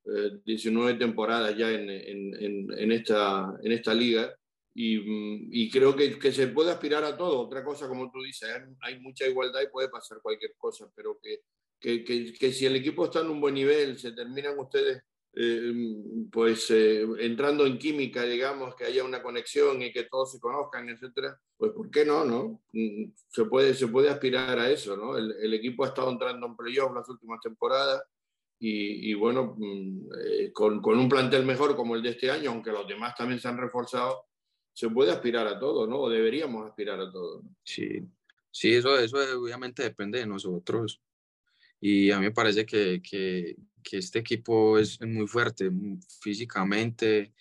eh, 0.07 0.41
19 0.45 0.95
temporadas 0.95 1.57
ya 1.57 1.71
en, 1.71 1.91
en, 1.91 2.73
en, 2.73 2.93
esta, 2.93 3.57
en 3.63 3.73
esta 3.73 3.93
liga. 3.93 4.33
Y, 4.73 5.63
y 5.65 5.71
creo 5.71 5.97
que, 5.97 6.19
que, 6.19 6.31
se 6.33 6.49
puede 6.49 6.71
aspirar 6.71 7.03
a 7.03 7.17
todo. 7.17 7.41
Otra 7.41 7.65
cosa, 7.65 7.89
como 7.89 8.11
tú 8.11 8.23
dices, 8.23 8.49
hay 8.81 9.01
mucha 9.01 9.27
igualdad 9.27 9.63
y 9.63 9.69
puede 9.69 9.89
pasar 9.89 10.19
cualquier 10.21 10.55
cosa, 10.59 10.89
pero 10.95 11.19
que, 11.21 11.41
que, 11.81 12.05
que 12.05 12.53
si 12.53 12.67
el 12.67 12.77
equipo 12.77 13.07
está 13.07 13.21
en 13.21 13.31
un 13.31 13.41
buen 13.41 13.55
nivel, 13.55 13.99
se 13.99 14.13
terminan 14.13 14.59
ustedes 14.59 15.03
eh, 15.39 15.71
pues 16.33 16.71
eh, 16.71 17.07
entrando 17.19 17.67
en 17.67 17.79
química, 17.79 18.23
digamos, 18.23 18.75
que 18.75 18.85
haya 18.85 19.05
una 19.05 19.23
conexión 19.23 19.83
y 19.83 19.93
que 19.93 20.05
todos 20.05 20.33
se 20.33 20.41
conozcan, 20.41 20.89
etcétera, 20.89 21.39
pues 21.59 21.73
¿por 21.73 21.91
qué 21.91 22.07
no, 22.07 22.25
no? 22.25 22.63
Mm, 22.73 23.13
Se 23.29 23.45
puede, 23.45 23.75
se 23.75 23.89
puede 23.89 24.09
aspirar 24.09 24.59
a 24.59 24.71
eso, 24.71 24.97
¿no? 24.97 25.19
El, 25.19 25.53
equipo 25.53 25.85
ha 25.85 25.89
estado 25.89 26.11
entrando 26.11 26.47
en 26.47 26.57
playoff 26.57 26.95
las 26.95 27.07
últimas 27.11 27.39
temporadas 27.43 28.03
y, 28.59 29.13
bueno, 29.13 29.59
eh, 30.25 30.51
con, 30.55 30.81
con, 30.81 30.99
un 30.99 31.11
plantel 31.11 31.45
mejor 31.45 31.77
como 31.77 31.95
el 31.95 32.03
de 32.03 32.11
este 32.11 32.31
año, 32.31 32.51
aunque 32.51 32.73
los 32.73 32.89
demás 32.89 33.15
también 33.15 33.39
se 33.39 33.49
han 33.49 33.59
reforzado, 33.59 34.25
se 34.73 34.89
puede 34.89 35.13
aspirar 35.13 35.47
a 35.47 35.59
todo, 35.59 35.87
¿no? 35.87 36.01
O 36.01 36.09
deberíamos 36.09 36.67
aspirar 36.67 36.99
a 36.99 37.13
todo. 37.13 37.43
Sí, 37.63 38.01
sí, 38.51 38.73
eso, 38.73 38.99
eso 38.99 39.19
obviamente 39.39 39.83
depende 39.83 40.21
de 40.21 40.27
nosotros. 40.27 41.03
Y 41.79 42.11
a 42.11 42.19
mí 42.19 42.25
me 42.25 42.33
parece 42.33 42.65
que, 42.65 43.03
que, 43.03 43.57
que 43.89 43.99
este 43.99 44.19
equipo 44.19 44.79
es 44.79 45.01
muy 45.01 45.29
fuerte 45.29 45.71
físicamente 46.21 47.33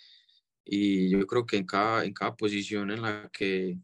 y 0.64 1.10
yo 1.10 1.26
creo 1.26 1.46
que 1.46 1.58
en 1.58 1.66
cada, 1.66 2.06
en 2.06 2.14
cada 2.14 2.36
posición 2.36 2.92
en 2.92 3.02
la 3.02 3.30
que 3.34 3.78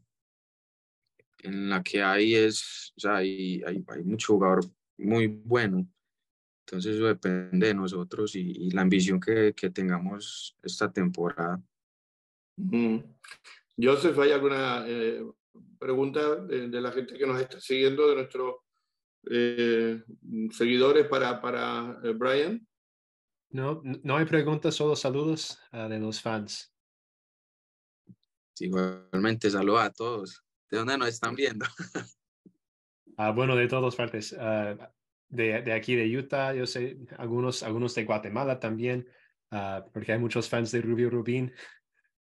en 1.44 1.70
la 1.70 1.82
que 1.82 2.04
hay 2.04 2.36
es, 2.36 2.94
o 2.98 3.00
sea, 3.00 3.16
hay, 3.18 3.64
hay, 3.66 3.84
hay 3.88 4.04
mucho 4.04 4.34
jugador 4.34 4.64
muy 5.00 5.26
bueno. 5.26 5.88
Entonces 6.68 6.96
eso 6.96 7.06
depende 7.06 7.68
de 7.68 7.74
nosotros 7.74 8.36
y, 8.36 8.42
y 8.52 8.70
la 8.70 8.84
ambición 8.84 9.20
que, 9.20 9.54
que, 9.56 9.72
tengamos 9.72 10.56
esta 10.62 10.94
temporada. 10.94 11.60
Mm. 12.58 13.00
Joseph, 13.82 14.20
¿hay 14.20 14.34
alguna 14.34 14.86
eh, 14.88 15.26
pregunta 15.80 16.36
de, 16.36 16.70
de, 16.70 16.82
la 16.82 16.92
gente 16.92 17.18
que 17.18 17.26
nos 17.26 17.42
está 17.42 17.60
siguiendo 17.60 18.08
de 18.08 18.16
nuestro 18.18 18.66
eh, 19.30 20.04
seguidores 20.52 21.08
para, 21.08 21.42
para 21.42 22.00
eh, 22.04 22.14
Brian? 22.14 22.66
No, 23.50 23.82
no 23.84 24.18
hay 24.18 24.26
preguntas, 24.26 24.76
solo 24.76 24.96
saludos 24.96 25.60
uh, 25.74 25.90
de 25.90 26.00
los 26.00 26.22
fans. 26.22 26.74
Sí, 28.54 28.66
igualmente, 28.66 29.50
saludos 29.50 29.82
a 29.82 29.92
todos. 29.92 30.44
¿De 30.70 30.78
dónde 30.78 30.98
nos 30.98 31.10
están 31.10 31.36
viendo? 31.36 31.66
Ah, 33.18 33.30
bueno, 33.30 33.56
de 33.56 33.68
todas 33.68 33.96
partes. 33.96 34.32
Uh, 34.32 34.76
de, 35.30 35.62
de, 35.62 35.74
aquí 35.74 35.96
de 35.96 36.18
Utah, 36.18 36.54
yo 36.56 36.66
sé, 36.66 36.98
algunos, 37.18 37.62
algunos 37.62 37.94
de 37.94 38.06
Guatemala 38.06 38.60
también, 38.60 39.08
uh, 39.52 39.88
porque 39.94 40.14
hay 40.14 40.18
muchos 40.18 40.50
fans 40.50 40.72
de 40.72 40.82
Rubio 40.82 41.10
Rubín 41.10 41.54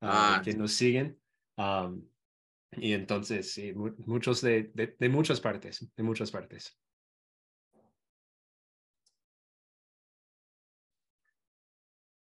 ah, 0.01 0.41
que 0.43 0.55
nos 0.55 0.72
siguen. 0.72 1.20
Um, 1.59 2.09
y 2.73 2.93
entonces, 2.93 3.53
sí, 3.53 3.73
muchos 3.73 4.41
de, 4.43 4.73
muchas 5.11 5.41
partes, 5.41 5.87
de 5.97 6.03
muchas 6.03 6.31
partes. 6.31 6.79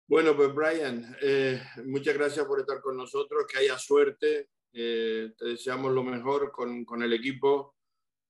Bueno, 0.10 0.38
pues 0.38 0.54
Brian, 0.54 1.18
eh, 1.22 1.62
muchas 1.86 2.14
gracias 2.14 2.46
por 2.46 2.62
estar 2.62 2.82
con 2.82 2.96
nosotros, 2.96 3.46
que 3.46 3.60
haya 3.60 3.78
suerte, 3.78 4.48
eh, 4.72 5.34
te 5.38 5.46
deseamos 5.46 5.92
lo 5.92 6.02
mejor 6.02 6.52
con, 6.52 7.04
el 7.04 7.12
equipo 7.12 7.76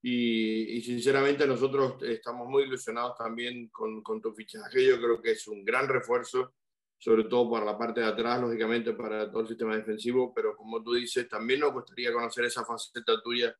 y, 0.01 0.81
sinceramente 0.81 1.45
nosotros 1.45 2.01
estamos 2.01 2.47
muy 2.47 2.63
ilusionados 2.63 3.15
también 3.15 3.69
con, 3.69 4.01
tu 4.21 4.33
fichaje, 4.33 4.87
yo 4.87 4.97
creo 4.97 5.21
que 5.21 5.31
es 5.31 5.47
un 5.47 5.63
gran 5.63 5.87
refuerzo, 5.87 6.55
sobre 6.97 7.25
todo 7.25 7.49
para 7.51 7.65
la 7.65 7.77
parte 7.77 8.01
de 8.01 8.07
atrás, 8.07 8.41
lógicamente 8.41 8.93
para 8.93 9.29
todo 9.29 9.41
el 9.41 9.47
sistema 9.47 9.75
defensivo, 9.75 10.33
pero 10.33 10.55
como 10.55 10.81
tú 10.83 10.93
dices, 10.93 11.27
también 11.29 11.59
nos 11.59 11.73
gustaría 11.73 12.11
conocer 12.11 12.45
esa 12.45 12.65
faceta 12.65 13.21
tuya 13.21 13.55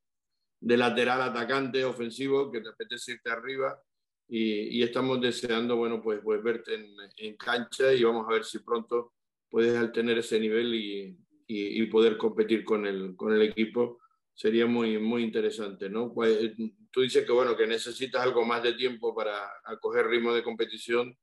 de 0.59 0.77
lateral 0.77 1.21
atacante 1.21 1.85
ofensivo, 1.85 2.51
que 2.51 2.61
te 2.61 2.69
apetece 2.69 3.13
irte 3.13 3.29
arriba 3.29 3.79
y, 4.27 4.79
y, 4.79 4.83
estamos 4.83 5.21
deseando, 5.21 5.77
bueno, 5.77 6.01
pues, 6.01 6.19
pues 6.23 6.43
verte 6.43 6.75
en, 6.75 6.95
en, 7.17 7.37
cancha 7.37 7.93
y 7.93 8.03
vamos 8.03 8.27
a 8.27 8.33
ver 8.33 8.43
si 8.43 8.59
pronto 8.59 9.13
puedes 9.49 9.91
tener 9.93 10.17
ese 10.17 10.39
nivel 10.39 10.75
y, 10.75 11.17
y, 11.47 11.85
poder 11.85 12.17
competir 12.17 12.65
con 12.65 12.85
el, 12.85 13.15
con 13.15 13.33
el 13.33 13.41
equipo. 13.43 13.99
Sería 14.33 14.65
muy, 14.65 14.97
muy 14.99 15.23
interesante, 15.23 15.89
¿no? 15.89 16.13
Pues, 16.13 16.51
tú 16.91 17.01
dices 17.01 17.25
que, 17.25 17.31
bueno, 17.31 17.55
que 17.55 17.65
necesitas 17.67 18.21
algo 18.21 18.45
más 18.45 18.61
de 18.63 18.73
tiempo 18.73 19.15
para 19.15 19.49
acoger 19.63 20.07
ritmo 20.07 20.33
de 20.33 20.43
competición, 20.43 21.17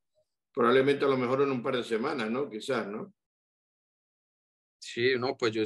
probablemente 0.54 1.04
a 1.04 1.08
lo 1.08 1.16
mejor 1.16 1.42
en 1.42 1.50
un 1.50 1.62
par 1.62 1.76
de 1.76 1.84
semanas, 1.84 2.30
¿no? 2.30 2.48
Quizás, 2.48 2.86
¿no? 2.86 3.12
Sí, 4.78 5.14
no, 5.18 5.36
pues 5.36 5.52
yo, 5.52 5.62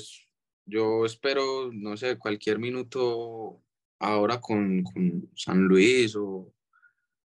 yo 0.65 1.05
espero, 1.05 1.71
no 1.73 1.97
sé, 1.97 2.19
cualquier 2.19 2.59
minuto 2.59 3.63
ahora 3.99 4.41
con, 4.41 4.83
con 4.83 5.31
San 5.35 5.63
Luis 5.65 6.17
o 6.17 6.53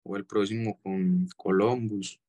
o 0.03 0.17
el 0.17 0.27
próximo 0.27 0.79
con 0.83 1.29
Columbus. 1.37 2.21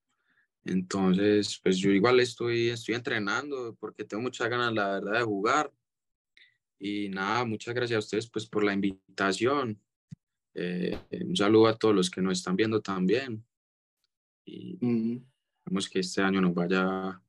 Entonces, 0.64 1.60
pues 1.64 1.78
yo 1.78 1.92
igual 1.92 2.20
estoy, 2.20 2.70
estoy 2.70 2.96
entrenando 2.96 3.76
porque 3.80 4.04
tengo 4.04 4.24
muchas 4.24 4.50
ganas, 4.50 4.74
la 4.74 5.00
verdad, 5.00 5.20
de 5.20 5.24
jugar. 5.24 5.72
Y 6.80 7.10
nada, 7.10 7.46
muchas 7.46 7.74
gracias 7.74 7.98
a 7.98 8.00
ustedes 8.00 8.30
pues 8.30 8.46
por 8.46 8.64
la 8.64 8.74
invitación. 8.74 9.80
Eh, 10.54 10.98
un 11.26 11.36
saludo 11.36 11.68
a 11.68 11.78
todos 11.78 11.96
los 11.96 12.10
que 12.10 12.22
nos 12.22 12.38
están 12.38 12.56
viendo 12.56 12.82
también. 12.82 13.44
Y 14.46 14.78
vemos 15.66 15.90
que 15.90 16.00
este 16.00 16.22
año 16.22 16.42
nos 16.42 16.54
vaya, 16.54 17.22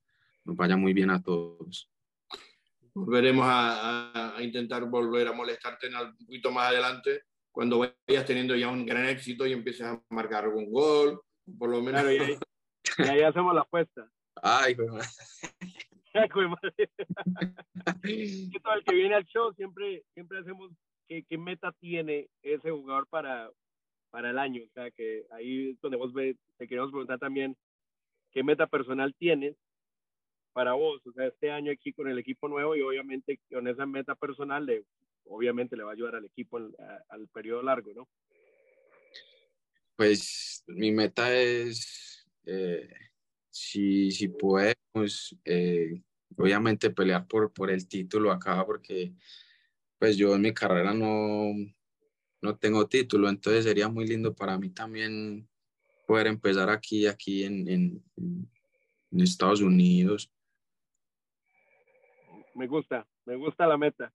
nos 0.45 0.57
vaya 0.57 0.77
muy 0.77 0.93
bien 0.93 1.11
a 1.11 1.23
todos. 1.23 1.91
Volveremos 2.95 3.47
a, 3.47 4.37
a, 4.37 4.43
intentar 4.43 4.85
volver 4.85 5.29
a 5.29 5.33
molestarte 5.33 5.87
en 5.87 5.97
un 5.97 6.17
poquito 6.19 6.51
más 6.51 6.69
adelante 6.69 7.25
cuando 7.51 7.79
vayas 7.79 8.27
teniendo 8.27 8.57
ya 8.57 8.69
un 8.69 8.85
gran 8.85 9.07
éxito 9.07 9.47
y 9.47 9.53
empieces 9.53 9.87
a 9.87 10.03
marcar 10.11 10.45
algún 10.45 10.71
gol, 10.71 11.21
por 11.59 11.71
lo 11.71 11.83
menos. 11.83 12.03
Claro, 12.03 12.13
y, 12.13 12.19
ahí, 12.19 12.39
y 12.99 13.03
ahí 13.03 13.21
hacemos 13.23 13.55
la 13.55 13.61
apuesta. 13.63 14.11
Ay, 14.43 14.75
güey. 14.75 14.89
el 18.03 18.85
que 18.85 18.95
viene 18.95 19.15
al 19.15 19.25
show 19.25 19.53
siempre, 19.55 20.05
siempre 20.15 20.39
hacemos 20.41 20.71
qué, 21.09 21.25
qué 21.29 21.39
meta 21.39 21.73
tiene 21.81 22.29
ese 22.43 22.71
jugador 22.71 23.07
para, 23.09 23.51
para 24.13 24.31
el 24.31 24.39
año. 24.39 24.63
O 24.63 24.73
sea, 24.73 24.91
que 24.93 25.25
ahí 25.33 25.71
es 25.71 25.81
donde 25.81 25.97
vos 25.97 26.13
ve, 26.13 26.37
te 26.59 26.69
queremos 26.69 26.91
preguntar 26.91 27.19
también 27.19 27.57
qué 28.31 28.45
meta 28.45 28.69
personal 28.69 29.15
tienes 29.19 29.57
para 30.53 30.75
vos, 30.75 31.05
o 31.07 31.13
sea, 31.13 31.27
este 31.27 31.51
año 31.51 31.73
aquí 31.73 31.95
con 31.95 32.09
el 32.09 32.19
equipo 32.19 32.47
nuevo 32.47 32.77
y 32.77 32.83
obviamente 32.83 33.41
con 33.51 33.67
esa 33.67 33.87
meta 33.87 34.15
personal 34.15 34.67
de 34.67 34.85
obviamente 35.25 35.77
le 35.77 35.83
va 35.83 35.91
a 35.91 35.95
ayudar 35.95 36.17
al 36.17 36.27
equipo 36.27 36.59
al, 36.59 36.77
al 37.09 37.27
periodo 37.29 37.63
largo, 37.63 37.93
¿no? 37.95 38.09
Pues 39.97 40.63
mi 40.67 40.91
meta 40.91 41.35
es, 41.35 42.27
eh, 42.45 42.89
si, 43.49 44.11
si 44.11 44.29
podemos, 44.29 45.39
eh, 45.45 46.03
obviamente 46.37 46.91
pelear 46.91 47.27
por, 47.27 47.53
por 47.53 47.71
el 47.71 47.89
título 47.89 48.31
acá, 48.31 48.65
porque 48.67 49.15
pues 49.99 50.17
yo 50.17 50.35
en 50.35 50.43
mi 50.43 50.53
carrera 50.53 50.93
no, 50.93 51.55
no 52.43 52.57
tengo 52.59 52.89
título, 52.89 53.29
entonces 53.29 53.65
sería 53.65 53.89
muy 53.89 54.07
lindo 54.07 54.35
para 54.35 54.59
mí 54.59 54.69
también 54.71 55.49
poder 56.07 56.27
empezar 56.27 56.69
aquí, 56.69 57.07
aquí 57.07 57.45
en, 57.45 57.69
en, 57.69 58.05
en 58.17 59.21
Estados 59.21 59.61
Unidos. 59.61 60.31
Me 62.55 62.67
gusta, 62.67 63.07
me 63.25 63.37
gusta 63.37 63.67
la 63.67 63.79
meta. 63.79 64.13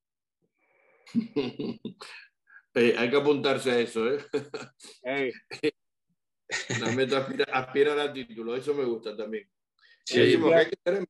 Eh, 2.73 2.93
hay 2.95 3.09
que 3.09 3.17
apuntarse 3.17 3.71
a 3.71 3.79
eso, 3.79 4.07
¿eh? 4.07 4.19
Hey. 5.01 5.31
La 6.79 6.91
meta 6.91 7.17
aspira, 7.17 7.45
aspirar 7.45 7.97
al 7.97 8.13
título, 8.13 8.55
eso 8.55 8.75
me 8.75 8.83
gusta 8.83 9.17
también. 9.17 9.49
Sí, 10.05 10.19
decimos 10.19 10.53
hay 10.53 10.67
que 10.67 10.77
ser 10.83 11.07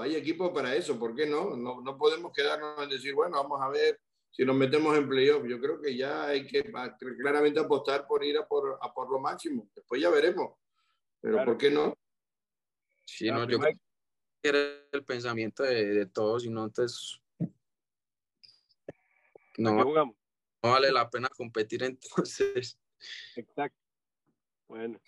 hay 0.00 0.16
equipos 0.16 0.50
para 0.50 0.74
eso, 0.74 0.98
¿por 0.98 1.14
qué 1.14 1.24
no? 1.24 1.56
no? 1.56 1.80
No 1.82 1.96
podemos 1.96 2.32
quedarnos 2.32 2.82
en 2.82 2.88
decir, 2.88 3.14
bueno, 3.14 3.36
vamos 3.36 3.62
a 3.62 3.68
ver 3.68 4.00
si 4.34 4.44
nos 4.44 4.56
metemos 4.56 4.96
en 4.98 5.08
playoff. 5.08 5.44
Yo 5.46 5.60
creo 5.60 5.80
que 5.80 5.96
ya 5.96 6.24
hay 6.26 6.44
que 6.44 6.64
claramente 7.20 7.60
apostar 7.60 8.04
por 8.06 8.24
ir 8.24 8.36
a 8.36 8.46
por, 8.46 8.78
a 8.82 8.92
por 8.92 9.08
lo 9.10 9.20
máximo. 9.20 9.70
Después 9.74 10.02
ya 10.02 10.10
veremos. 10.10 10.56
Pero 11.20 11.34
Claro. 11.36 11.52
¿por 11.52 11.58
qué 11.58 11.70
no? 11.70 11.96
Sí, 13.06 13.26
La 13.26 13.34
no, 13.34 13.48
yo 13.48 13.60
creo 13.60 13.72
que 14.42 14.48
era 14.48 14.58
el 14.90 15.04
pensamiento 15.04 15.62
de, 15.62 15.84
de 15.86 16.06
todos 16.06 16.44
y 16.44 16.50
no, 16.50 16.64
entonces 16.64 17.20
no, 19.56 19.84
no 19.84 20.16
vale 20.62 20.90
la 20.90 21.08
pena 21.08 21.28
competir 21.28 21.82
entonces. 21.84 22.76
Exacto. 23.36 23.78
Bueno, 24.66 25.00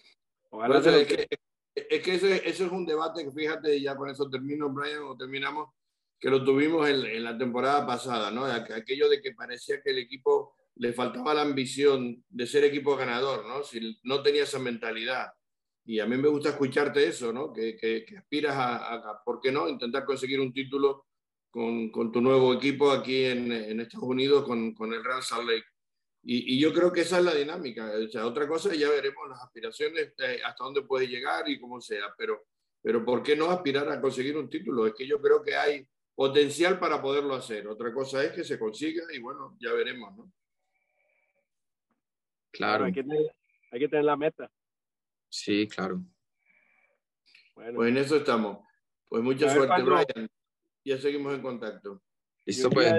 Por 0.50 0.60
ojalá 0.60 0.78
eso 0.78 0.90
se 0.90 1.02
es 1.02 1.08
que, 1.08 1.28
es 1.74 2.02
que 2.02 2.14
ese 2.14 2.48
es 2.48 2.60
un 2.60 2.86
debate 2.86 3.24
que 3.24 3.32
fíjate, 3.32 3.76
y 3.76 3.82
ya 3.82 3.96
con 3.96 4.08
eso 4.08 4.30
termino, 4.30 4.68
Brian, 4.68 5.02
o 5.02 5.16
terminamos, 5.16 5.74
que 6.18 6.30
lo 6.30 6.42
tuvimos 6.44 6.88
en, 6.88 7.04
en 7.06 7.24
la 7.24 7.36
temporada 7.36 7.86
pasada, 7.86 8.30
¿no? 8.30 8.46
Aqu- 8.46 8.74
Aquello 8.74 9.08
de 9.08 9.20
que 9.20 9.32
parecía 9.32 9.82
que 9.82 9.90
el 9.90 9.98
equipo 9.98 10.54
le 10.76 10.92
faltaba 10.92 11.34
la 11.34 11.42
ambición 11.42 12.24
de 12.28 12.46
ser 12.46 12.64
equipo 12.64 12.96
ganador, 12.96 13.46
¿no? 13.46 13.62
Si 13.62 13.98
no 14.02 14.22
tenía 14.22 14.42
esa 14.44 14.58
mentalidad. 14.58 15.28
Y 15.84 16.00
a 16.00 16.06
mí 16.06 16.16
me 16.16 16.28
gusta 16.28 16.50
escucharte 16.50 17.06
eso, 17.06 17.32
¿no? 17.32 17.52
Que, 17.52 17.76
que, 17.76 18.04
que 18.04 18.18
aspiras 18.18 18.54
a, 18.56 18.94
a, 18.94 19.24
¿por 19.24 19.40
qué 19.40 19.52
no?, 19.52 19.68
intentar 19.68 20.04
conseguir 20.04 20.40
un 20.40 20.52
título 20.52 21.06
con, 21.50 21.90
con 21.90 22.10
tu 22.12 22.20
nuevo 22.20 22.52
equipo 22.52 22.90
aquí 22.90 23.24
en, 23.24 23.52
en 23.52 23.80
Estados 23.80 24.08
Unidos, 24.08 24.44
con, 24.44 24.74
con 24.74 24.92
el 24.92 25.02
Real 25.04 25.22
Salt 25.22 25.48
Lake. 25.48 25.64
Y, 26.24 26.54
y, 26.56 26.58
yo 26.58 26.72
creo 26.74 26.92
que 26.92 27.02
esa 27.02 27.18
es 27.18 27.24
la 27.24 27.34
dinámica. 27.34 27.92
O 28.04 28.08
sea, 28.08 28.26
otra 28.26 28.48
cosa 28.48 28.74
ya 28.74 28.90
veremos 28.90 29.28
las 29.28 29.40
aspiraciones, 29.42 30.12
eh, 30.18 30.40
hasta 30.44 30.64
dónde 30.64 30.82
puede 30.82 31.06
llegar 31.06 31.48
y 31.48 31.60
cómo 31.60 31.80
sea, 31.80 32.12
pero, 32.18 32.46
pero 32.82 33.04
¿por 33.04 33.22
qué 33.22 33.36
no 33.36 33.48
aspirar 33.50 33.88
a 33.88 34.00
conseguir 34.00 34.36
un 34.36 34.50
título? 34.50 34.86
Es 34.88 34.94
que 34.94 35.06
yo 35.06 35.20
creo 35.22 35.40
que 35.40 35.54
hay 35.54 35.86
potencial 36.16 36.80
para 36.80 37.00
poderlo 37.00 37.34
hacer. 37.34 37.68
Otra 37.68 37.92
cosa 37.92 38.24
es 38.24 38.32
que 38.32 38.42
se 38.42 38.58
consiga 38.58 39.04
y 39.12 39.20
bueno, 39.20 39.56
ya 39.60 39.72
veremos, 39.72 40.16
¿no? 40.16 40.32
Claro, 42.50 42.86
Hay 42.86 42.92
que, 42.92 43.02
tener, 43.02 43.36
hay 43.70 43.78
que 43.80 43.88
tener 43.88 44.04
la 44.06 44.16
meta. 44.16 44.50
sí, 45.28 45.68
claro. 45.68 46.00
Bueno, 47.54 47.74
Pues 47.76 47.88
en 47.90 47.96
eso 47.98 48.16
estamos. 48.16 48.58
Pues 49.08 49.22
mucha 49.22 49.46
ver, 49.46 49.54
suerte, 49.54 49.68
Pablo. 49.68 49.96
Brian. 49.96 50.28
Ya 50.84 50.98
seguimos 50.98 51.34
en 51.34 51.42
contacto. 51.42 52.02
Listo, 52.44 52.70
pues, 52.70 52.92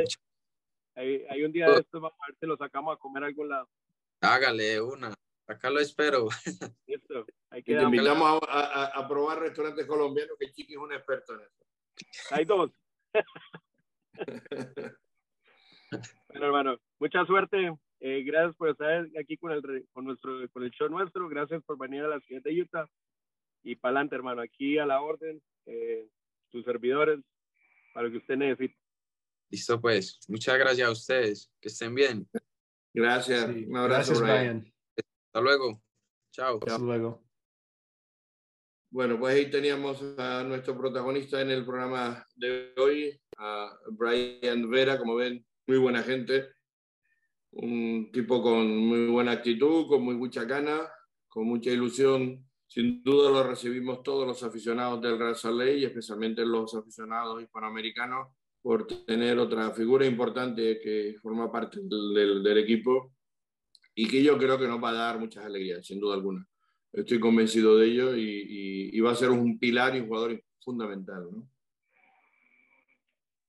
hay, 0.96 1.26
hay 1.30 1.44
un 1.44 1.52
día 1.52 1.70
de 1.70 1.80
estos, 1.80 2.02
vamos 2.02 2.18
a 2.22 2.28
ver 2.28 2.36
si 2.40 2.46
lo 2.46 2.58
sacamos 2.58 2.96
a 2.96 3.00
comer 3.00 3.24
a 3.24 3.28
algún 3.28 3.50
lado. 3.50 3.70
hágale 4.22 4.80
una. 4.82 5.14
Acá 5.48 5.70
lo 5.70 5.80
espero. 5.80 6.28
Listo. 6.88 7.26
Hay 7.50 7.60
Y 7.62 7.64
te 7.64 7.82
invitamos 7.82 8.42
a, 8.48 8.60
a, 8.60 8.86
a 9.00 9.08
probar 9.08 9.40
restaurantes 9.40 9.86
colombianos, 9.86 10.38
que 10.40 10.52
Chiqui 10.52 10.74
es 10.74 10.80
un 10.80 10.92
experto 10.94 11.34
en 11.36 11.42
eso. 11.42 11.66
Hay 12.32 12.46
dos. 12.46 12.72
bueno, 16.30 16.46
hermano, 16.46 16.78
mucha 17.00 17.26
suerte. 17.26 17.74
Eh, 18.00 18.24
gracias 18.24 18.56
por 18.56 18.70
estar 18.70 19.08
aquí 19.20 19.38
con 19.38 19.52
el, 19.52 19.88
con, 19.92 20.06
nuestro, 20.06 20.48
con 20.52 20.64
el 20.64 20.72
show 20.72 20.90
nuestro. 20.90 21.28
Gracias 21.28 21.64
por 21.64 21.78
venir 21.78 22.04
a 22.04 22.10
la 22.10 22.20
ciudad 22.22 22.42
de 22.44 22.62
Utah. 22.62 22.88
Y 23.64 23.76
para 23.76 23.92
adelante, 23.92 24.16
hermano. 24.16 24.42
Aquí 24.42 24.78
a 24.78 24.86
la 24.86 25.02
orden. 25.02 25.42
Eh, 25.66 26.08
sus 26.52 26.64
servidores. 26.64 27.20
Para 27.94 28.08
lo 28.08 28.12
que 28.12 28.20
usted 28.20 28.38
necesite. 28.38 28.78
Listo, 29.50 29.82
pues. 29.82 30.20
Muchas 30.28 30.58
gracias 30.58 30.88
a 30.88 30.92
ustedes. 30.92 31.52
Que 31.60 31.70
estén 31.70 31.96
bien. 31.96 32.28
Gracias. 32.94 33.54
Sí, 33.54 33.66
Un 33.66 33.78
abrazo, 33.78 34.14
Gracias, 34.14 34.22
Brian. 34.22 34.60
Brian. 34.60 34.74
Hasta 35.28 35.42
luego. 35.42 35.82
Chao. 36.32 36.60
Hasta 36.62 36.78
luego. 36.78 37.27
Bueno, 38.98 39.20
pues 39.20 39.36
ahí 39.36 39.52
teníamos 39.52 40.02
a 40.18 40.44
nuestro 40.44 40.76
protagonista 40.76 41.40
en 41.40 41.52
el 41.52 41.64
programa 41.64 42.26
de 42.36 42.74
hoy, 42.78 43.16
a 43.38 43.78
Brian 43.92 44.68
Vera, 44.72 44.98
como 44.98 45.14
ven, 45.14 45.46
muy 45.68 45.78
buena 45.78 46.02
gente, 46.02 46.48
un 47.52 48.10
tipo 48.12 48.42
con 48.42 48.76
muy 48.76 49.06
buena 49.06 49.34
actitud, 49.34 49.86
con 49.88 50.02
muy 50.02 50.16
mucha 50.16 50.46
gana, 50.46 50.90
con 51.28 51.46
mucha 51.46 51.70
ilusión. 51.70 52.44
Sin 52.66 53.04
duda 53.04 53.30
lo 53.30 53.44
recibimos 53.44 54.02
todos 54.02 54.26
los 54.26 54.42
aficionados 54.42 55.00
del 55.00 55.20
Real 55.20 55.36
Salt 55.36 55.78
y 55.78 55.86
especialmente 55.86 56.44
los 56.44 56.74
aficionados 56.74 57.40
hispanoamericanos 57.44 58.30
por 58.64 58.88
tener 58.88 59.38
otra 59.38 59.70
figura 59.74 60.08
importante 60.08 60.80
que 60.80 61.18
forma 61.22 61.52
parte 61.52 61.82
del, 61.84 62.42
del, 62.42 62.58
equipo 62.58 63.14
y 63.94 64.08
que 64.08 64.24
yo 64.24 64.40
creo 64.40 64.58
que 64.58 64.68
nos 64.68 64.84
va 64.84 64.90
a 64.90 64.94
dar 64.94 65.20
muchas 65.20 65.46
alegrías, 65.46 65.86
sin 65.86 66.00
duda 66.00 66.16
alguna. 66.16 66.48
Estoy 66.98 67.20
convencido 67.20 67.78
de 67.78 67.88
ello 67.88 68.16
y, 68.16 68.90
y, 68.92 69.00
va 69.02 69.12
a 69.12 69.16
ser 69.16 69.30
un 69.30 69.60
pilar 69.60 69.96
y 69.96 70.00
un 70.00 70.08
jugador 70.08 70.44
fundamental. 70.62 71.28
¿no? 71.32 71.48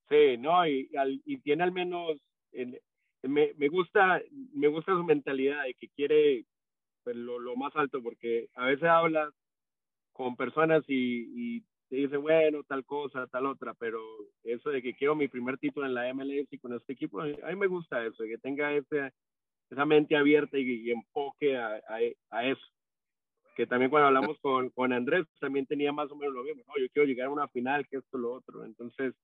Sí, 0.09 0.37
no, 0.39 0.67
y, 0.67 0.91
y 1.25 1.39
tiene 1.39 1.65
al 1.65 1.73
menos, 1.73 2.19
me, 3.23 3.55
me, 3.55 3.69
gusta, 3.69 4.21
me 4.53 4.69
gusta 4.69 4.93
su 4.93 5.03
mentalidad 5.03 5.65
de 5.65 5.75
que 5.75 5.89
quiere 5.89 6.45
pues, 7.05 7.17
lo, 7.17 7.57
más 7.57 7.75
alto, 7.75 8.03
porque 8.03 8.49
a 8.55 8.67
veces 8.67 8.85
hablas 8.85 9.33
con 10.13 10.37
personas 10.37 10.85
y, 10.87 11.57
y 11.57 11.61
te 11.89 11.97
dice, 11.97 12.19
bueno, 12.19 12.65
tal 12.65 12.85
cosa, 12.85 13.27
tal 13.29 13.47
otra, 13.47 13.73
pero 13.73 13.99
eso 14.45 14.69
de 14.69 14.83
que 14.83 14.95
quiero 14.95 15.15
mi 15.15 15.29
primer 15.29 15.57
título 15.57 15.87
en 15.87 15.95
la 15.95 16.13
MLS 16.13 16.53
y 16.53 16.59
con 16.59 16.75
este 16.75 16.93
equipo, 16.93 17.23
a 17.23 17.27
mí 17.27 17.57
me 17.57 17.67
gusta 17.67 18.05
eso, 18.05 18.25
que 18.25 18.37
tenga 18.37 18.75
ese, 18.75 19.11
esa 19.71 19.87
mente 19.87 20.17
abierta 20.17 20.59
y, 20.59 20.89
y 20.89 20.91
enfoque 20.91 21.57
a, 21.57 21.79
eso. 22.43 22.67
Que 23.59 23.67
también 23.67 23.91
cuando 23.91 24.07
hablamos 24.07 24.39
con, 24.39 24.71
con 24.71 24.93
Andrés, 24.93 25.27
también 25.41 25.67
tenía 25.67 25.91
más 25.91 26.09
o 26.13 26.15
menos 26.15 26.33
lo 26.33 26.45
mismo, 26.45 26.63
no, 26.69 26.81
yo 26.81 26.89
quiero 26.93 27.09
llegar 27.09 27.27
a 27.27 27.31
una 27.31 27.49
final, 27.49 27.89
que 27.89 27.97
esto, 27.97 28.17
lo 28.17 28.35
otro. 28.35 28.65
Entonces, 28.65 29.15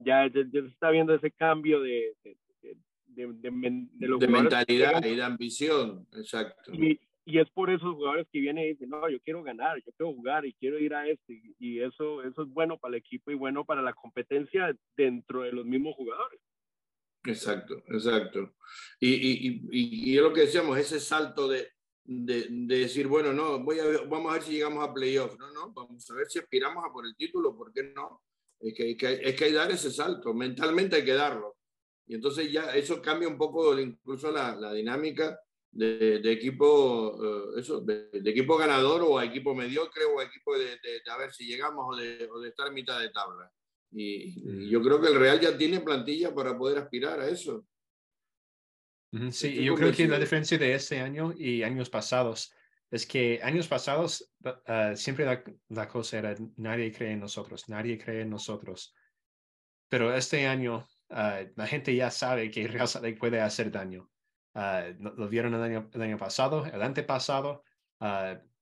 ya, 0.00 0.26
ya, 0.26 0.42
ya 0.52 0.62
se 0.62 0.66
está 0.66 0.90
viendo 0.90 1.14
ese 1.14 1.30
cambio 1.30 1.80
de, 1.80 2.12
de, 2.24 2.36
de, 2.60 2.76
de, 3.06 3.88
de 4.18 4.26
mentalidad 4.26 5.04
y 5.04 5.14
de 5.14 5.22
ambición, 5.22 6.08
exacto. 6.10 6.72
Y, 6.74 6.98
y 7.24 7.38
es 7.38 7.48
por 7.50 7.70
esos 7.70 7.94
jugadores 7.94 8.26
que 8.32 8.40
vienen 8.40 8.64
y 8.64 8.68
dicen, 8.70 8.88
no, 8.88 9.08
yo 9.08 9.20
quiero 9.20 9.44
ganar, 9.44 9.76
yo 9.76 9.92
quiero 9.96 10.12
jugar 10.12 10.44
y 10.44 10.54
quiero 10.54 10.76
ir 10.80 10.92
a 10.92 11.06
este. 11.06 11.40
Y 11.60 11.78
eso, 11.78 12.24
eso 12.24 12.42
es 12.42 12.48
bueno 12.48 12.78
para 12.78 12.96
el 12.96 12.98
equipo 12.98 13.30
y 13.30 13.34
bueno 13.34 13.64
para 13.64 13.80
la 13.80 13.92
competencia 13.92 14.76
dentro 14.96 15.42
de 15.42 15.52
los 15.52 15.64
mismos 15.64 15.94
jugadores. 15.94 16.40
Exacto, 17.24 17.80
exacto. 17.86 18.56
Y, 18.98 19.14
y, 19.14 19.46
y, 19.70 20.10
y 20.10 20.16
es 20.16 20.22
lo 20.22 20.32
que 20.32 20.40
decíamos, 20.40 20.76
ese 20.76 20.98
salto 20.98 21.46
de, 21.46 21.77
de, 22.10 22.46
de, 22.48 22.78
decir, 22.78 23.06
bueno, 23.06 23.34
no, 23.34 23.62
voy 23.62 23.78
a, 23.80 23.84
vamos 24.08 24.30
a 24.30 24.34
ver 24.34 24.42
si 24.42 24.52
llegamos 24.52 24.82
a 24.82 24.94
playoff. 24.94 25.38
No, 25.38 25.52
no, 25.52 25.72
vamos 25.74 26.10
a 26.10 26.14
ver 26.14 26.26
si 26.26 26.38
aspiramos 26.38 26.82
a 26.82 26.90
por 26.90 27.04
el 27.04 27.14
título, 27.14 27.54
¿por 27.54 27.70
qué 27.70 27.82
no? 27.94 28.22
Es 28.58 28.74
que, 28.74 28.92
es 28.92 28.96
que, 28.96 29.12
es 29.12 29.36
que 29.36 29.44
hay 29.44 29.50
que 29.50 29.56
dar 29.56 29.70
ese 29.70 29.90
salto, 29.90 30.32
mentalmente 30.32 30.96
hay 30.96 31.04
que 31.04 31.12
darlo. 31.12 31.56
Y 32.06 32.14
entonces 32.14 32.50
ya 32.50 32.74
eso 32.74 33.02
cambia 33.02 33.28
un 33.28 33.36
poco 33.36 33.78
incluso 33.78 34.32
la, 34.32 34.56
la 34.56 34.72
dinámica 34.72 35.38
de, 35.70 36.20
de 36.20 36.32
equipo, 36.32 37.14
uh, 37.14 37.58
eso, 37.58 37.80
de, 37.82 38.08
de, 38.10 38.30
equipo 38.30 38.56
ganador 38.56 39.02
o 39.02 39.18
a 39.18 39.26
equipo 39.26 39.54
mediocre 39.54 40.04
o 40.06 40.18
a 40.18 40.24
equipo 40.24 40.56
de, 40.56 40.78
a 41.10 41.18
ver 41.18 41.30
si 41.30 41.46
llegamos 41.46 41.84
o 41.90 41.94
de, 41.94 42.26
o 42.32 42.42
estar 42.42 42.72
mitad 42.72 42.98
de 42.98 43.10
tabla. 43.10 43.52
Y, 43.92 44.64
y, 44.64 44.70
yo 44.70 44.80
creo 44.80 44.98
que 44.98 45.08
el 45.08 45.20
Real 45.20 45.40
ya 45.40 45.58
tiene 45.58 45.80
plantilla 45.80 46.34
para 46.34 46.56
poder 46.56 46.78
aspirar 46.78 47.20
a 47.20 47.28
eso. 47.28 47.66
Sí, 49.30 49.48
y 49.48 49.64
yo 49.64 49.74
creo 49.74 49.92
que 49.92 50.06
la 50.06 50.18
diferencia 50.18 50.58
de 50.58 50.74
este 50.74 51.00
año 51.00 51.32
y 51.36 51.62
años 51.62 51.88
pasados 51.88 52.52
es 52.90 53.06
que 53.06 53.40
años 53.42 53.66
pasados 53.66 54.32
uh, 54.44 54.94
siempre 54.96 55.24
la, 55.24 55.42
la, 55.68 55.88
cosa 55.88 56.18
era 56.18 56.34
nadie 56.56 56.92
cree 56.92 57.12
en 57.12 57.20
nosotros, 57.20 57.68
nadie 57.68 57.98
cree 57.98 58.22
en 58.22 58.30
nosotros. 58.30 58.94
Pero 59.88 60.14
este 60.14 60.46
año 60.46 60.86
uh, 61.10 61.50
la 61.56 61.66
gente 61.66 61.94
ya 61.94 62.10
sabe 62.10 62.50
que 62.50 62.68
Real 62.68 62.88
puede 63.18 63.40
hacer 63.40 63.70
daño. 63.70 64.10
Uh, 64.54 64.92
lo 65.00 65.28
vieron 65.28 65.54
el 65.54 65.62
año, 65.62 65.90
el 65.92 66.02
año, 66.02 66.18
pasado, 66.18 66.66
el 66.66 66.82
antepasado, 66.82 67.62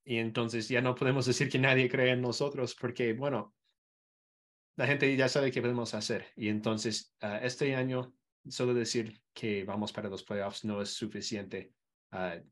y 0.05 0.19
entonces 0.19 0.69
ya 0.69 0.81
no 0.81 0.95
podemos 0.95 1.27
decir 1.27 1.49
que 1.49 1.59
nadie 1.59 1.89
cree 1.89 2.13
en 2.13 2.23
nosotros 2.23 2.77
porque, 2.81 3.13
bueno, 3.13 3.55
la 4.77 4.87
gente 4.87 5.15
ya 5.17 5.29
sabe 5.29 5.51
qué 5.51 5.61
podemos 5.61 5.95
hacer. 5.95 6.27
Y 6.37 6.49
entonces 6.49 7.15
este 7.43 7.75
año, 7.75 8.15
solo 8.49 8.73
decir 8.73 9.21
que 9.37 9.64
vamos 9.64 9.93
para 9.93 10.09
los 10.09 10.24
playoffs 10.24 10.64
no 10.64 10.80
es 10.80 10.91
suficiente. 10.95 11.74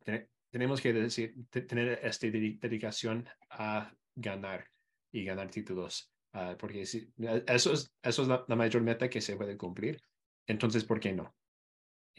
Ten 0.05 0.29
tenemos 0.55 0.81
que 0.81 0.93
decir, 0.93 1.35
tener 1.51 1.99
esta 2.01 2.29
dedicación 2.29 3.27
a 3.51 3.93
ganar 4.15 4.65
y 5.11 5.25
ganar 5.25 5.51
títulos. 5.51 6.15
porque 6.61 6.87
si, 6.87 7.13
eso 7.49 7.73
es, 7.73 7.93
eso 8.01 8.23
es 8.23 8.29
la, 8.29 8.45
la, 8.47 8.55
mayor 8.55 8.83
meta 8.83 9.11
que 9.11 9.21
se 9.21 9.37
puede 9.37 9.57
cumplir. 9.57 10.01
Entonces, 10.47 10.85
¿por 10.85 11.01
qué 11.01 11.13
no? 11.13 11.35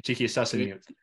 Chiqui, 0.03 0.26
estás 0.26 0.53
en 0.55 0.82
sí. 0.82 0.95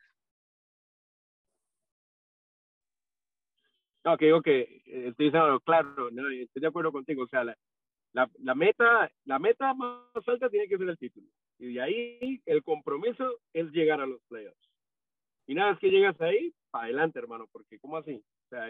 No, 4.05 4.15
que 4.15 4.25
digo 4.25 4.43
que 4.43 4.59
eh, 4.85 5.07
estoy 5.07 5.25
diciendo, 5.25 5.59
claro, 5.61 6.11
no, 6.11 6.29
estoy 6.29 6.61
de 6.61 6.67
acuerdo 6.67 6.91
contigo. 6.91 7.23
O 7.23 7.27
sea, 7.27 7.43
la, 7.43 7.57
la, 8.11 8.29
la, 8.43 8.53
meta, 8.53 9.11
la 9.25 9.39
meta 9.39 9.73
más 9.73 10.27
alta 10.27 10.51
tiene 10.51 10.67
que 10.67 10.77
ser 10.77 10.87
el 10.87 10.97
título. 10.99 11.27
Y 11.63 11.75
de 11.75 11.81
ahí 11.81 12.41
el 12.45 12.61
compromiso 12.61 13.39
es 13.53 13.71
llegar 13.71 14.01
a 14.01 14.05
los 14.05 14.21
playoffs. 14.27 14.69
Y 15.47 15.55
nada, 15.55 15.71
es 15.71 15.79
que 15.79 15.89
llegas 15.89 16.19
ahí, 16.19 16.53
para 16.69 16.85
adelante, 16.85 17.19
hermano, 17.19 17.47
porque 17.53 17.79
¿cómo 17.79 17.95
así? 17.95 18.15
O 18.15 18.49
sea, 18.49 18.67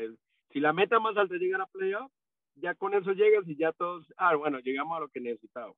si 0.51 0.59
la 0.59 0.73
meta 0.73 0.99
más 0.99 1.17
alta 1.17 1.33
es 1.33 1.41
llegar 1.41 1.61
a 1.61 1.65
playoffs, 1.65 2.13
ya 2.53 2.75
con 2.75 2.93
eso 2.93 3.13
llegas 3.13 3.47
y 3.47 3.55
ya 3.55 3.71
todos, 3.71 4.05
ah, 4.17 4.35
bueno, 4.35 4.59
llegamos 4.59 4.95
a 4.95 4.99
lo 4.99 5.09
que 5.09 5.21
necesitamos. 5.21 5.75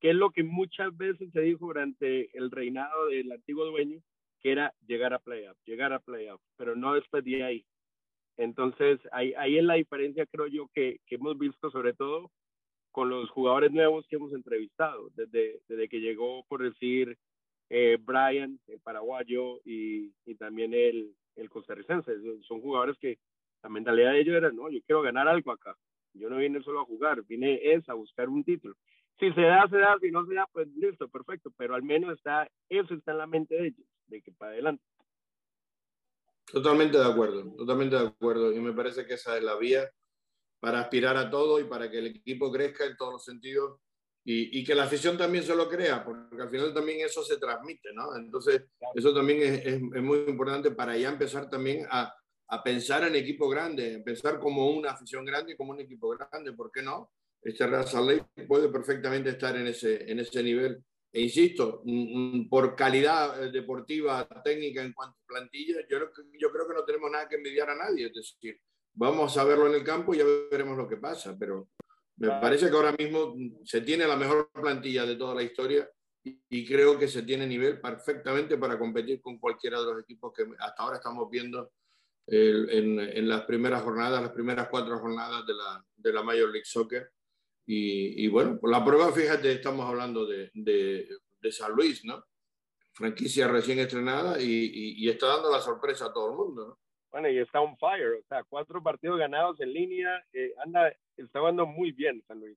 Que 0.00 0.10
es 0.10 0.16
lo 0.16 0.32
que 0.32 0.42
muchas 0.42 0.94
veces 0.94 1.32
se 1.32 1.40
dijo 1.40 1.64
durante 1.64 2.36
el 2.36 2.50
reinado 2.50 3.06
del 3.06 3.32
antiguo 3.32 3.64
dueño, 3.64 3.98
que 4.42 4.52
era 4.52 4.74
llegar 4.86 5.14
a 5.14 5.18
playoffs, 5.18 5.64
llegar 5.64 5.94
a 5.94 6.00
playoffs, 6.00 6.44
pero 6.58 6.76
no 6.76 6.92
después 6.92 7.24
de 7.24 7.42
ahí. 7.42 7.66
Entonces, 8.36 9.00
ahí, 9.12 9.32
ahí 9.38 9.56
es 9.56 9.64
la 9.64 9.74
diferencia, 9.74 10.26
creo 10.26 10.46
yo, 10.46 10.68
que, 10.74 10.98
que, 11.06 11.14
hemos 11.14 11.38
visto 11.38 11.70
sobre 11.70 11.94
todo 11.94 12.30
con 12.90 13.08
los 13.08 13.30
jugadores 13.30 13.72
nuevos 13.72 14.06
que 14.08 14.16
hemos 14.16 14.32
entrevistado, 14.32 15.10
desde, 15.14 15.60
desde 15.68 15.88
que 15.88 16.00
llegó, 16.00 16.44
por 16.48 16.62
decir, 16.62 17.16
eh, 17.68 17.98
Brian, 18.00 18.58
el 18.66 18.80
paraguayo, 18.80 19.60
y, 19.64 20.12
y 20.26 20.34
también 20.34 20.74
el, 20.74 21.14
el 21.36 21.48
costarricense. 21.48 22.12
Son 22.42 22.60
jugadores 22.60 22.96
que 22.98 23.18
la 23.62 23.70
mentalidad 23.70 24.12
de 24.12 24.20
ellos 24.20 24.36
era, 24.36 24.50
no, 24.50 24.70
yo 24.70 24.80
quiero 24.86 25.02
ganar 25.02 25.28
algo 25.28 25.52
acá. 25.52 25.76
Yo 26.14 26.28
no 26.28 26.38
vine 26.38 26.62
solo 26.62 26.80
a 26.80 26.84
jugar, 26.84 27.22
vine 27.24 27.60
es 27.62 27.88
a 27.88 27.94
buscar 27.94 28.28
un 28.28 28.42
título. 28.42 28.74
Si 29.20 29.32
se 29.32 29.42
da, 29.42 29.68
se 29.68 29.76
da, 29.76 29.96
si 30.00 30.10
no 30.10 30.26
se 30.26 30.34
da, 30.34 30.48
pues 30.50 30.66
listo, 30.74 31.08
perfecto, 31.08 31.52
pero 31.56 31.74
al 31.74 31.82
menos 31.82 32.16
está, 32.16 32.50
eso 32.68 32.94
está 32.94 33.12
en 33.12 33.18
la 33.18 33.26
mente 33.26 33.54
de 33.54 33.66
ellos, 33.68 33.86
de 34.06 34.22
que 34.22 34.32
para 34.32 34.52
adelante. 34.52 34.82
Totalmente 36.50 36.98
de 36.98 37.04
acuerdo, 37.04 37.54
totalmente 37.56 37.94
de 37.94 38.06
acuerdo. 38.08 38.52
Y 38.52 38.58
me 38.58 38.72
parece 38.72 39.06
que 39.06 39.14
esa 39.14 39.36
es 39.36 39.44
la 39.44 39.56
vía 39.56 39.88
para 40.60 40.80
aspirar 40.80 41.16
a 41.16 41.30
todo 41.30 41.58
y 41.58 41.64
para 41.64 41.90
que 41.90 41.98
el 41.98 42.06
equipo 42.08 42.52
crezca 42.52 42.84
en 42.84 42.96
todos 42.96 43.14
los 43.14 43.24
sentidos 43.24 43.80
y, 44.22 44.60
y 44.60 44.64
que 44.64 44.74
la 44.74 44.84
afición 44.84 45.16
también 45.16 45.42
se 45.42 45.56
lo 45.56 45.68
crea, 45.68 46.04
porque 46.04 46.42
al 46.42 46.50
final 46.50 46.74
también 46.74 47.00
eso 47.00 47.24
se 47.24 47.38
transmite, 47.38 47.92
¿no? 47.94 48.14
Entonces, 48.16 48.64
eso 48.94 49.14
también 49.14 49.42
es, 49.42 49.66
es, 49.66 49.74
es 49.74 50.02
muy 50.02 50.18
importante 50.28 50.70
para 50.72 50.96
ya 50.96 51.08
empezar 51.08 51.48
también 51.48 51.86
a, 51.90 52.14
a, 52.48 52.62
pensar 52.62 53.04
en 53.04 53.16
equipo 53.16 53.48
grande, 53.48 54.02
pensar 54.04 54.38
como 54.38 54.70
una 54.70 54.90
afición 54.90 55.24
grande 55.24 55.52
y 55.52 55.56
como 55.56 55.72
un 55.72 55.80
equipo 55.80 56.10
grande, 56.10 56.52
¿por 56.52 56.70
qué 56.70 56.82
no? 56.82 57.10
Este 57.42 57.66
Real 57.66 57.86
Salt 57.86 58.26
puede 58.46 58.68
perfectamente 58.68 59.30
estar 59.30 59.56
en 59.56 59.66
ese, 59.68 60.10
en 60.10 60.20
ese 60.20 60.42
nivel 60.42 60.84
e 61.12 61.22
insisto, 61.22 61.82
por 62.48 62.76
calidad 62.76 63.42
eh, 63.42 63.50
deportiva, 63.50 64.28
técnica 64.44 64.82
en 64.82 64.92
cuanto 64.92 65.16
a 65.18 65.26
plantilla, 65.26 65.80
yo, 65.88 65.98
yo 66.38 66.52
creo 66.52 66.68
que 66.68 66.74
no 66.74 66.84
tenemos 66.84 67.10
nada 67.10 67.28
que 67.28 67.34
envidiar 67.34 67.68
a 67.68 67.74
nadie. 67.74 68.06
Es 68.06 68.14
decir, 68.14 68.60
vamos 69.00 69.34
a 69.38 69.44
verlo 69.44 69.66
en 69.66 69.74
el 69.74 69.82
campo 69.82 70.14
y 70.14 70.18
ya 70.18 70.24
veremos 70.50 70.76
lo 70.76 70.86
que 70.86 70.98
pasa. 70.98 71.34
Pero 71.38 71.70
me 72.18 72.28
parece 72.28 72.68
que 72.68 72.76
ahora 72.76 72.94
mismo 72.96 73.34
se 73.64 73.80
tiene 73.80 74.06
la 74.06 74.16
mejor 74.16 74.50
plantilla 74.52 75.06
de 75.06 75.16
toda 75.16 75.34
la 75.34 75.42
historia 75.42 75.90
y, 76.22 76.66
creo 76.66 76.98
que 76.98 77.08
se 77.08 77.22
tiene 77.22 77.46
nivel 77.46 77.80
perfectamente 77.80 78.58
para 78.58 78.78
competir 78.78 79.22
con 79.22 79.38
cualquiera 79.38 79.80
de 79.80 79.86
los 79.86 80.02
equipos 80.02 80.34
que 80.36 80.44
hasta 80.58 80.82
ahora 80.82 80.96
estamos 80.96 81.30
viendo 81.30 81.72
en, 82.26 83.00
en, 83.00 83.26
las 83.26 83.42
primeras 83.44 83.82
jornadas, 83.82 84.20
las 84.20 84.32
primeras 84.32 84.68
cuatro 84.68 84.98
jornadas 84.98 85.46
de 85.46 85.54
la, 85.54 85.82
de 85.96 86.12
la 86.12 86.22
Major 86.22 86.50
League 86.50 86.66
Soccer 86.66 87.10
y, 87.66 88.22
y, 88.22 88.28
bueno, 88.28 88.60
por 88.60 88.70
la 88.70 88.84
prueba, 88.84 89.10
fíjate, 89.12 89.50
estamos 89.52 89.86
hablando 89.86 90.26
de, 90.26 90.50
de, 90.52 91.08
de 91.40 91.52
San 91.52 91.72
Luis, 91.72 92.04
¿no? 92.04 92.22
Franquicia 92.92 93.48
recién 93.48 93.78
estrenada 93.78 94.40
y, 94.40 94.44
y, 94.44 95.04
y, 95.04 95.08
está 95.08 95.28
dando 95.28 95.50
la 95.50 95.60
sorpresa 95.60 96.06
a 96.06 96.12
todo 96.12 96.30
el 96.30 96.36
mundo, 96.36 96.68
¿no? 96.68 96.78
Bueno, 97.10 97.28
y 97.28 97.38
está 97.38 97.60
on 97.60 97.76
fire, 97.76 98.20
o 98.20 98.22
sea, 98.28 98.44
cuatro 98.44 98.82
partidos 98.82 99.18
ganados 99.18 99.60
en 99.60 99.72
línea, 99.72 100.24
eh, 100.32 100.52
anda, 100.64 100.92
está 101.16 101.40
jugando 101.40 101.66
muy 101.66 101.90
bien 101.92 102.22
San 102.28 102.38
Luis. 102.38 102.56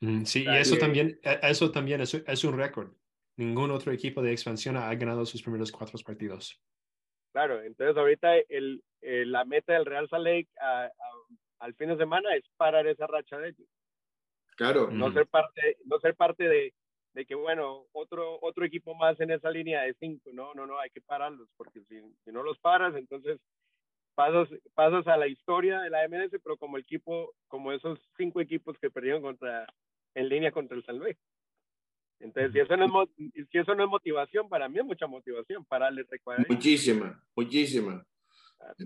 Mm, 0.00 0.24
sí, 0.24 0.40
o 0.40 0.44
sea, 0.44 0.58
y 0.58 0.60
eso, 0.60 0.74
que... 0.74 0.80
también, 0.80 1.20
e, 1.22 1.38
eso 1.42 1.70
también 1.70 2.00
es, 2.00 2.14
es 2.14 2.44
un 2.44 2.58
récord. 2.58 2.92
Ningún 3.36 3.70
otro 3.70 3.92
equipo 3.92 4.22
de 4.22 4.32
expansión 4.32 4.76
ha 4.76 4.94
ganado 4.94 5.24
sus 5.26 5.42
primeros 5.42 5.70
cuatro 5.72 5.98
partidos. 6.04 6.60
Claro, 7.32 7.62
entonces 7.62 7.96
ahorita 7.96 8.36
el, 8.48 8.82
la 9.00 9.44
meta 9.44 9.72
del 9.72 9.86
Real 9.86 10.08
Salt 10.08 10.24
Lake 10.24 10.48
al 11.58 11.74
fin 11.74 11.88
de 11.88 11.96
semana 11.96 12.34
es 12.36 12.44
parar 12.56 12.86
esa 12.86 13.06
racha 13.06 13.38
de 13.38 13.48
ellos. 13.48 13.68
Claro. 14.56 14.90
No 14.90 15.12
ser 15.12 15.26
parte, 15.26 15.78
no 15.84 15.98
ser 15.98 16.14
parte 16.14 16.44
de, 16.44 16.74
de 17.12 17.26
que, 17.26 17.34
bueno, 17.34 17.86
otro, 17.92 18.38
otro 18.40 18.64
equipo 18.64 18.94
más 18.94 19.18
en 19.18 19.32
esa 19.32 19.50
línea 19.50 19.82
de 19.82 19.94
cinco. 19.94 20.30
No, 20.32 20.54
no, 20.54 20.64
no, 20.64 20.78
hay 20.78 20.90
que 20.90 21.00
pararlos, 21.00 21.48
porque 21.56 21.80
si, 21.88 22.00
si 22.24 22.30
no 22.30 22.44
los 22.44 22.58
paras, 22.58 22.94
entonces 22.94 23.40
pasas, 24.14 24.48
pasas 24.74 25.06
a 25.06 25.16
la 25.16 25.26
historia 25.26 25.80
de 25.80 25.90
la 25.90 26.06
MLS, 26.08 26.30
pero 26.42 26.56
como 26.56 26.78
equipo, 26.78 27.34
como 27.48 27.72
esos 27.72 27.98
cinco 28.16 28.40
equipos 28.40 28.78
que 28.78 28.90
perdieron 28.90 29.22
contra, 29.22 29.66
en 30.14 30.28
línea 30.28 30.52
contra 30.52 30.76
el 30.76 30.84
San 30.84 30.98
Luis. 30.98 31.16
Entonces, 32.20 32.52
si 32.52 32.60
eso, 32.60 32.76
no 32.76 33.02
es, 33.02 33.08
si 33.50 33.58
eso 33.58 33.74
no 33.74 33.84
es 33.84 33.90
motivación, 33.90 34.48
para 34.48 34.68
mí 34.68 34.78
es 34.78 34.84
mucha 34.84 35.06
motivación, 35.06 35.64
para 35.64 35.86
darle 35.86 36.06
Muchísima, 36.48 37.22
muchísima. 37.34 38.06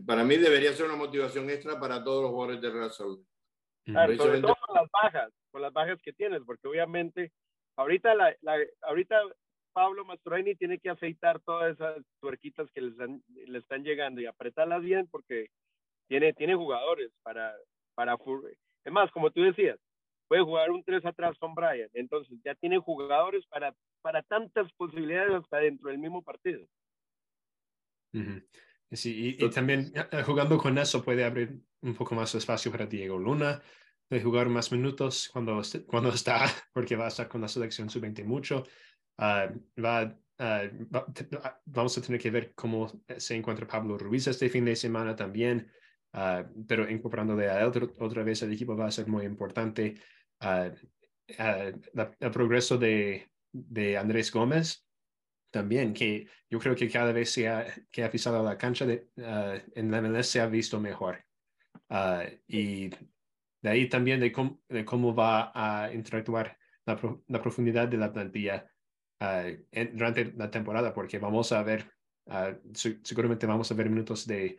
Para 0.07 0.25
mí 0.25 0.37
debería 0.37 0.73
ser 0.73 0.87
una 0.87 0.97
motivación 0.97 1.49
extra 1.51 1.79
para 1.79 2.03
todos 2.03 2.23
los 2.23 2.31
jugadores 2.33 2.61
de 2.61 2.71
Real 2.71 2.91
Salud. 2.91 3.25
Claro, 3.85 4.17
sobre 4.17 4.41
todo 4.41 4.57
con 4.67 4.75
las 4.75 4.91
bajas, 4.91 5.33
con 5.51 5.63
las 5.63 5.73
bajas 5.73 6.01
que 6.03 6.13
tienes, 6.13 6.43
porque 6.45 6.67
obviamente 6.67 7.33
ahorita, 7.77 8.15
la, 8.15 8.37
ahorita 8.83 9.21
Pablo 9.73 10.05
Mastroeni 10.05 10.55
tiene 10.55 10.79
que 10.79 10.91
aceitar 10.91 11.41
todas 11.41 11.75
esas 11.75 11.97
tuerquitas 12.21 12.71
que 12.73 12.81
le 12.81 12.91
están, 12.91 13.23
le 13.29 13.59
están 13.59 13.85
llegando 13.85 14.21
y 14.21 14.27
apretarlas 14.27 14.83
bien 14.83 15.09
porque 15.11 15.49
tiene, 16.09 16.33
tiene 16.33 16.55
jugadores 16.55 17.13
para, 17.23 17.55
para... 17.95 18.17
Es 18.85 18.93
más, 18.93 19.11
como 19.11 19.31
tú 19.31 19.43
decías, 19.43 19.79
puede 20.29 20.43
jugar 20.43 20.71
un 20.71 20.85
3 20.85 21.05
atrás 21.05 21.37
con 21.39 21.55
Brian. 21.55 21.89
Entonces 21.95 22.39
ya 22.45 22.55
tiene 22.55 22.79
jugadores 22.79 23.45
para, 23.47 23.75
para 24.03 24.23
tantas 24.23 24.73
posibilidades 24.75 25.33
hasta 25.33 25.59
dentro 25.59 25.91
del 25.91 25.99
mismo 25.99 26.23
partido. 26.23 26.67
Sí, 28.91 29.37
y, 29.39 29.51
también 29.51 29.93
eh, 29.95 30.23
jugando 30.23 30.57
con 30.57 30.79
eso 30.79 31.05
puede 31.05 31.25
abrir 31.25 31.61
un 31.83 31.95
poco 31.95 32.15
más 32.15 32.35
espacio 32.35 32.71
para 32.73 32.87
Diego 32.87 33.19
Luna, 33.19 33.61
de 34.09 34.23
jugar 34.23 34.49
más 34.49 34.73
minutos 34.73 35.29
cuando, 35.31 35.61
cuando 35.87 36.09
está, 36.09 36.41
porque 36.73 36.97
va 36.97 37.05
a 37.05 37.09
estar 37.09 37.29
con 37.29 37.43
la 37.43 37.49
selección 37.49 37.91
sub-20 37.91 38.25
mucho. 38.25 38.65
Ah, 39.19 39.51
va, 39.85 40.17
ah, 40.39 40.63
ah, 41.43 41.61
vamos 41.65 41.99
a 41.99 42.01
tener 42.03 42.21
que 42.21 42.31
ver 42.31 42.55
cómo 42.55 42.87
se 43.17 43.35
encuentra 43.35 43.67
Pablo 43.67 43.99
Ruiz 43.99 44.29
este 44.29 44.49
fin 44.49 44.65
de 44.65 44.77
semana 44.77 45.17
también, 45.17 45.71
pero 46.67 46.89
incorporándole 46.89 47.49
a 47.51 47.61
él 47.61 47.93
otra 47.99 48.23
vez 48.23 48.43
el 48.43 48.53
equipo 48.53 48.77
va 48.77 48.87
a 48.87 48.91
ser 48.93 49.09
muy 49.09 49.25
importante. 49.25 49.97
el 51.27 52.31
progreso 52.33 52.79
de, 52.79 53.29
de 53.53 53.99
Andrés 53.99 54.33
Gómez 54.33 54.87
también, 55.51 55.93
que 55.93 56.29
yo 56.49 56.59
creo 56.61 56.77
que 56.77 56.89
cada 56.89 57.13
vez 57.13 57.35
que 57.91 58.05
ha 58.05 58.11
pisado 58.11 58.43
la 58.45 58.57
cancha 58.57 58.87
de, 58.87 59.09
en 59.75 59.91
la 59.91 60.01
MLS 60.01 60.29
se 60.29 60.41
ha 60.41 60.47
visto 60.47 60.81
mejor. 60.81 61.25
y 62.47 62.91
de 63.61 63.69
ahí 63.69 63.89
también 63.89 64.21
de 64.21 64.31
cómo, 64.31 64.63
de 64.69 64.85
cómo 64.85 65.13
va 65.13 65.51
a 65.55 65.93
interactuar 65.93 66.57
la, 66.87 67.01
la 67.27 67.43
profundidad 67.43 67.89
de 67.89 67.97
la 67.97 68.13
plantilla 68.13 68.71
durante 69.93 70.33
la 70.37 70.51
temporada, 70.51 70.93
porque 70.95 71.19
vamos 71.19 71.53
a 71.53 71.63
ver, 71.63 71.91
seguramente 73.03 73.47
vamos 73.47 73.71
a 73.71 73.75
ver 73.75 73.91
minutos 73.91 74.27
de, 74.27 74.59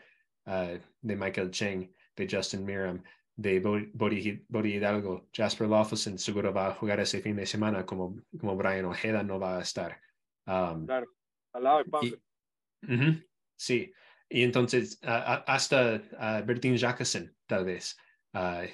de 1.01 1.15
Michael 1.15 1.51
Cheng, 1.51 1.93
de 2.15 2.27
Justin 2.29 2.65
Miram, 2.65 3.03
de 3.35 3.59
Body, 3.93 4.45
Hidalgo, 4.65 5.29
Jasper 5.31 5.69
Lawson 5.69 6.17
seguro 6.17 6.53
va 6.53 6.67
a 6.67 6.73
jugar 6.73 6.99
ese 6.99 7.21
fin 7.21 7.37
de 7.37 7.45
semana 7.45 7.85
como, 7.85 8.17
como 8.37 8.57
Brian 8.57 8.85
Ojeda 8.85 9.23
no 9.23 9.39
va 9.39 9.59
a 9.59 9.61
estar. 9.61 10.01
Um, 10.45 10.85
claro, 10.85 11.07
al 11.53 11.63
lado 11.63 11.77
de 11.77 11.85
Pablo. 11.85 12.17
sí, 13.55 13.93
y 14.29 14.43
entonces 14.43 14.99
hasta 15.03 15.99
Bertin 16.45 16.77
Jacobson 16.77 17.33
tal 17.47 17.63
vez 17.63 17.97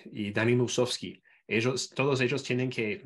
y 0.06 0.32
Dani 0.32 0.56
Musovsky, 0.56 1.22
ellos, 1.48 1.92
todos 1.92 2.22
ellos 2.22 2.44
tienen 2.44 2.72
que, 2.72 3.06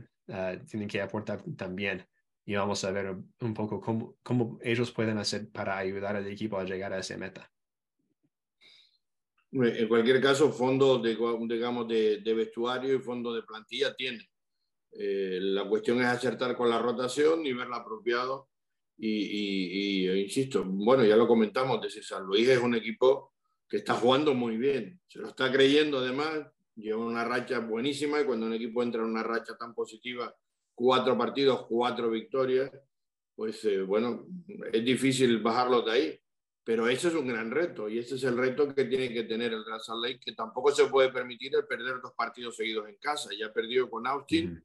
tienen 0.69 0.87
que 0.87 1.01
aportar 1.01 1.43
también 1.57 2.07
y 2.49 2.55
vamos 2.55 2.83
a 2.83 2.89
ver 2.89 3.15
un 3.41 3.53
poco 3.53 3.79
cómo, 3.79 4.17
cómo 4.23 4.57
ellos 4.63 4.91
pueden 4.91 5.19
hacer 5.19 5.51
para 5.51 5.77
ayudar 5.77 6.15
al 6.15 6.25
equipo 6.25 6.57
a 6.57 6.63
llegar 6.63 6.91
a 6.91 6.97
esa 6.97 7.15
meta. 7.15 7.47
En 9.51 9.87
cualquier 9.87 10.19
caso, 10.19 10.51
fondo 10.51 10.97
de, 10.97 11.15
digamos, 11.47 11.87
de, 11.87 12.21
de 12.21 12.33
vestuario 12.33 12.95
y 12.95 12.99
fondo 12.99 13.35
de 13.35 13.43
plantilla 13.43 13.93
tiene. 13.93 14.31
Eh, 14.93 15.37
la 15.39 15.69
cuestión 15.69 15.99
es 15.99 16.07
acertar 16.07 16.57
con 16.57 16.71
la 16.71 16.79
rotación 16.81 17.45
y 17.45 17.53
verla 17.53 17.77
apropiado. 17.77 18.49
Y, 18.97 20.07
y, 20.07 20.21
insisto, 20.23 20.63
bueno, 20.65 21.05
ya 21.05 21.15
lo 21.15 21.27
comentamos, 21.27 21.79
desde 21.79 22.01
San 22.01 22.23
Luis 22.23 22.49
es 22.49 22.57
un 22.57 22.73
equipo 22.73 23.35
que 23.69 23.77
está 23.77 23.93
jugando 23.93 24.33
muy 24.33 24.57
bien, 24.57 24.99
se 25.07 25.19
lo 25.19 25.27
está 25.27 25.51
creyendo 25.51 25.99
además, 25.99 26.47
lleva 26.75 27.05
una 27.05 27.23
racha 27.23 27.59
buenísima 27.59 28.19
y 28.19 28.25
cuando 28.25 28.47
un 28.47 28.53
equipo 28.53 28.81
entra 28.81 29.03
en 29.03 29.09
una 29.09 29.21
racha 29.21 29.55
tan 29.55 29.75
positiva, 29.75 30.35
cuatro 30.79 31.17
partidos, 31.17 31.65
cuatro 31.67 32.09
victorias, 32.09 32.71
pues 33.35 33.65
eh, 33.65 33.81
bueno, 33.81 34.25
es 34.71 34.85
difícil 34.85 35.39
bajarlo 35.39 35.81
de 35.81 35.91
ahí. 35.91 36.19
Pero 36.63 36.87
ese 36.87 37.09
es 37.09 37.15
un 37.15 37.27
gran 37.27 37.51
reto 37.51 37.89
y 37.89 37.97
ese 37.97 38.15
es 38.15 38.23
el 38.23 38.37
reto 38.37 38.73
que 38.73 38.85
tiene 38.85 39.11
que 39.11 39.23
tener 39.23 39.51
el 39.53 39.65
Real 39.65 39.81
Salt 39.81 40.03
Lake, 40.03 40.19
que 40.23 40.33
tampoco 40.33 40.71
se 40.71 40.85
puede 40.85 41.09
permitir 41.09 41.53
el 41.55 41.65
perder 41.65 41.99
dos 42.01 42.13
partidos 42.13 42.55
seguidos 42.55 42.87
en 42.87 42.95
casa. 42.97 43.29
Ya 43.37 43.51
perdió 43.51 43.89
con 43.89 44.05
Austin 44.07 44.63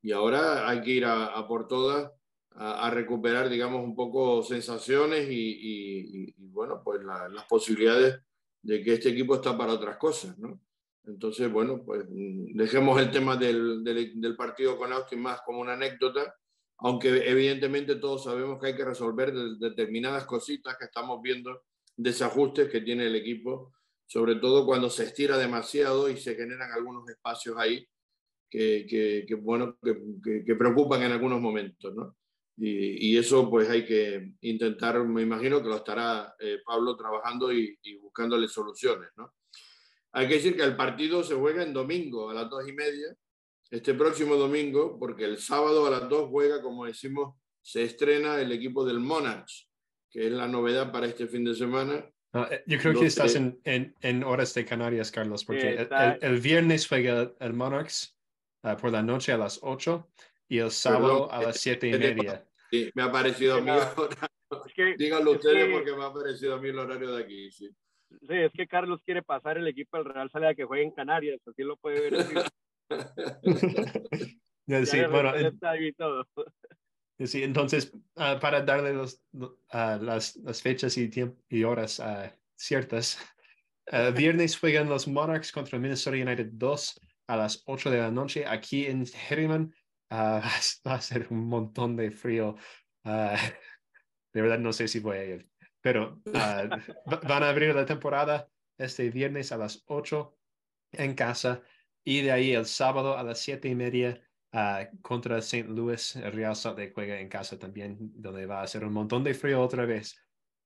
y 0.00 0.12
ahora 0.12 0.68
hay 0.68 0.80
que 0.80 0.90
ir 0.90 1.04
a, 1.04 1.46
por 1.46 1.68
todas 1.68 2.10
a, 2.52 2.90
recuperar, 2.90 3.50
digamos, 3.50 3.84
un 3.84 3.94
poco 3.94 4.42
sensaciones 4.42 5.28
y, 5.30 6.34
bueno, 6.38 6.80
pues 6.82 7.02
las 7.04 7.44
posibilidades 7.44 8.20
de 8.62 8.82
que 8.82 8.94
este 8.94 9.10
equipo 9.10 9.34
está 9.34 9.56
para 9.56 9.74
otras 9.74 9.98
cosas, 9.98 10.38
¿no? 10.38 10.58
Entonces, 11.04 11.50
bueno, 11.50 11.82
pues 11.84 12.04
dejemos 12.08 13.00
el 13.00 13.10
tema 13.10 13.36
del, 13.36 13.82
del, 13.82 14.20
del 14.20 14.36
partido 14.36 14.76
con 14.76 14.92
Austin 14.92 15.20
más 15.20 15.40
como 15.42 15.60
una 15.60 15.72
anécdota 15.72 16.34
aunque 16.84 17.08
evidentemente 17.30 17.96
todos 17.96 18.24
sabemos 18.24 18.60
que 18.60 18.68
hay 18.68 18.76
que 18.76 18.84
resolver 18.84 19.32
determinadas 19.32 20.24
cositas 20.26 20.76
que 20.76 20.86
estamos 20.86 21.22
viendo, 21.22 21.62
desajustes 21.96 22.68
que 22.68 22.80
tiene 22.80 23.06
el 23.06 23.14
equipo, 23.14 23.72
sobre 24.04 24.36
todo 24.36 24.66
cuando 24.66 24.90
se 24.90 25.04
estira 25.04 25.38
demasiado 25.38 26.10
y 26.10 26.16
se 26.16 26.34
generan 26.34 26.72
algunos 26.72 27.08
espacios 27.08 27.56
ahí 27.56 27.86
que, 28.50 28.84
que, 29.26 29.34
bueno, 29.36 29.78
que, 29.80 30.42
que, 30.44 30.54
preocupan 30.56 31.02
en 31.02 31.12
algunos 31.12 31.40
momentos, 31.40 31.94
¿no? 31.94 32.16
Y, 32.56 33.12
y, 33.12 33.16
eso 33.16 33.48
pues 33.48 33.70
hay 33.70 33.86
que 33.86 34.34
intentar, 34.42 35.02
me 35.04 35.22
imagino 35.22 35.62
que 35.62 35.68
lo 35.68 35.76
estará 35.76 36.34
eh, 36.38 36.58
Pablo 36.62 36.96
trabajando 36.96 37.50
y, 37.50 37.78
y, 37.82 37.96
buscándole 37.96 38.46
soluciones, 38.48 39.08
¿no? 39.16 39.32
Hay 40.12 40.28
que 40.28 40.34
decir 40.34 40.56
que 40.56 40.62
el 40.62 40.76
partido 40.76 41.22
se 41.22 41.34
juega 41.34 41.62
en 41.62 41.72
domingo 41.72 42.30
a 42.30 42.34
las 42.34 42.50
dos 42.50 42.68
y 42.68 42.72
media 42.72 43.16
este 43.72 43.94
próximo 43.94 44.36
domingo, 44.36 44.98
porque 44.98 45.24
el 45.24 45.38
sábado 45.38 45.86
a 45.86 45.90
las 45.90 46.06
2 46.06 46.28
juega, 46.28 46.60
como 46.60 46.84
decimos, 46.84 47.34
se 47.62 47.82
estrena 47.84 48.38
el 48.38 48.52
equipo 48.52 48.84
del 48.84 49.00
Monarchs, 49.00 49.66
que 50.10 50.26
es 50.26 50.32
la 50.32 50.46
novedad 50.46 50.92
para 50.92 51.06
este 51.06 51.26
fin 51.26 51.42
de 51.42 51.54
semana. 51.54 52.06
Ah, 52.34 52.48
eh, 52.50 52.62
yo 52.66 52.78
creo 52.78 53.00
que 53.00 53.06
estás 53.06 53.34
en, 53.34 53.58
en, 53.64 54.24
horas 54.24 54.52
de 54.52 54.66
Canarias, 54.66 55.10
Carlos, 55.10 55.44
porque 55.44 55.88
el, 56.20 56.40
viernes 56.40 56.86
juega 56.86 57.32
el 57.40 57.54
Monarchs 57.54 58.14
ah, 58.62 58.76
por 58.76 58.92
la 58.92 59.02
noche 59.02 59.32
a 59.32 59.38
las 59.38 59.58
8 59.62 60.06
y 60.48 60.58
el 60.58 60.70
sábado 60.70 61.32
a 61.32 61.42
las 61.42 61.58
7 61.58 61.88
y 61.88 61.92
media. 61.92 62.46
Sí, 62.70 62.90
me 62.94 63.04
ha 63.04 63.10
parecido 63.10 63.56
a 63.56 63.60
mí 63.62 63.70
Díganlo 64.98 65.32
ustedes 65.32 65.70
porque 65.72 65.96
me 65.96 66.04
ha 66.04 66.12
parecido 66.12 66.56
a 66.56 66.60
mí 66.60 66.68
el 66.68 66.78
horario 66.78 67.14
de 67.14 67.22
aquí. 67.22 67.50
Sí. 67.50 67.70
Sí, 68.20 68.34
es 68.34 68.52
que 68.52 68.66
Carlos 68.66 69.00
quiere 69.04 69.22
pasar 69.22 69.58
el 69.58 69.66
equipo 69.66 69.96
del 69.96 70.06
Real 70.06 70.30
Sale 70.30 70.48
a 70.48 70.54
que 70.54 70.64
juegue 70.64 70.84
en 70.84 70.90
Canarias, 70.92 71.40
así 71.46 71.62
lo 71.62 71.76
puede 71.76 72.10
ver. 72.10 72.14
sí, 74.86 75.00
bueno, 75.10 75.32
sí, 77.24 77.42
entonces, 77.42 77.92
uh, 78.16 78.38
para 78.40 78.62
darle 78.62 78.92
los, 78.92 79.22
uh, 79.32 79.48
las, 79.70 80.36
las, 80.36 80.62
fechas 80.62 80.96
y, 80.98 81.10
y 81.48 81.64
horas 81.64 81.98
uh, 81.98 82.28
ciertas, 82.56 83.18
viernes 84.14 84.58
juegan 84.58 84.88
los 84.88 85.08
Monarchs 85.08 85.50
contra 85.50 85.78
Minnesota 85.78 86.16
United 86.16 86.50
2 86.52 87.00
a 87.26 87.36
las 87.36 87.62
8 87.66 87.90
de 87.90 87.98
la 87.98 88.10
noche 88.10 88.46
aquí 88.46 88.86
en 88.86 89.04
Herriman. 89.28 89.74
va 90.12 90.94
a 90.94 91.00
ser 91.00 91.26
un 91.30 91.46
montón 91.46 91.96
de 91.96 92.10
frío. 92.10 92.56
de 93.04 94.40
verdad, 94.40 94.58
no 94.58 94.72
sé 94.72 94.86
si 94.86 95.00
voy 95.00 95.16
a 95.16 95.24
ir, 95.24 95.51
pero 95.82 96.22
van 96.24 97.42
a 97.42 97.48
abrir 97.48 97.74
la 97.74 97.84
temporada 97.84 98.48
este 98.78 99.10
viernes 99.10 99.52
a 99.52 99.58
las 99.58 99.82
8 99.86 100.34
en 100.92 101.14
casa 101.14 101.62
y 102.04 102.22
de 102.22 102.32
ahí 102.32 102.52
el 102.52 102.66
sábado 102.66 103.16
a 103.16 103.22
las 103.22 103.40
siete 103.40 103.68
y 103.68 103.74
media 103.74 104.20
uh, 104.52 104.84
contra 105.02 105.38
St. 105.38 105.68
Louis, 105.68 106.16
el 106.16 106.32
Real 106.32 106.56
Salt 106.56 106.78
Lake 106.78 106.92
juega 106.94 107.20
en 107.20 107.28
casa 107.28 107.58
también, 107.58 107.96
donde 108.00 108.46
va 108.46 108.62
a 108.62 108.66
ser 108.66 108.84
un 108.84 108.92
montón 108.92 109.22
de 109.22 109.34
frío 109.34 109.60
otra 109.60 109.84
vez. 109.86 110.16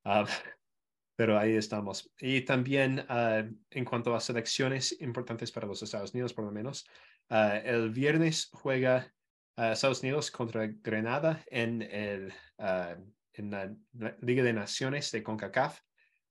Uh, 0.05 0.25
pero 1.17 1.39
ahí 1.39 1.57
estamos. 1.57 2.11
Y 2.19 2.43
también 2.43 3.05
uh, 3.11 3.55
en 3.71 3.85
cuanto 3.85 4.15
a 4.15 4.21
selecciones 4.21 5.01
importantes 5.01 5.53
para 5.53 5.67
los 5.67 5.83
Estados 5.83 6.13
Unidos, 6.15 6.33
por 6.33 6.45
lo 6.45 6.53
menos, 6.53 6.87
el 7.29 7.91
viernes 7.91 8.51
juega 8.53 9.13
Estados 9.57 10.01
Unidos 10.01 10.31
contra 10.31 10.69
Grenada 10.69 11.45
en, 11.51 11.83
el, 11.83 12.33
en 13.37 13.51
la 13.51 13.75
Liga 14.21 14.43
de 14.43 14.53
Naciones 14.53 15.11
de 15.13 15.23
CONCACAF. 15.23 15.81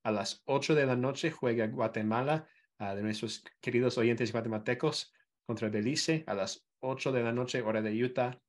a 0.03 0.11
las 0.11 0.43
8 0.45 0.75
de 0.75 0.85
la 0.85 0.95
noche 0.95 1.31
juega 1.31 1.67
Guatemala, 1.67 2.47
de 2.79 3.01
nuestros 3.01 3.43
queridos 3.61 3.97
oyentes 3.97 4.31
guatemaltecos, 4.31 5.13
contra 5.45 5.69
Belice 5.69 6.23
a 6.27 6.33
las 6.33 6.67
8 6.79 7.11
de 7.11 7.23
la 7.23 7.31
noche, 7.31 7.61
hora 7.61 7.81
de 7.81 8.03
Utah. 8.03 8.39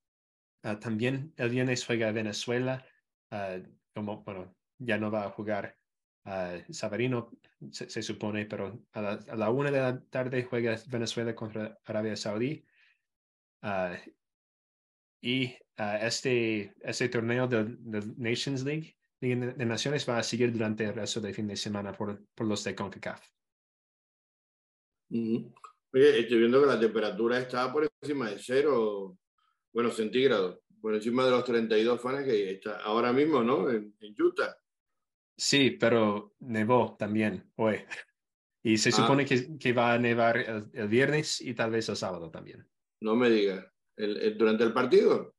también 0.81 1.33
el 1.37 1.51
viernes 1.51 1.85
juega 1.85 2.13
Venezuela, 2.13 2.85
como, 3.95 4.23
bueno, 4.23 4.55
ya 4.79 4.99
no 4.99 5.11
va 5.11 5.25
a 5.25 5.31
jugar 5.31 5.77
Sabarino, 6.71 7.31
se, 7.71 8.03
supone, 8.03 8.47
pero 8.47 8.85
a 8.93 9.01
la, 9.01 9.13
a 9.13 9.37
la, 9.37 9.51
una 9.51 9.71
de 9.71 9.81
la 9.81 10.01
tarde 10.01 10.43
juega 10.45 10.77
Venezuela 10.89 11.35
contra 11.35 11.79
Arabia 11.85 12.17
Saudí. 12.17 12.65
Y 15.21 15.55
este, 15.77 16.75
este 16.83 17.09
torneo 17.09 17.47
del, 17.47 17.79
Nations 18.17 18.65
League, 18.65 18.97
de, 19.21 19.37
Naciones, 19.37 20.09
va 20.09 20.19
a 20.19 20.23
seguir 20.23 20.53
durante 20.53 20.85
el 20.85 20.95
resto 20.95 21.21
del 21.21 21.35
fin 21.35 21.47
de 21.47 21.57
semana 21.57 21.93
por, 21.93 22.25
por 22.35 22.47
los 22.47 22.63
de 22.65 22.75
CONCACAF. 22.75 23.27
Oye, 25.11 26.21
estoy 26.21 26.39
viendo 26.39 26.61
que 26.61 26.67
la 26.67 26.81
temperatura 26.81 27.39
está 27.39 27.73
por 27.73 27.89
encima 28.03 28.31
de 28.31 28.39
cero, 28.39 29.19
bueno, 29.73 29.91
centígrados, 29.91 30.61
por 30.81 30.95
encima 30.95 31.25
de 31.25 31.31
los 31.31 31.45
32 31.45 32.01
que 32.25 32.51
está 32.53 32.81
ahora 32.83 33.13
mismo, 33.13 33.43
¿no? 33.43 33.71
En, 33.71 33.95
Utah. 34.19 34.57
Sí, 35.37 35.71
pero 35.71 36.35
nevó 36.41 36.97
también 36.99 37.51
hoy. 37.57 37.77
Y 38.63 38.79
se 38.79 38.89
ah. 38.89 38.93
supone 38.93 39.25
que, 39.25 39.59
que, 39.59 39.73
va 39.73 39.95
a 39.95 39.99
nevar 39.99 40.69
el, 40.73 40.89
viernes 40.89 41.41
y 41.41 41.55
tal 41.55 41.71
vez 41.71 41.89
el 41.89 41.97
sábado 41.97 42.31
también. 42.31 42.67
No 43.01 43.15
me 43.15 43.31
digas. 43.31 43.65
¿El, 43.97 44.37
durante 44.37 44.65
el 44.65 44.73
partido? 44.73 45.35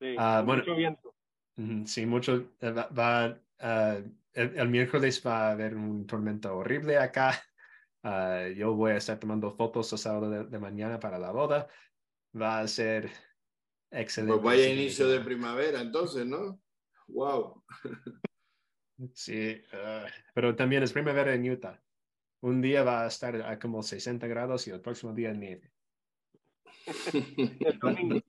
Sí, 0.00 0.14
ah, 0.18 0.42
mucho 0.46 0.74
viento. 0.76 1.14
Sí, 1.86 2.06
mucho. 2.06 2.52
Eh, 2.60 2.70
va, 2.70 3.40
ah, 3.60 3.98
el, 4.32 4.68
miércoles 4.68 5.22
va 5.26 5.48
a 5.48 5.52
haber 5.52 5.74
un 5.74 6.06
tormento 6.06 6.56
horrible 6.56 6.98
acá. 6.98 7.42
yo 8.56 8.74
voy 8.74 8.92
a 8.92 8.96
estar 8.96 9.18
tomando 9.18 9.50
fotos 9.50 9.92
el 9.92 9.98
sábado 9.98 10.44
de, 10.44 10.58
mañana 10.58 11.00
para 11.00 11.18
la 11.18 11.32
boda. 11.32 11.68
Va 12.40 12.60
a 12.60 12.68
ser 12.68 13.10
excelente. 13.90 14.40
Pues 14.40 14.58
vaya 14.58 14.72
inicio 14.72 15.08
de 15.08 15.20
primavera 15.20 15.80
entonces, 15.80 16.26
¿no? 16.26 16.60
Wow. 17.08 17.64
Sí, 19.12 19.60
pero 20.32 20.56
también 20.56 20.82
es 20.82 20.90
primavera 20.90 21.34
en 21.34 21.50
Utah. 21.50 21.82
Un 22.40 22.62
día 22.62 22.82
va 22.82 23.04
a 23.04 23.08
estar 23.08 23.36
a 23.42 23.58
como 23.58 23.82
60 23.82 24.26
grados 24.26 24.66
y 24.66 24.70
el 24.70 24.80
próximo 24.80 25.12
día 25.12 25.34
nieve. 25.34 25.70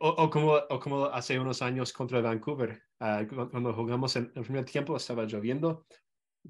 o, 0.00 0.30
como, 0.30 0.54
o 0.54 0.80
como 0.80 1.04
hace 1.06 1.38
unos 1.38 1.62
años 1.62 1.92
contra 1.92 2.20
Vancouver, 2.20 2.82
ah, 3.00 3.24
cuando 3.28 3.72
jugamos 3.72 4.16
en 4.16 4.32
el 4.34 4.42
primer 4.42 4.64
tiempo 4.64 4.96
estaba 4.96 5.24
lloviendo, 5.24 5.86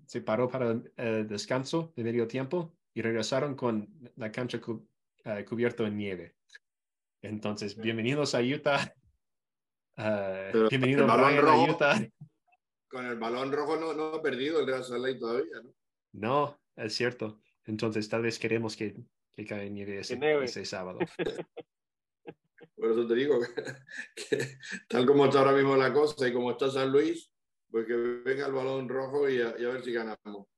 se 0.07 0.21
paró 0.21 0.49
para 0.49 0.81
el 0.97 1.27
descanso 1.27 1.93
de 1.97 2.05
medio 2.05 2.27
tiempo 2.27 2.75
y 2.95 3.03
regresaron 3.03 3.55
con 3.55 3.89
la 4.17 4.31
cancha 4.33 4.61
ah, 5.25 5.45
cubierta 5.45 5.87
en 5.87 5.97
nieve. 5.97 6.37
Entonces, 7.23 7.77
bienvenidos 7.77 8.35
a 8.35 8.41
Utah. 8.41 8.95
Uh, 9.97 10.69
bienvenido 10.69 11.05
a 11.11 11.69
Utah. 11.69 12.09
Con 12.89 13.05
el 13.05 13.19
balón 13.19 13.53
rojo 13.53 13.77
no, 13.77 13.93
no 13.93 14.15
ha 14.15 14.23
perdido 14.23 14.61
el 14.61 14.67
Real 14.67 14.85
Salt 14.85 15.19
todavía, 15.19 15.61
¿no? 15.63 15.75
No, 16.13 16.61
es 16.77 16.95
cierto. 16.95 17.41
Entonces, 17.67 18.09
tal 18.09 18.23
vez 18.23 18.39
queremos 18.39 18.77
que 18.77 18.97
que 19.39 19.47
cae 19.47 19.71
nieve 19.71 20.01
ese, 20.01 20.19
ese 20.43 20.65
sábado. 20.65 20.99
Por 22.77 22.91
eso 22.91 23.07
te 23.07 23.15
digo 23.15 23.39
que, 24.17 24.59
tal 24.89 25.07
como 25.07 25.27
está 25.27 25.39
ahora 25.39 25.53
mismo 25.53 25.77
la 25.77 25.93
cosa 25.93 26.27
y 26.27 26.33
como 26.33 26.51
está 26.51 26.69
San 26.69 26.91
Luis, 26.91 27.31
pues 27.71 27.87
que 27.87 27.95
venga 27.95 28.47
el 28.47 28.53
balón 28.53 28.89
rojo 28.89 29.29
y 29.29 29.41
a, 29.41 29.53
ver 29.53 29.83
si 29.85 29.93
ganamos. 29.93 30.49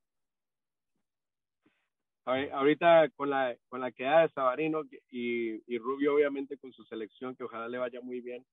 Ahorita 2.24 3.10
con 3.16 3.28
la, 3.28 3.54
con 3.68 3.82
la 3.82 3.92
queda 3.92 4.22
de 4.22 4.30
Sabarino 4.30 4.84
y, 5.10 5.62
y, 5.66 5.78
Rubio, 5.78 6.14
obviamente 6.14 6.56
con 6.56 6.72
su 6.72 6.82
selección, 6.84 7.36
que 7.36 7.44
ojalá 7.44 7.68
le 7.68 7.76
vaya 7.76 8.00
muy 8.00 8.22
bien. 8.22 8.46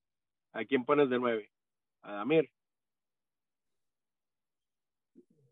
¿A 0.51 0.65
quién 0.65 0.83
pones 0.83 1.09
de 1.09 1.19
nueve? 1.19 1.51
¿A 2.01 2.13
Damir? 2.13 2.51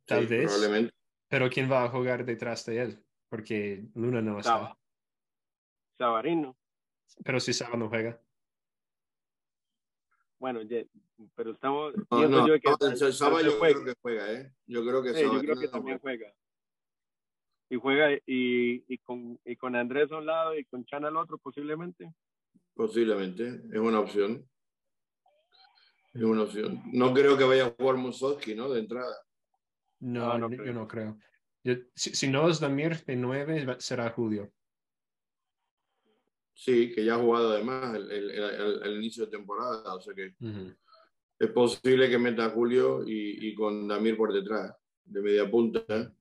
Tal 0.06 0.28
vez. 0.28 0.52
Probablemente. 0.52 0.94
Pero 1.30 1.50
¿quién 1.50 1.72
va 1.72 1.86
a 1.86 1.90
jugar 1.90 2.26
detrás 2.26 2.66
de 2.66 2.82
él? 2.82 3.05
Porque 3.36 3.84
Luna 3.96 4.22
no 4.22 4.40
está. 4.40 4.78
Sabarino. 5.98 6.56
Pero 7.22 7.42
si 7.42 7.52
Saba 7.52 7.76
no 7.76 7.90
juega. 7.90 8.18
Bueno, 10.40 10.62
pero 11.36 11.52
estamos. 11.52 11.94
No, 12.10 12.48
yo 12.48 12.58
que 12.58 13.12
Saba 13.12 13.42
yo 13.42 13.60
creo 13.60 13.84
que 13.84 13.94
juega, 14.02 14.32
¿eh? 14.32 14.54
Yo 14.68 14.86
creo 14.86 15.04
que 15.04 15.14
sí, 15.14 15.24
yo 15.24 15.40
creo 15.40 15.60
que 15.60 15.68
también 15.68 16.00
juega. 16.00 16.34
Y 17.70 17.76
juega 17.76 18.14
y, 18.26 18.86
y, 18.88 18.98
con, 19.00 19.38
y 19.44 19.58
con 19.58 19.76
Andrés 19.76 20.10
a 20.14 20.18
un 20.18 20.28
lado 20.28 20.58
y 20.58 20.64
con 20.64 20.86
Chan 20.86 21.04
al 21.04 21.18
otro, 21.18 21.38
posiblemente. 21.38 22.14
Posiblemente, 22.74 23.64
es 23.70 23.80
una 23.80 24.00
opción. 24.00 24.48
Es 26.14 26.24
una 26.24 26.44
opción. 26.44 26.82
No 26.94 27.14
creo 27.14 27.38
que 27.38 27.44
vaya 27.44 27.66
a 27.66 27.72
jugar 27.72 27.98
Musowski, 27.98 28.56
¿no? 28.56 28.70
De 28.70 28.80
entrada. 28.80 29.18
No, 30.00 30.38
no, 30.38 30.50
yo 30.50 30.72
no 30.72 30.88
creo 30.88 31.18
si, 31.96 32.28
no 32.28 32.50
es 32.50 32.60
Damir 32.60 33.04
de 33.06 33.16
9, 33.16 33.78
será 33.80 34.10
Julio. 34.12 34.52
Sí, 36.54 36.92
que 36.94 37.04
ya 37.04 37.16
ha 37.16 37.20
jugado 37.20 37.52
además 37.52 37.96
el, 37.96 38.12
el, 38.12 38.84
el, 38.84 38.98
inicio 38.98 39.26
de 39.26 39.32
temporada, 39.32 39.96
o 39.96 40.00
sea 40.00 40.14
que 40.14 40.34
es 41.40 41.50
posible 41.52 42.10
que 42.10 42.18
meta 42.18 42.46
a 42.46 42.50
Julio 42.52 43.04
y, 43.06 43.48
y, 43.48 43.56
con 43.56 43.88
Damir 43.88 44.16
por 44.16 44.32
detrás, 44.32 44.74
de 45.04 45.22
media 45.22 45.50
punta. 45.50 46.16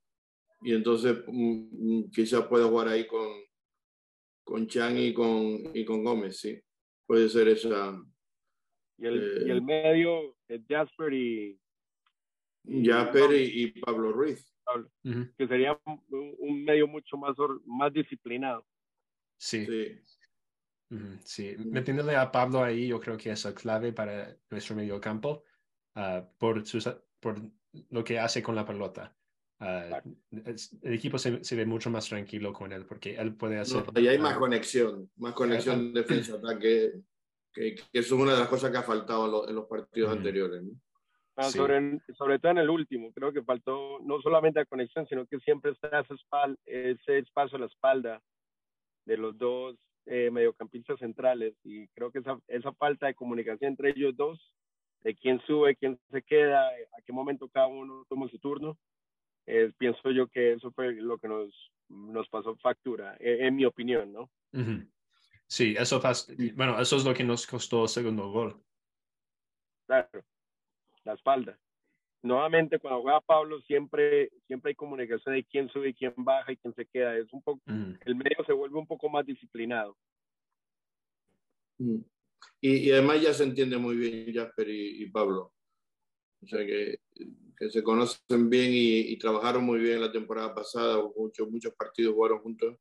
Y 0.63 0.73
entonces 0.73 1.19
mm, 1.27 1.99
mm, 1.99 2.11
quizás 2.11 2.47
pueda 2.47 2.67
jugar 2.67 2.89
ahí 2.89 3.07
con, 3.07 3.29
con 4.43 4.67
Chan 4.67 4.99
y 4.99 5.13
con, 5.13 5.71
y 5.75 5.85
con 5.85 6.03
Gómez, 6.03 6.39
sí. 6.39 6.59
Puede 7.07 7.29
ser 7.29 7.49
esa. 7.49 8.03
Y 8.97 9.07
el, 9.07 9.47
y 9.47 9.51
el 9.51 9.59
eh, 9.59 9.61
medio, 9.61 10.37
Jasper 10.69 11.13
y. 11.13 11.61
Jasper 12.65 13.31
y 13.35 13.73
Pablo 13.73 14.11
Ruiz 14.11 14.54
que 15.37 15.49
sería 15.49 15.79
un, 15.85 16.65
medio 16.65 16.87
mucho 16.87 17.17
más, 17.17 17.37
más 17.67 17.93
disciplinado. 17.93 18.67
Sí. 19.37 19.67
Sí. 21.25 21.57
Metiéndole 21.59 22.17
a 22.17 22.31
Pablo 22.31 22.63
ahí, 22.63 22.89
yo 22.89 23.01
creo 23.01 23.17
que 23.17 23.31
es 23.31 23.45
la 23.45 23.55
clave 23.55 23.93
para 23.93 24.37
nuestro 24.51 24.77
medio 24.77 25.01
campo 25.01 25.45
ah, 25.95 26.25
por, 26.39 26.65
sus, 26.67 26.89
por 27.21 27.41
lo 27.91 28.05
que 28.05 28.19
hace 28.19 28.43
con 28.43 28.55
la 28.55 28.65
pelota. 28.65 29.17
Ah, 29.61 30.03
el 30.31 30.95
equipo 30.95 31.17
se, 31.17 31.43
se, 31.43 31.57
ve 31.57 31.65
mucho 31.65 31.89
más 31.89 32.09
tranquilo 32.09 32.53
con 32.53 32.73
él 32.73 32.85
porque 32.87 33.17
él 33.17 33.35
puede 33.35 33.59
hacer. 33.59 33.85
y 33.97 34.09
hay 34.09 34.19
más 34.19 34.37
conexión, 34.37 35.11
más 35.17 35.33
conexión 35.33 35.93
defensa-ataque, 35.93 37.01
que, 37.53 37.75
que, 37.75 37.83
eso 37.93 38.15
es 38.17 38.21
una 38.21 38.33
de 38.33 38.41
las 38.41 38.49
cosas 38.49 38.71
que 38.71 38.79
ha 38.79 38.83
faltado 38.83 39.49
en 39.49 39.55
los, 39.55 39.67
partidos 39.67 40.13
anteriores. 40.13 40.63
¿no? 40.63 40.73
Ah, 41.37 41.51
sobre, 41.51 41.99
sobre 42.17 42.39
todo 42.39 42.53
en 42.53 42.59
el 42.59 42.71
último, 42.71 43.13
creo 43.13 43.33
que 43.33 43.43
faltó 43.43 43.99
no 44.03 44.21
solamente 44.21 44.61
la 44.61 44.67
conexión, 44.67 45.05
sino 45.09 45.27
que 45.27 45.41
siempre 45.41 45.73
está 45.73 46.01
ese, 46.01 46.15
ese 46.65 47.19
espacio 47.19 47.57
a 47.57 47.61
la 47.61 47.67
espalda 47.67 48.23
de 49.05 49.17
los 49.17 49.37
dos 49.37 49.77
eh, 50.07 50.31
mediocampistas 50.31 51.01
centrales 51.01 51.55
y 51.65 51.89
creo 51.89 52.13
que 52.13 52.21
esa, 52.21 52.39
esa 52.47 52.73
falta 52.75 53.07
de 53.07 53.17
comunicación 53.17 53.71
entre 53.71 53.91
ellos 53.91 54.17
dos, 54.17 54.53
de 55.01 55.17
quién 55.17 55.41
sube, 55.41 55.75
quién 55.75 55.99
se 56.13 56.23
queda, 56.23 56.69
a 56.69 57.03
qué 57.05 57.13
momento 57.13 57.49
cada 57.49 57.67
uno 57.67 58.07
toma 58.09 58.29
su 58.29 58.39
turno, 58.39 58.79
pienso 59.77 60.11
yo 60.13 60.29
que 60.29 60.53
eso 60.53 60.71
fue 60.71 60.93
lo 60.95 61.19
que 61.19 61.27
nos, 61.29 61.53
nos 61.89 62.29
pasó 62.29 62.57
factura, 62.57 63.17
e, 63.19 63.47
en, 63.47 63.57
mi 63.57 63.65
opinión, 63.65 64.13
¿no? 64.13 64.31
Sí, 65.49 65.75
eso, 65.77 66.01
bueno, 66.55 66.81
eso 66.81 66.97
es 66.97 67.05
lo 67.05 67.13
que 67.13 67.25
nos 67.25 67.45
costó 67.47 67.83
el 67.83 67.89
segundo 67.89 68.31
gol. 68.31 68.63
Claro 69.87 70.25
la 71.05 71.15
espalda. 71.15 71.59
Nuevamente, 72.23 72.79
cuando 72.79 73.03
juega 73.03 73.21
Pablo, 73.21 73.61
siempre, 73.63 74.31
siempre 74.47 74.71
hay 74.71 74.75
comunicación 74.75 75.35
de 75.35 75.45
quién 75.45 75.69
sube 75.69 75.91
y 75.91 75.95
quién 75.95 76.15
baja 76.17 76.53
y 76.53 76.57
quién 76.57 76.75
se 76.75 76.87
queda. 76.87 77.19
Es 77.19 77.31
un 77.33 77.43
poco, 77.43 77.61
el 77.67 78.15
medio 78.15 78.43
se 78.47 78.55
vuelve 78.55 78.79
un 78.79 78.87
poco 78.87 79.11
más 79.11 79.27
disciplinado. 79.27 79.95
Mm. 81.79 81.99
Y, 82.63 82.77
y, 82.89 82.93
además 82.93 83.21
ya 83.21 83.35
se 83.35 83.45
entiende 83.45 83.77
muy 83.77 83.97
bien 83.97 84.33
Jasper 84.35 84.69
y, 84.71 85.07
Pablo. 85.11 85.53
O 86.43 86.47
sea 86.47 86.65
que, 86.65 87.01
que 87.59 87.71
se 87.71 87.83
conocen 87.83 88.49
bien 88.49 88.71
y, 88.73 89.01
y, 89.01 89.19
trabajaron 89.19 89.65
muy 89.65 89.81
bien 89.81 90.01
la 90.01 90.13
temporada 90.13 90.55
pasada, 90.55 91.03
muchos, 91.15 91.51
muchos 91.51 91.75
partidos 91.75 92.15
jugaron 92.15 92.39
juntos. 92.39 92.79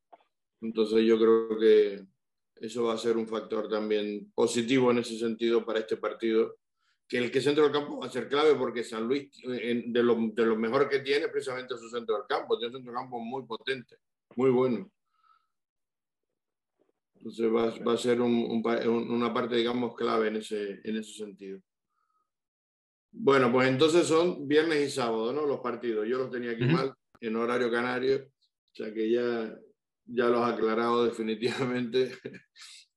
Entonces 0.62 1.04
yo 1.06 1.18
creo 1.18 1.60
que 1.60 2.06
eso 2.56 2.86
va 2.86 2.94
a 2.94 2.98
ser 2.98 3.18
un 3.18 3.28
factor 3.28 3.68
también 3.68 4.32
positivo 4.34 4.90
en 4.92 5.00
ese 5.00 5.18
sentido 5.18 5.66
para 5.66 5.80
este 5.80 5.98
partido 5.98 6.56
que 7.08 7.18
el 7.18 7.32
que 7.32 7.42
centro 7.42 7.64
del 7.64 7.74
campo 7.74 8.00
va 8.00 8.08
a 8.08 8.10
ser 8.10 8.28
clave 8.28 8.56
porque 8.56 8.84
San 8.84 9.08
Luis, 9.08 9.30
de 9.44 10.04
lo, 10.04 10.16
de 10.34 10.46
lo 10.46 10.56
mejor 10.56 10.90
que 10.90 11.00
tiene, 11.00 11.28
precisamente 11.28 11.78
su 11.78 11.90
centro 11.90 12.16
del 12.18 12.26
campo. 12.28 12.58
Tiene 12.58 12.72
un 12.72 12.78
centro 12.78 12.92
del 12.92 13.02
campo 13.02 13.20
muy 13.20 13.46
potente, 13.46 13.98
muy 14.36 14.50
bueno. 14.50 14.92
Entonces 17.16 17.46
va, 17.46 17.74
va 17.86 17.94
a 17.94 17.98
ser 17.98 18.20
un, 18.20 18.62
una 18.86 19.34
parte, 19.34 19.56
digamos, 19.56 19.96
clave 19.96 20.28
en 20.28 20.38
ese, 20.38 20.82
en 20.84 20.98
ese 20.98 21.14
sentido. 21.14 21.62
Bueno, 23.12 23.52
pues 23.52 23.70
entonces 23.70 24.08
son 24.08 24.48
viernes 24.48 24.88
y 24.88 24.92
sábado, 24.92 25.32
¿no? 25.32 25.46
Los 25.46 25.60
partidos. 25.60 26.08
Yo 26.08 26.18
los 26.18 26.32
tenía 26.32 26.52
aquí 26.52 26.66
mal, 26.66 26.94
en 27.22 27.36
horario 27.36 27.72
canario, 27.72 28.26
o 28.26 28.76
sea 28.76 28.94
que 28.94 29.10
ya, 29.10 29.56
ya 30.06 30.26
los 30.26 30.42
ha 30.42 30.50
aclarado 30.50 31.06
definitivamente 31.06 32.12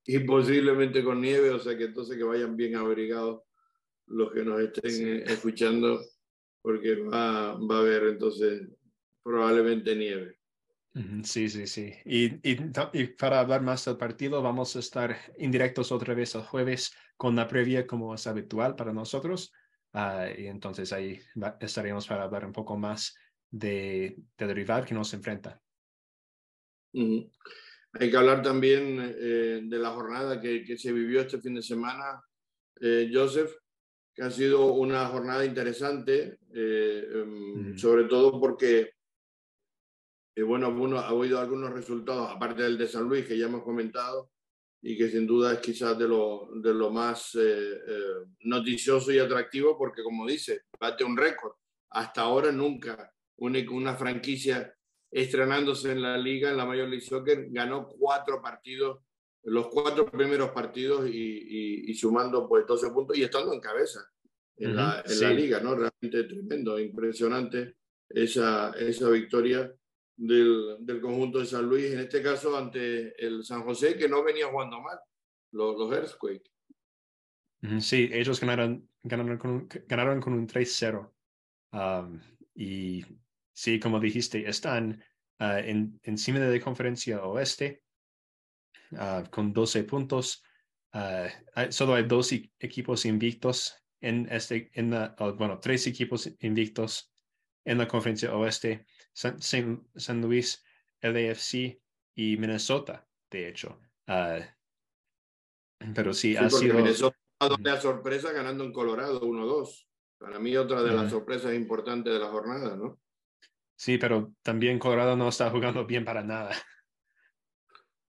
y 0.06 0.18
posiblemente 0.20 1.04
con 1.04 1.20
nieve, 1.20 1.50
o 1.50 1.58
sea 1.58 1.76
que 1.76 1.84
entonces 1.84 2.16
que 2.16 2.24
vayan 2.24 2.56
bien 2.56 2.76
abrigados 2.76 3.42
los 4.06 4.32
que 4.32 4.44
nos 4.44 4.60
estén 4.60 5.22
escuchando, 5.26 6.00
porque 6.62 6.96
va, 6.96 7.54
va 7.54 7.76
a 7.76 7.80
haber 7.80 8.04
entonces 8.04 8.68
probablemente 9.22 9.94
nieve. 9.96 10.38
Sí, 11.24 11.50
sí, 11.50 11.66
sí. 11.66 11.92
Y, 12.06 12.26
y, 12.48 12.56
y, 12.94 13.06
para 13.08 13.40
hablar 13.40 13.60
más 13.60 13.84
del 13.84 13.98
partido, 13.98 14.40
vamos 14.40 14.76
a 14.76 14.78
estar 14.78 15.14
indirectos 15.36 15.92
otra 15.92 16.14
vez 16.14 16.34
el 16.34 16.42
jueves 16.42 16.94
con 17.18 17.36
la 17.36 17.46
previa 17.46 17.86
como 17.86 18.14
es 18.14 18.26
habitual 18.26 18.76
para 18.76 18.94
nosotros. 18.94 19.52
Uh, 19.92 20.28
y 20.38 20.46
entonces 20.46 20.92
ahí 20.92 21.20
estaremos 21.60 22.06
para 22.06 22.24
hablar 22.24 22.46
un 22.46 22.52
poco 22.52 22.78
más 22.78 23.14
de, 23.50 24.16
del 24.38 24.54
rival 24.54 24.84
que 24.84 24.94
nos 24.94 25.12
enfrenta. 25.12 25.60
Hay 26.92 28.10
que 28.10 28.16
hablar 28.16 28.42
también 28.42 28.98
eh, 29.18 29.60
de 29.64 29.78
la 29.78 29.90
jornada 29.90 30.40
que, 30.40 30.64
que, 30.64 30.78
se 30.78 30.92
vivió 30.92 31.20
este 31.20 31.40
fin 31.40 31.54
de 31.54 31.62
semana, 31.62 32.22
eh, 32.80 33.10
Joseph, 33.12 33.50
que 34.16 34.22
ha 34.22 34.30
sido 34.30 34.72
una 34.72 35.06
jornada 35.06 35.44
interesante, 35.44 36.38
eh, 36.52 37.22
um, 37.22 37.76
sobre 37.76 38.04
todo 38.04 38.40
porque 38.40 38.96
y 40.38 40.42
bueno, 40.42 40.66
ha 40.98 41.14
oído 41.14 41.40
algunos 41.40 41.72
resultados, 41.72 42.30
aparte 42.30 42.62
del 42.62 42.76
de 42.76 42.86
San 42.86 43.04
Luis, 43.04 43.26
que 43.26 43.38
ya 43.38 43.46
hemos 43.46 43.62
comentado, 43.62 44.30
y 44.82 44.94
que 44.96 45.08
sin 45.08 45.26
duda 45.26 45.54
es 45.54 45.60
quizás 45.60 45.98
de 45.98 46.06
lo, 46.06 46.50
de 46.56 46.74
lo 46.74 46.90
más 46.90 47.34
eh, 47.36 47.72
eh, 47.88 48.26
noticioso 48.40 49.10
y 49.10 49.18
atractivo, 49.18 49.78
porque 49.78 50.02
como 50.02 50.26
dice, 50.26 50.64
bate 50.78 51.04
un 51.04 51.16
récord. 51.16 51.54
Hasta 51.90 52.20
ahora 52.20 52.52
nunca 52.52 53.10
una, 53.36 53.58
una 53.70 53.96
franquicia 53.96 54.74
estrenándose 55.10 55.92
en 55.92 56.02
la 56.02 56.18
liga, 56.18 56.50
en 56.50 56.58
la 56.58 56.66
Major 56.66 56.86
League 56.86 57.06
Soccer, 57.06 57.46
ganó 57.48 57.88
cuatro 57.88 58.42
partidos, 58.42 59.05
los 59.46 59.68
cuatro 59.68 60.06
primeros 60.06 60.50
partidos 60.50 61.08
y, 61.08 61.84
y, 61.88 61.94
sumando 61.94 62.48
pues 62.48 62.66
12 62.66 62.90
puntos 62.90 63.16
y 63.16 63.22
estando 63.22 63.52
en 63.52 63.60
cabeza 63.60 64.00
en, 64.56 64.74
la, 64.74 65.04
en 65.06 65.20
la, 65.20 65.30
liga, 65.30 65.60
¿no? 65.60 65.76
Realmente 65.76 66.24
tremendo, 66.24 66.80
impresionante 66.80 67.76
esa, 68.08 68.72
esa 68.72 69.08
victoria 69.10 69.72
del, 70.16 70.78
del, 70.80 71.00
conjunto 71.00 71.38
de 71.38 71.46
San 71.46 71.64
Luis, 71.64 71.92
en 71.92 72.00
este 72.00 72.22
caso 72.22 72.56
ante 72.56 73.14
el 73.24 73.44
San 73.44 73.62
José, 73.62 73.96
que 73.96 74.08
no 74.08 74.24
venía 74.24 74.48
jugando 74.48 74.80
mal, 74.80 74.98
los, 75.52 75.78
los 75.78 75.92
Earthquake. 75.92 76.50
Sí, 77.80 78.10
ellos 78.12 78.40
ganaron, 78.40 78.88
ganaron 79.04 79.38
con 79.38 79.68
ganaron 79.86 80.20
con 80.20 80.32
un 80.32 80.48
3-0. 80.48 81.12
Um, 81.72 82.20
y 82.52 83.04
sí, 83.52 83.78
como 83.78 84.00
dijiste, 84.00 84.48
están 84.48 85.04
uh, 85.38 85.58
en, 85.58 86.00
encima 86.02 86.40
de 86.40 86.58
la 86.58 86.64
conferencia 86.64 87.22
oeste 87.24 87.85
uh, 88.92 89.28
con 89.30 89.52
12 89.52 89.84
puntos. 89.84 90.42
Uh, 90.92 91.28
solo 91.70 91.94
hay 91.94 92.04
dos 92.04 92.32
equipos 92.32 93.04
invictos 93.04 93.74
en 94.00 94.28
este, 94.30 94.70
en 94.74 94.90
la, 94.90 95.14
bueno, 95.36 95.58
tres 95.58 95.86
equipos 95.86 96.30
invictos 96.40 97.12
en 97.64 97.78
la 97.78 97.88
conferencia 97.88 98.34
oeste. 98.34 98.86
San, 99.12 99.40
San, 99.40 100.20
Luis, 100.20 100.62
LAFC 101.00 101.80
y 102.14 102.36
Minnesota, 102.36 103.06
de 103.30 103.48
hecho. 103.48 103.80
Uh, 104.08 104.42
pero 105.94 106.12
sí, 106.12 106.32
sí 106.32 106.36
ha 106.36 106.50
sido... 106.50 106.74
Minnesota 106.74 107.16
la 107.38 107.80
sorpresa 107.80 108.32
ganando 108.32 108.64
en 108.64 108.72
Colorado 108.72 109.20
1-2. 109.20 109.86
Para 110.18 110.38
mí 110.38 110.56
otra 110.56 110.82
de 110.82 110.92
las 110.92 111.10
sorpresas 111.10 111.54
importantes 111.54 112.12
de 112.12 112.18
la 112.18 112.28
jornada, 112.28 112.76
¿no? 112.76 112.98
Sí, 113.76 113.98
pero 113.98 114.32
también 114.42 114.78
Colorado 114.78 115.16
no 115.16 115.28
está 115.28 115.50
jugando 115.50 115.84
bien 115.84 116.04
para 116.04 116.22
nada. 116.22 116.50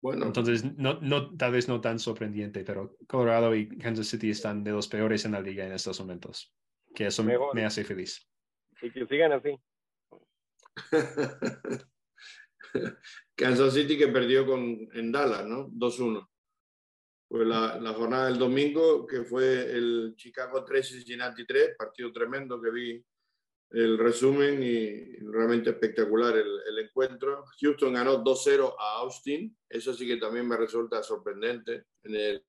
Bueno. 0.03 0.27
Entonces, 0.27 0.65
no, 0.77 0.99
no, 1.01 1.37
tal 1.37 1.53
vez 1.53 1.69
no 1.69 1.81
tan 1.81 1.99
sorprendente, 1.99 2.65
pero 2.65 2.97
Colorado 3.07 3.55
y 3.55 3.69
Kansas 3.79 4.07
City 4.09 4.31
están 4.31 4.65
de 4.65 4.73
los 4.73 4.89
peores 4.89 5.25
en 5.25 5.33
la 5.33 5.41
liga 5.41 5.67
en 5.67 5.73
estos 5.73 6.01
momentos. 6.01 6.55
Que 6.95 7.07
eso 7.07 7.23
me 7.23 7.65
hace 7.65 7.85
feliz. 7.85 8.27
Y 8.83 8.91
que 8.91 9.07
sigan 9.07 9.33
así. 9.33 9.57
Kansas 13.35 13.75
City 13.75 13.99
que 13.99 14.09
perdió 14.09 14.47
con, 14.47 14.89
en 14.93 15.13
Dallas, 15.13 15.47
¿no? 15.47 15.69
2-1. 15.69 16.29
Pues 17.29 17.47
la, 17.47 17.79
la, 17.79 17.93
jornada 17.93 18.27
del 18.27 18.39
domingo, 18.39 19.07
que 19.07 19.23
fue 19.23 19.71
el 19.71 20.15
Chicago 20.17 20.65
3 20.65 20.89
Cincinnati 20.89 21.47
3, 21.47 21.77
partido 21.79 22.13
tremendo 22.13 22.61
que 22.61 22.71
vi 22.71 23.05
el 23.71 23.99
resumen 23.99 24.63
y 24.63 25.17
realmente 25.19 25.71
espectacular 25.71 26.37
el, 26.37 26.61
el 26.69 26.79
encuentro. 26.79 27.45
Houston 27.61 27.93
ganó 27.95 28.23
2-0 28.23 28.75
a 28.79 28.99
Austin, 29.01 29.57
eso 29.69 29.95
sí 29.95 30.07
que 30.07 30.17
también 30.17 30.49
me 30.49 30.57
resulta 30.57 31.03
sorprendente 31.03 31.85
en 32.03 32.15
el 32.15 32.45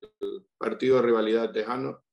partido 0.58 0.96
de 0.96 1.02
rivalidad 1.02 1.52
tejano, 1.52 2.04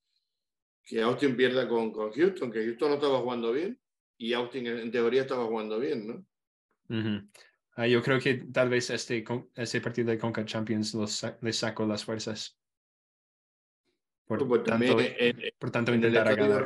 que 0.83 1.01
Austin 1.01 1.35
pierda 1.35 1.67
con, 1.67 1.91
con 1.91 2.11
Houston, 2.11 2.51
que 2.51 2.63
Houston 2.65 2.89
no 2.89 2.95
estaba 2.95 3.19
jugando 3.19 3.51
bien 3.51 3.79
y 4.17 4.33
Austin 4.33 4.67
en 4.67 4.91
teoría 4.91 5.21
estaba 5.21 5.45
jugando 5.45 5.79
bien, 5.79 6.07
¿no? 6.07 6.25
uh, 7.77 7.85
yo 7.85 8.01
creo 8.03 8.19
que 8.19 8.35
tal 8.51 8.69
vez 8.69 8.89
este, 8.89 9.23
este 9.55 9.81
partido 9.81 10.09
de 10.11 10.17
Conca 10.17 10.45
Champions 10.45 10.93
los, 10.93 11.25
les 11.41 11.57
sacó 11.57 11.85
las 11.85 12.03
fuerzas. 12.03 12.59
Por, 14.25 14.47
pues 14.47 14.63
tanto, 14.63 14.97
por 15.57 15.71
tanto, 15.71 15.93
intentar 15.93 16.35
ganar. 16.35 16.65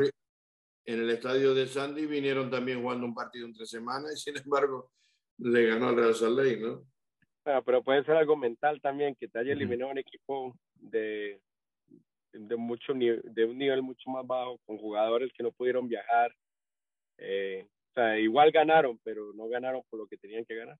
En 0.85 0.99
el 0.99 1.09
estadio 1.09 1.53
de 1.53 1.67
Sandy 1.67 2.05
vinieron 2.05 2.49
también 2.49 2.81
jugando 2.81 3.05
un 3.05 3.15
partido 3.15 3.45
entre 3.45 3.65
semanas 3.65 4.13
y 4.13 4.17
sin 4.17 4.37
embargo 4.37 4.91
le 5.37 5.65
ganó 5.65 5.89
al 5.89 5.95
Real 5.95 6.15
Salt 6.15 6.37
Lake, 6.37 6.59
¿no? 6.59 6.85
pero 7.65 7.83
puede 7.83 8.03
ser 8.05 8.15
algo 8.15 8.37
mental 8.37 8.79
también, 8.81 9.15
que 9.15 9.27
te 9.27 9.39
haya 9.39 9.51
eliminado 9.51 9.91
un 9.91 9.97
equipo 9.97 10.57
de, 10.75 11.41
de, 12.31 12.55
mucho, 12.55 12.93
de 12.93 13.45
un 13.45 13.57
nivel 13.57 13.81
mucho 13.81 14.09
más 14.09 14.25
bajo, 14.25 14.59
con 14.65 14.77
jugadores 14.77 15.31
que 15.35 15.43
no 15.43 15.51
pudieron 15.51 15.87
viajar, 15.87 16.33
eh, 17.17 17.67
o 17.91 17.93
sea, 17.93 18.17
igual 18.17 18.51
ganaron, 18.51 18.99
pero 19.03 19.33
no 19.33 19.47
ganaron 19.47 19.81
por 19.89 19.99
lo 19.99 20.07
que 20.07 20.17
tenían 20.17 20.45
que 20.45 20.55
ganar. 20.55 20.77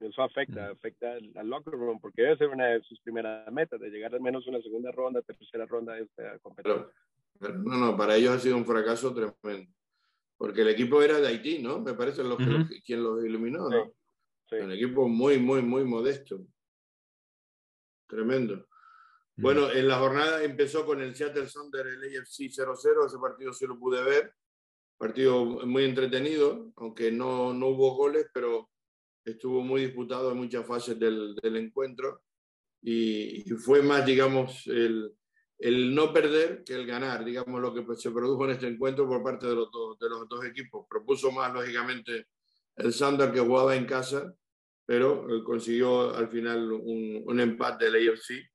Eso 0.00 0.22
afecta, 0.22 0.70
afecta 0.70 1.12
al, 1.12 1.48
locker 1.48 1.74
room, 1.74 2.00
porque 2.00 2.22
debe 2.22 2.38
ser 2.38 2.48
una 2.48 2.68
de 2.68 2.82
sus 2.82 2.98
primeras 3.00 3.52
metas, 3.52 3.78
de 3.78 3.90
llegar 3.90 4.14
al 4.14 4.20
menos 4.20 4.46
a 4.46 4.50
una 4.50 4.62
segunda 4.62 4.90
ronda, 4.90 5.20
tercera 5.20 5.66
ronda 5.66 5.94
de 5.94 6.02
esta 6.02 6.38
competencia. 6.38 6.90
no, 7.40 7.76
no, 7.76 7.96
para 7.96 8.16
ellos 8.16 8.36
ha 8.36 8.38
sido 8.38 8.56
un 8.56 8.64
fracaso 8.64 9.12
tremendo. 9.14 9.70
Porque 10.38 10.62
el 10.62 10.68
equipo 10.68 11.02
era 11.02 11.20
de 11.20 11.28
Haití, 11.28 11.58
¿no? 11.58 11.80
Me 11.80 11.92
parece 11.92 12.24
lo, 12.24 12.38
quien 12.38 13.02
los 13.02 13.22
iluminó, 13.22 13.68
¿no? 13.68 13.92
Un 14.52 14.72
equipo 14.72 15.06
muy, 15.06 15.38
muy, 15.38 15.60
muy 15.60 15.84
modesto. 15.84 16.46
Tremendo. 18.08 18.66
Bueno, 19.36 19.70
en 19.70 19.86
la 19.86 19.98
jornada 19.98 20.42
empezó 20.42 20.84
con 20.86 21.00
el 21.02 21.14
Seattle 21.14 21.46
Thunder, 21.46 21.86
el 21.86 22.18
AFC 22.18 22.50
0-0, 22.50 23.06
ese 23.06 23.18
partido 23.18 23.52
sí 23.52 23.66
lo 23.66 23.78
pude 23.78 24.02
ver, 24.02 24.34
partido 24.98 25.44
muy 25.44 25.84
entretenido, 25.84 26.72
aunque 26.76 27.10
no, 27.12 27.54
no 27.54 27.68
hubo 27.68 27.94
goles, 27.94 28.26
pero 28.34 28.69
estuvo 29.24 29.62
muy 29.62 29.82
disputado 29.82 30.32
en 30.32 30.38
muchas 30.38 30.66
fases 30.66 30.98
del, 30.98 31.34
del 31.36 31.56
encuentro 31.56 32.22
y, 32.82 33.44
fue 33.58 33.82
más, 33.82 34.06
digamos, 34.06 34.66
el, 34.66 35.12
el, 35.58 35.94
no 35.94 36.12
perder 36.12 36.64
que 36.64 36.74
el 36.74 36.86
ganar, 36.86 37.24
digamos, 37.24 37.60
lo 37.60 37.74
que 37.74 37.84
se 37.96 38.10
produjo 38.10 38.44
en 38.46 38.52
este 38.52 38.68
encuentro 38.68 39.06
por 39.06 39.22
parte 39.22 39.46
de 39.46 39.54
los, 39.54 39.70
dos, 39.70 39.98
de 39.98 40.08
los 40.08 40.28
dos 40.28 40.44
equipos. 40.44 40.86
Propuso 40.88 41.30
más, 41.30 41.52
lógicamente, 41.52 42.28
el 42.76 42.96
Thunder 42.96 43.32
que 43.32 43.40
jugaba 43.40 43.76
en 43.76 43.84
casa, 43.84 44.34
pero 44.86 45.26
consiguió 45.44 46.14
al 46.14 46.28
final 46.28 46.72
un, 46.72 47.22
un 47.26 47.40
empate 47.40 47.90
del 47.90 48.10
AFC 48.10 48.50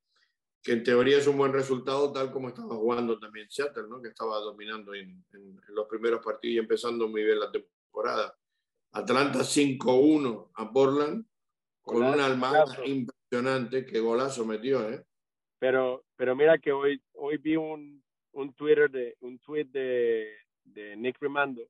que 0.65 0.71
en 0.71 0.83
teoría 0.83 1.19
es 1.19 1.27
un 1.27 1.37
buen 1.37 1.53
resultado, 1.53 2.11
tal 2.11 2.31
como 2.31 2.47
estaba 2.47 2.75
jugando 2.75 3.19
también 3.19 3.47
Seattle, 3.51 3.85
¿no? 3.87 4.01
que 4.01 4.09
estaba 4.09 4.39
dominando 4.39 4.95
en, 4.95 5.23
en, 5.31 5.61
los 5.67 5.87
primeros 5.87 6.25
partidos 6.25 6.55
y 6.55 6.57
empezando 6.57 7.07
muy 7.07 7.23
bien 7.23 7.39
la 7.39 7.51
temporada. 7.51 8.35
Atlanta 8.95 9.39
5-1 9.39 10.51
a 10.55 10.71
Portland, 10.71 11.25
con 11.81 12.01
una 12.01 12.25
almada 12.25 12.65
impresionante, 12.85 13.85
que 13.85 13.99
golazo 13.99 14.45
metió. 14.45 14.89
¿eh? 14.89 15.03
Pero, 15.59 16.05
pero 16.15 16.35
mira 16.35 16.57
que 16.57 16.71
hoy, 16.71 17.01
hoy 17.13 17.37
vi 17.37 17.57
un, 17.57 18.01
un 18.31 18.53
Twitter 18.53 18.89
de 18.89 19.15
un 19.19 19.37
tweet 19.39 19.65
de, 19.65 20.29
de 20.63 20.95
Nick 20.95 21.17
Rimando 21.19 21.67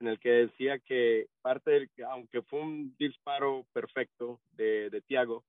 en 0.00 0.08
el 0.08 0.18
que 0.18 0.30
decía 0.30 0.78
que 0.80 1.28
parte 1.40 1.70
del 1.70 1.90
aunque 2.08 2.42
fue 2.42 2.60
un 2.60 2.94
disparo 2.98 3.64
perfecto 3.72 4.40
de, 4.50 4.90
de 4.90 5.00
Tiago, 5.00 5.44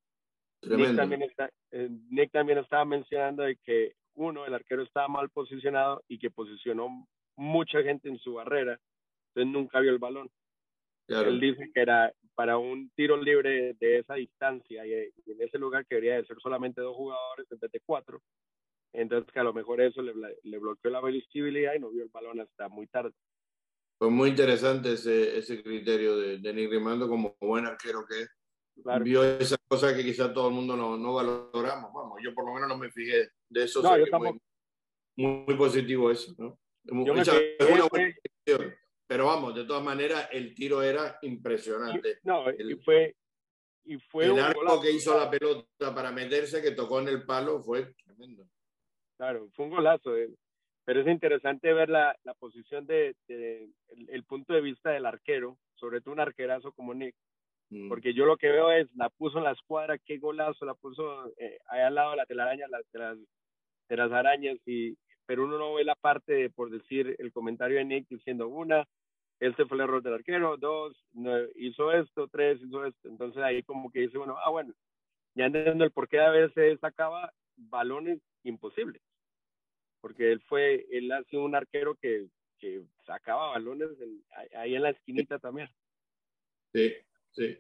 Nick 0.62 0.96
también, 0.96 1.24
está, 1.24 1.50
eh, 1.72 1.90
Nick 2.10 2.32
también 2.32 2.60
estaba 2.60 2.86
mencionando 2.86 3.44
de 3.44 3.58
que 3.58 3.96
uno, 4.14 4.46
el 4.46 4.54
arquero 4.54 4.84
estaba 4.84 5.08
mal 5.08 5.30
posicionado 5.30 6.04
y 6.08 6.20
que 6.20 6.32
posicionó 6.32 7.08
mucha 7.36 7.82
gente 7.82 8.08
en 8.08 8.20
su 8.20 8.36
barrera, 8.36 8.80
entonces 9.30 9.52
nunca 9.52 9.80
vio 9.80 9.92
el 9.92 9.98
balón. 9.98 10.30
Él 11.08 11.40
dice 11.40 11.70
que 11.74 11.82
era 11.82 12.14
para 12.36 12.58
un 12.58 12.90
tiro 12.96 13.18
libre 13.18 13.76
de 13.80 14.00
esa 14.00 14.16
distancia 14.16 14.86
y, 14.86 14.94
en 14.94 15.42
ese 15.42 15.58
lugar 15.58 15.86
que 15.86 15.96
debería 15.96 16.18
de 16.18 16.26
ser 16.26 16.38
solamente 16.42 16.82
dos 16.82 16.96
jugadores 16.96 17.46
en 17.52 17.60
vez 17.60 17.72
de 17.72 17.82
cuatro, 17.86 18.22
Entonces, 18.94 19.32
que 19.32 19.40
a 19.40 19.44
lo 19.44 19.54
mejor 19.54 19.82
eso 19.82 20.02
le, 20.02 20.14
le 20.44 20.60
bloqueó 20.60 20.92
la 20.92 21.02
visibilidad 21.02 21.74
y 21.76 21.80
no 21.80 21.90
vio 21.90 22.04
el 22.04 22.10
balón 22.10 22.40
hasta 22.40 22.70
muy 22.70 22.88
tarde. 22.88 23.12
Fue 23.98 24.10
muy 24.10 24.30
interesante 24.30 24.94
ese, 24.94 25.38
ese 25.38 25.62
criterio 25.62 26.18
de, 26.18 26.38
de 26.40 26.54
Nick 26.54 26.72
Rimando 26.72 27.08
como 27.08 27.36
buen 27.40 27.66
arquero 27.66 28.06
que 28.06 28.22
es. 28.24 28.30
Vio 29.04 29.24
esas 29.24 29.60
cosas 29.68 29.94
que 29.94 30.04
quizás 30.04 30.34
todo 30.34 30.48
el 30.48 30.56
mundo 30.56 30.76
no, 30.76 30.98
no, 30.98 31.14
valoramos. 31.14 31.94
Vamos, 31.94 32.20
yo 32.24 32.34
por 32.34 32.46
lo 32.46 32.54
menos 32.54 32.70
no 32.70 32.78
me 32.78 32.92
fijé 32.92 33.30
de 33.48 33.64
eso. 33.64 33.84
No, 33.84 33.96
yo. 33.98 34.06
Muy, 35.16 35.44
muy, 35.46 35.56
positivo 35.56 36.10
eso, 36.10 36.34
¿no? 36.40 36.58
Yo 36.84 37.14
me 37.14 37.24
fijé, 37.24 37.56
una 37.72 37.86
buena 37.86 38.14
pero 39.14 39.28
vamos, 39.28 39.54
de 39.54 39.66
todas 39.66 39.84
maneras, 39.84 40.28
el 40.32 40.56
tiro 40.56 40.82
era 40.82 41.20
impresionante. 41.22 42.18
No, 42.24 42.50
el, 42.50 42.72
y 42.72 42.76
fue, 42.78 43.16
y 43.86 44.00
fue 44.00 44.26
el 44.26 44.40
arco 44.40 44.82
que 44.82 44.90
hizo 44.90 45.16
la 45.16 45.30
pelota 45.30 45.94
para 45.94 46.12
meterse, 46.12 46.64
que 46.64 46.72
tocó 46.72 47.00
en 47.00 47.10
el 47.10 47.24
palo, 47.24 47.62
fue 47.62 47.94
tremendo. 48.04 48.48
Claro, 49.16 49.50
fue 49.54 49.66
un 49.66 49.72
golazo. 49.72 50.18
Eh. 50.18 50.34
Pero 50.84 51.02
es 51.02 51.08
interesante 51.08 51.72
ver 51.74 51.90
la, 51.90 52.18
la 52.24 52.34
posición 52.34 52.88
de, 52.88 53.16
de 53.28 53.70
el, 53.90 54.10
el, 54.10 54.24
punto 54.24 54.52
de 54.52 54.62
vista 54.62 54.90
del 54.90 55.06
arquero, 55.06 55.60
sobre 55.76 56.02
todo 56.02 56.16
un 56.16 56.20
arquerazo 56.20 56.72
como 56.72 56.96
Nick, 56.96 57.14
mm. 57.70 57.90
porque 57.90 58.16
yo 58.16 58.26
lo 58.26 58.38
que 58.38 58.50
veo 58.50 58.72
es, 58.72 58.88
la 58.96 59.12
puso 59.12 59.38
en 59.38 59.44
la 59.44 59.52
escuadra, 59.52 60.00
qué 60.00 60.18
golazo, 60.18 60.66
la 60.66 60.74
puso 60.74 61.28
eh, 61.38 61.60
ahí 61.68 61.82
al 61.82 61.94
lado 61.94 62.12
de 62.12 62.18
la 62.18 62.26
telaraña, 62.26 62.66
la, 62.68 62.80
de, 62.80 63.00
las, 63.00 63.18
de 63.90 63.96
las 63.96 64.12
arañas, 64.12 64.58
y, 64.66 64.98
pero 65.28 65.46
uno 65.46 65.60
no 65.60 65.76
ve 65.76 65.84
la 65.84 65.94
parte 65.94 66.34
de, 66.34 66.50
por 66.50 66.72
decir, 66.72 67.16
el 67.20 67.32
comentario 67.32 67.78
de 67.78 67.86
Nick 67.86 68.08
diciendo 68.10 68.48
una, 68.48 68.88
este 69.48 69.66
fue 69.66 69.78
el 69.78 69.84
error 69.84 70.02
del 70.02 70.14
arquero, 70.14 70.58
dos, 70.58 70.96
hizo 71.56 71.92
esto, 71.92 72.28
tres, 72.30 72.62
hizo 72.62 72.86
esto. 72.86 73.10
Entonces 73.10 73.44
ahí 73.44 73.62
como 73.64 73.92
que 73.92 74.02
dice, 74.02 74.18
bueno, 74.18 74.38
ah, 74.44 74.50
bueno, 74.50 74.74
ya 75.36 75.46
entiendo 75.46 75.84
el 75.84 75.92
por 75.92 76.08
qué 76.08 76.20
a 76.20 76.30
veces 76.30 76.80
sacaba 76.80 77.34
balones 77.56 78.20
imposibles. 78.44 79.02
Porque 80.02 80.32
él 80.32 80.42
fue, 80.48 80.86
él 80.92 81.12
ha 81.12 81.24
sido 81.26 81.44
un 81.44 81.56
arquero 81.56 81.96
que, 81.96 82.28
que 82.60 82.84
sacaba 83.06 83.50
balones 83.50 83.90
en, 84.00 84.24
ahí 84.58 84.76
en 84.76 84.84
la 84.84 84.92
esquinita 84.92 85.40
también. 85.40 85.70
Sí, 86.74 86.94
sí. 87.32 87.58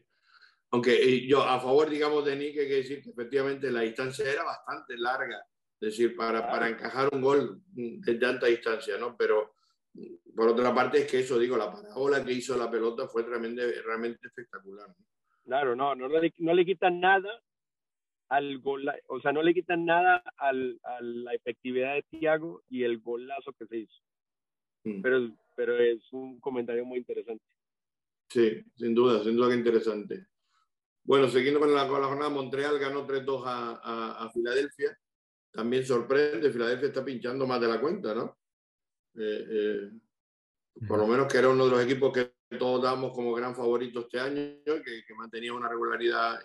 Aunque 0.72 1.28
yo 1.28 1.44
a 1.44 1.60
favor, 1.60 1.90
digamos, 1.90 2.26
de 2.26 2.36
Nick, 2.36 2.58
hay 2.58 2.68
que 2.68 2.76
decir 2.76 3.04
que 3.04 3.12
efectivamente 3.12 3.70
la 3.70 3.82
distancia 3.82 4.32
era 4.32 4.44
bastante 4.44 4.98
larga. 4.98 5.46
Es 5.80 5.90
decir, 5.90 6.16
para, 6.16 6.50
para 6.50 6.70
encajar 6.70 7.10
un 7.14 7.22
gol 7.22 7.62
de 7.68 8.16
tanta 8.16 8.48
distancia, 8.48 8.98
¿no? 8.98 9.18
Pero 9.18 9.53
por 10.36 10.50
otra 10.50 10.74
parte 10.74 11.00
es 11.00 11.12
que 11.12 11.20
eso, 11.20 11.38
digo, 11.38 11.58
la 11.58 11.72
parábola 11.72 12.24
que 12.24 12.34
hizo 12.34 12.58
la 12.58 12.70
pelota 12.70 13.08
fue 13.08 13.24
realmente, 13.24 13.82
realmente 13.82 14.28
espectacular. 14.28 14.88
Claro, 15.44 15.76
no, 15.76 15.94
no 15.96 16.08
le, 16.08 16.34
no 16.38 16.54
le 16.54 16.66
quitan 16.66 17.00
nada 17.00 17.42
al 18.30 18.60
gol, 18.60 18.90
o 19.08 19.20
sea, 19.22 19.32
no 19.32 19.44
le 19.44 19.54
quitan 19.54 19.86
nada 19.86 20.24
al, 20.38 20.80
a 20.84 21.02
la 21.02 21.34
efectividad 21.34 21.96
de 21.96 22.04
Thiago 22.04 22.64
y 22.70 22.84
el 22.84 23.00
golazo 23.00 23.54
que 23.54 23.68
se 23.68 23.78
hizo. 23.78 24.02
Mm. 24.86 25.02
Pero, 25.02 25.38
pero 25.56 25.78
es 25.78 26.02
un 26.12 26.40
comentario 26.40 26.86
muy 26.86 27.00
interesante. 27.00 27.44
Sí, 28.30 28.64
sin 28.76 28.96
duda, 28.96 29.24
sin 29.24 29.36
duda 29.36 29.50
que 29.50 29.56
interesante. 29.56 30.28
Bueno, 31.04 31.28
siguiendo 31.28 31.60
con 31.60 31.74
la, 31.74 31.88
con 31.88 32.02
la 32.02 32.08
jornada, 32.08 32.30
Montreal 32.30 32.80
ganó 32.80 33.06
3-2 33.06 33.44
a, 33.46 33.82
a, 33.84 34.26
a 34.26 34.32
Filadelfia. 34.32 34.98
También 35.52 35.86
sorprende, 35.86 36.52
Filadelfia 36.52 36.88
está 36.88 37.06
pinchando 37.06 37.46
más 37.46 37.62
de 37.62 37.68
la 37.68 37.80
cuenta, 37.80 38.16
¿no? 38.16 38.38
Eh, 39.16 39.46
eh, 39.50 39.92
por 40.88 41.00
lo 41.00 41.08
menos 41.08 41.32
que 41.32 41.38
era 41.38 41.50
uno 41.50 41.66
de 41.66 41.72
los 41.72 41.84
equipos 41.84 42.12
que 42.12 42.34
todos 42.58 42.82
damos 42.82 43.14
como 43.14 43.34
gran 43.34 43.56
favorito 43.56 44.02
este 44.02 44.20
año, 44.20 44.62
que, 44.66 45.04
que, 45.06 45.14
mantenía 45.16 45.54
una 45.54 45.70
regularidad 45.70 46.40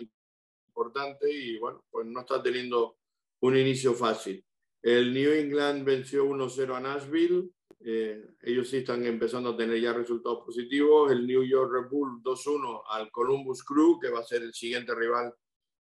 importante 0.68 1.30
y 1.30 1.58
bueno, 1.58 1.84
pues 1.90 2.06
no 2.06 2.20
está 2.20 2.42
teniendo 2.42 2.98
un 3.40 3.56
inicio 3.56 3.94
fácil. 3.94 4.44
El 4.82 5.12
New 5.12 5.32
England 5.32 5.84
venció 5.84 6.26
1-0 6.26 6.76
a 6.76 6.80
Nashville, 6.80 7.50
eh, 7.80 8.34
ellos 8.42 8.68
sí 8.68 8.78
están 8.78 9.04
empezando 9.06 9.50
a 9.50 9.56
tener 9.56 9.80
ya 9.80 9.92
resultados 9.92 10.44
positivos. 10.44 11.12
El 11.12 11.26
New 11.26 11.44
York 11.44 11.72
Red 11.72 11.90
Bull 11.90 12.22
2-1 12.22 12.82
al 12.88 13.10
Columbus 13.10 13.62
Crew, 13.62 13.98
que 14.00 14.10
va 14.10 14.20
a 14.20 14.24
ser 14.24 14.42
el 14.42 14.52
siguiente 14.52 14.94
rival 14.94 15.32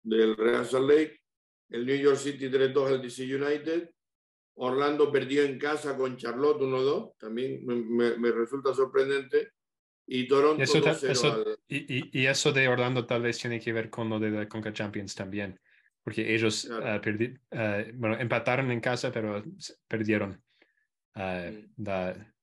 del 0.04 0.36
Real 0.36 0.66
Salt 0.66 0.90
Lake. 0.90 1.22
El 1.70 1.86
New 1.86 1.98
York 1.98 2.18
City 2.18 2.50
3-2 2.50 2.88
al 2.88 3.02
DC 3.02 3.24
United. 3.24 3.92
Orlando 4.56 5.12
perdió 5.12 5.44
en 5.44 5.60
casa 5.60 5.98
con 5.98 6.16
Charlotte 6.18 6.62
1-2, 6.62 7.18
también 7.18 7.66
me, 7.66 8.18
me, 8.18 8.32
resulta 8.32 8.74
sorprendente. 8.74 9.52
Y 10.08 10.28
Toronto 10.28 10.62
eso, 10.62 10.80
2-0 10.80 11.10
eso, 11.10 11.34
al... 11.34 11.60
y, 11.68 12.22
y, 12.22 12.28
eso 12.28 12.52
de 12.52 12.68
Orlando 12.68 13.06
tal 13.06 13.24
vez 13.24 13.40
tiene 13.40 13.60
que 13.60 13.74
ver 13.74 13.90
con 13.90 14.08
lo 14.08 14.20
de 14.20 14.30
la 14.30 14.48
Conca 14.48 14.72
Champions 14.72 15.16
también, 15.16 15.60
porque 16.04 16.34
ellos 16.34 16.66
claro. 16.68 16.98
uh, 16.98 17.02
perdi, 17.02 17.26
uh, 17.52 17.92
bueno, 17.96 18.18
empataron 18.20 18.72
en 18.72 18.82
casa, 18.82 19.12
pero 19.12 19.44
perdieron. 19.88 20.42
Uh, 21.16 21.66
la, 21.78 22.34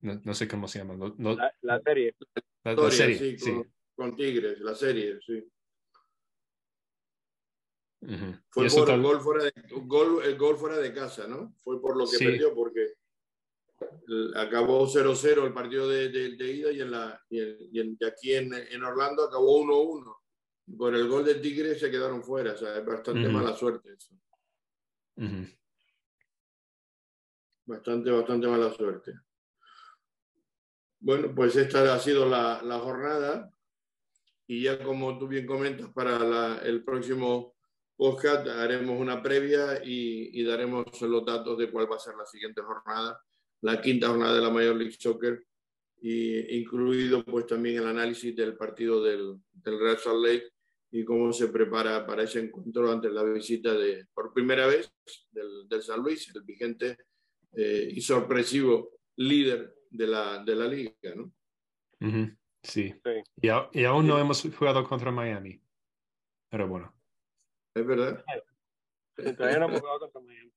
no, 0.00 0.20
no, 0.22 0.34
sé 0.34 0.46
cómo 0.46 0.68
se 0.68 0.80
llama. 0.80 0.96
No, 0.96 1.14
no, 1.16 1.34
la, 1.34 1.52
la, 1.62 1.80
serie. 1.80 2.14
La, 2.62 2.74
la 2.74 2.90
serie, 2.90 3.38
sí, 3.38 3.62
con, 3.96 4.14
Tigres, 4.14 4.60
la 4.60 4.74
serie, 4.74 5.18
sí. 5.24 5.42
Uh 8.00 8.06
-huh. 8.06 8.42
Fue 8.50 8.68
por 8.68 8.86
tal... 8.86 9.02
gol 9.02 9.20
fuera 9.20 9.44
de, 9.44 9.52
gol, 9.82 10.22
el 10.24 10.38
gol 10.38 10.56
fuera 10.56 10.78
de 10.78 10.92
casa, 10.94 11.26
¿no? 11.26 11.52
Fue 11.64 11.80
por 11.80 11.96
lo 11.96 12.04
que 12.08 12.16
Sí. 12.16 12.24
perdió, 12.26 12.54
porque 12.54 12.94
el- 14.06 14.36
acabó 14.36 14.86
0-0 14.86 15.44
el 15.46 15.52
partido 15.52 15.88
de, 15.88 16.08
de- 16.08 16.36
de 16.36 16.52
ida 16.52 16.70
y, 16.72 16.80
en 16.80 16.90
la, 16.92 17.20
y, 17.28 17.40
en- 17.40 17.56
y 17.72 17.80
en- 17.80 17.96
y 17.98 18.04
aquí 18.04 18.34
en, 18.34 18.54
en 18.54 18.84
Orlando 18.84 19.24
acabó 19.24 19.58
1-1. 19.60 20.16
Por 20.76 20.94
el 20.94 21.08
gol 21.08 21.24
del 21.24 21.40
Tigre 21.40 21.78
se 21.78 21.90
quedaron 21.90 22.22
fuera, 22.22 22.52
o 22.52 22.56
sea, 22.56 22.76
es 22.78 22.84
bastante 22.84 23.28
mala 23.28 23.56
suerte 23.56 23.92
eso. 23.94 24.14
Uh 25.16 25.22
-huh. 25.24 25.58
Bastante, 27.66 28.10
bastante 28.10 28.46
mala 28.46 28.72
suerte. 28.72 29.12
Bueno, 31.00 31.34
pues 31.34 31.54
esta 31.56 31.94
ha 31.94 31.98
sido 31.98 32.26
la, 32.28 32.62
la 32.62 32.78
jornada 32.80 33.52
y 34.46 34.62
ya 34.62 34.82
como 34.82 35.18
tú 35.18 35.28
bien 35.28 35.46
comentas, 35.46 35.90
para 35.92 36.18
la- 36.18 36.58
el 36.58 36.82
próximo 36.84 37.56
podcast 37.98 38.46
haremos 38.46 38.98
una 38.98 39.20
previa 39.20 39.82
y, 39.84 40.40
y 40.40 40.44
daremos 40.44 40.86
los 41.02 41.26
datos 41.26 41.58
de 41.58 41.68
cuál 41.70 41.90
va 41.90 41.96
a 41.96 41.98
ser 41.98 42.14
la 42.14 42.24
siguiente 42.24 42.62
jornada, 42.62 43.20
la 43.62 43.80
quinta 43.82 44.08
jornada 44.08 44.34
de 44.36 44.40
la 44.40 44.50
Major 44.50 44.76
League 44.76 44.96
Soccer, 44.98 45.44
y 46.00 46.58
incluido 46.60 47.24
pues 47.24 47.44
también 47.46 47.78
el 47.78 47.88
análisis 47.88 48.34
del 48.36 48.56
partido 48.56 49.02
del, 49.02 49.36
del 49.52 49.80
Real 49.80 49.98
Salt 49.98 50.24
Lake 50.24 50.52
y 50.92 51.04
cómo 51.04 51.32
se 51.32 51.48
prepara 51.48 52.06
para 52.06 52.22
ese 52.22 52.38
encuentro 52.38 52.90
ante 52.90 53.10
la 53.10 53.24
visita 53.24 53.74
de, 53.74 54.06
por 54.14 54.32
primera 54.32 54.68
vez, 54.68 54.90
del, 55.32 55.68
del 55.68 55.82
San 55.82 56.00
Luis, 56.00 56.32
el 56.34 56.42
vigente 56.42 56.96
eh, 57.52 57.88
y 57.92 58.00
sorpresivo 58.00 59.00
líder 59.16 59.74
de 59.90 60.06
la, 60.06 60.44
de 60.44 60.54
la 60.54 60.66
liga, 60.68 61.14
¿no? 61.16 61.32
Uh 62.00 62.06
-huh. 62.06 62.36
Sí. 62.62 62.94
Sí. 63.04 63.10
Y, 63.42 63.48
a, 63.48 63.68
y 63.72 63.84
aún 63.84 64.06
no 64.06 64.18
hemos 64.18 64.42
jugado 64.56 64.84
contra 64.88 65.10
Miami. 65.10 65.60
Pero 66.48 66.68
bueno. 66.68 66.97
Es 67.80 67.86
verdad. 67.86 68.24
Todavía 69.36 69.58
no 69.58 69.66
hemos 69.66 69.80
jugado 69.80 70.00
contra 70.00 70.20
Miami. 70.20 70.52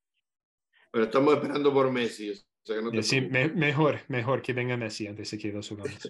Pero 0.92 1.06
estamos 1.06 1.34
esperando 1.36 1.74
por 1.74 1.92
Messi. 1.92 2.32
o 2.32 2.36
sea 2.64 2.76
que 2.78 2.82
no 2.82 2.92
te 2.92 3.04
sí, 3.04 3.22
me- 3.22 3.50
mejor, 3.50 4.00
mejor 4.08 4.42
que 4.42 4.54
venga 4.54 4.78
Messi 4.78 5.08
antes 5.08 5.32
de 5.32 5.38
que 5.38 5.52
los 5.52 5.68
jugamos. 5.70 6.10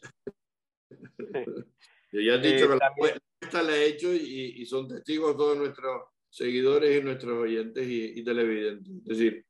Yo 2.12 2.20
ya 2.22 2.36
he 2.36 2.48
Eh, 2.48 2.54
dicho 2.54 2.70
que 2.70 2.76
la 2.76 2.88
encuesta 2.88 3.62
la 3.64 3.76
he 3.78 3.86
hecho 3.88 4.14
y, 4.14 4.56
y 4.62 4.66
son 4.66 4.88
testigos 4.88 5.36
todos 5.38 5.58
nuestros 5.58 6.04
seguidores 6.30 7.00
y 7.00 7.04
nuestros 7.04 7.38
oyentes 7.38 7.88
y, 7.88 8.20
y 8.20 8.24
televidentes. 8.24 8.94
Es 9.06 9.18
decir, 9.18 9.46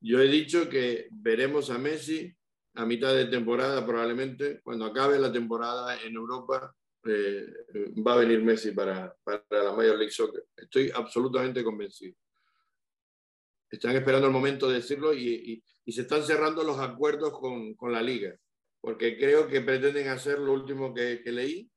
yo 0.00 0.20
he 0.20 0.28
dicho 0.28 0.68
que 0.68 1.08
veremos 1.10 1.70
a 1.70 1.78
Messi 1.78 2.34
a 2.74 2.86
mitad 2.86 3.14
de 3.14 3.26
temporada 3.26 3.84
probablemente, 3.84 4.60
cuando 4.62 4.84
acabe 4.86 5.18
la 5.18 5.32
temporada 5.32 6.00
en 6.02 6.14
Europa, 6.14 6.74
eh, 7.04 7.46
va 8.06 8.14
a 8.14 8.18
venir 8.18 8.42
Messi 8.42 8.72
para, 8.72 9.14
para 9.24 9.42
la 9.50 9.72
Major 9.72 9.96
League 9.96 10.10
Soccer. 10.12 10.44
Estoy 10.56 10.90
absolutamente 10.94 11.62
convencido. 11.64 12.14
Están 13.70 13.96
esperando 13.96 14.26
el 14.26 14.32
momento 14.32 14.68
de 14.68 14.74
decirlo 14.76 15.12
y, 15.14 15.28
y- 15.28 15.64
y 15.84 15.92
se 15.92 16.02
están 16.02 16.22
cerrando 16.24 16.62
los 16.62 16.78
acuerdos 16.78 17.32
con, 17.38 17.74
con 17.74 17.92
la 17.92 18.02
liga, 18.02 18.36
porque 18.80 19.16
creo 19.18 19.48
que 19.48 19.60
pretenden 19.60 20.08
hacer 20.08 20.38
lo 20.38 20.52
último 20.52 20.92
que, 20.94 21.20
que 21.22 21.32
leí, 21.32 21.70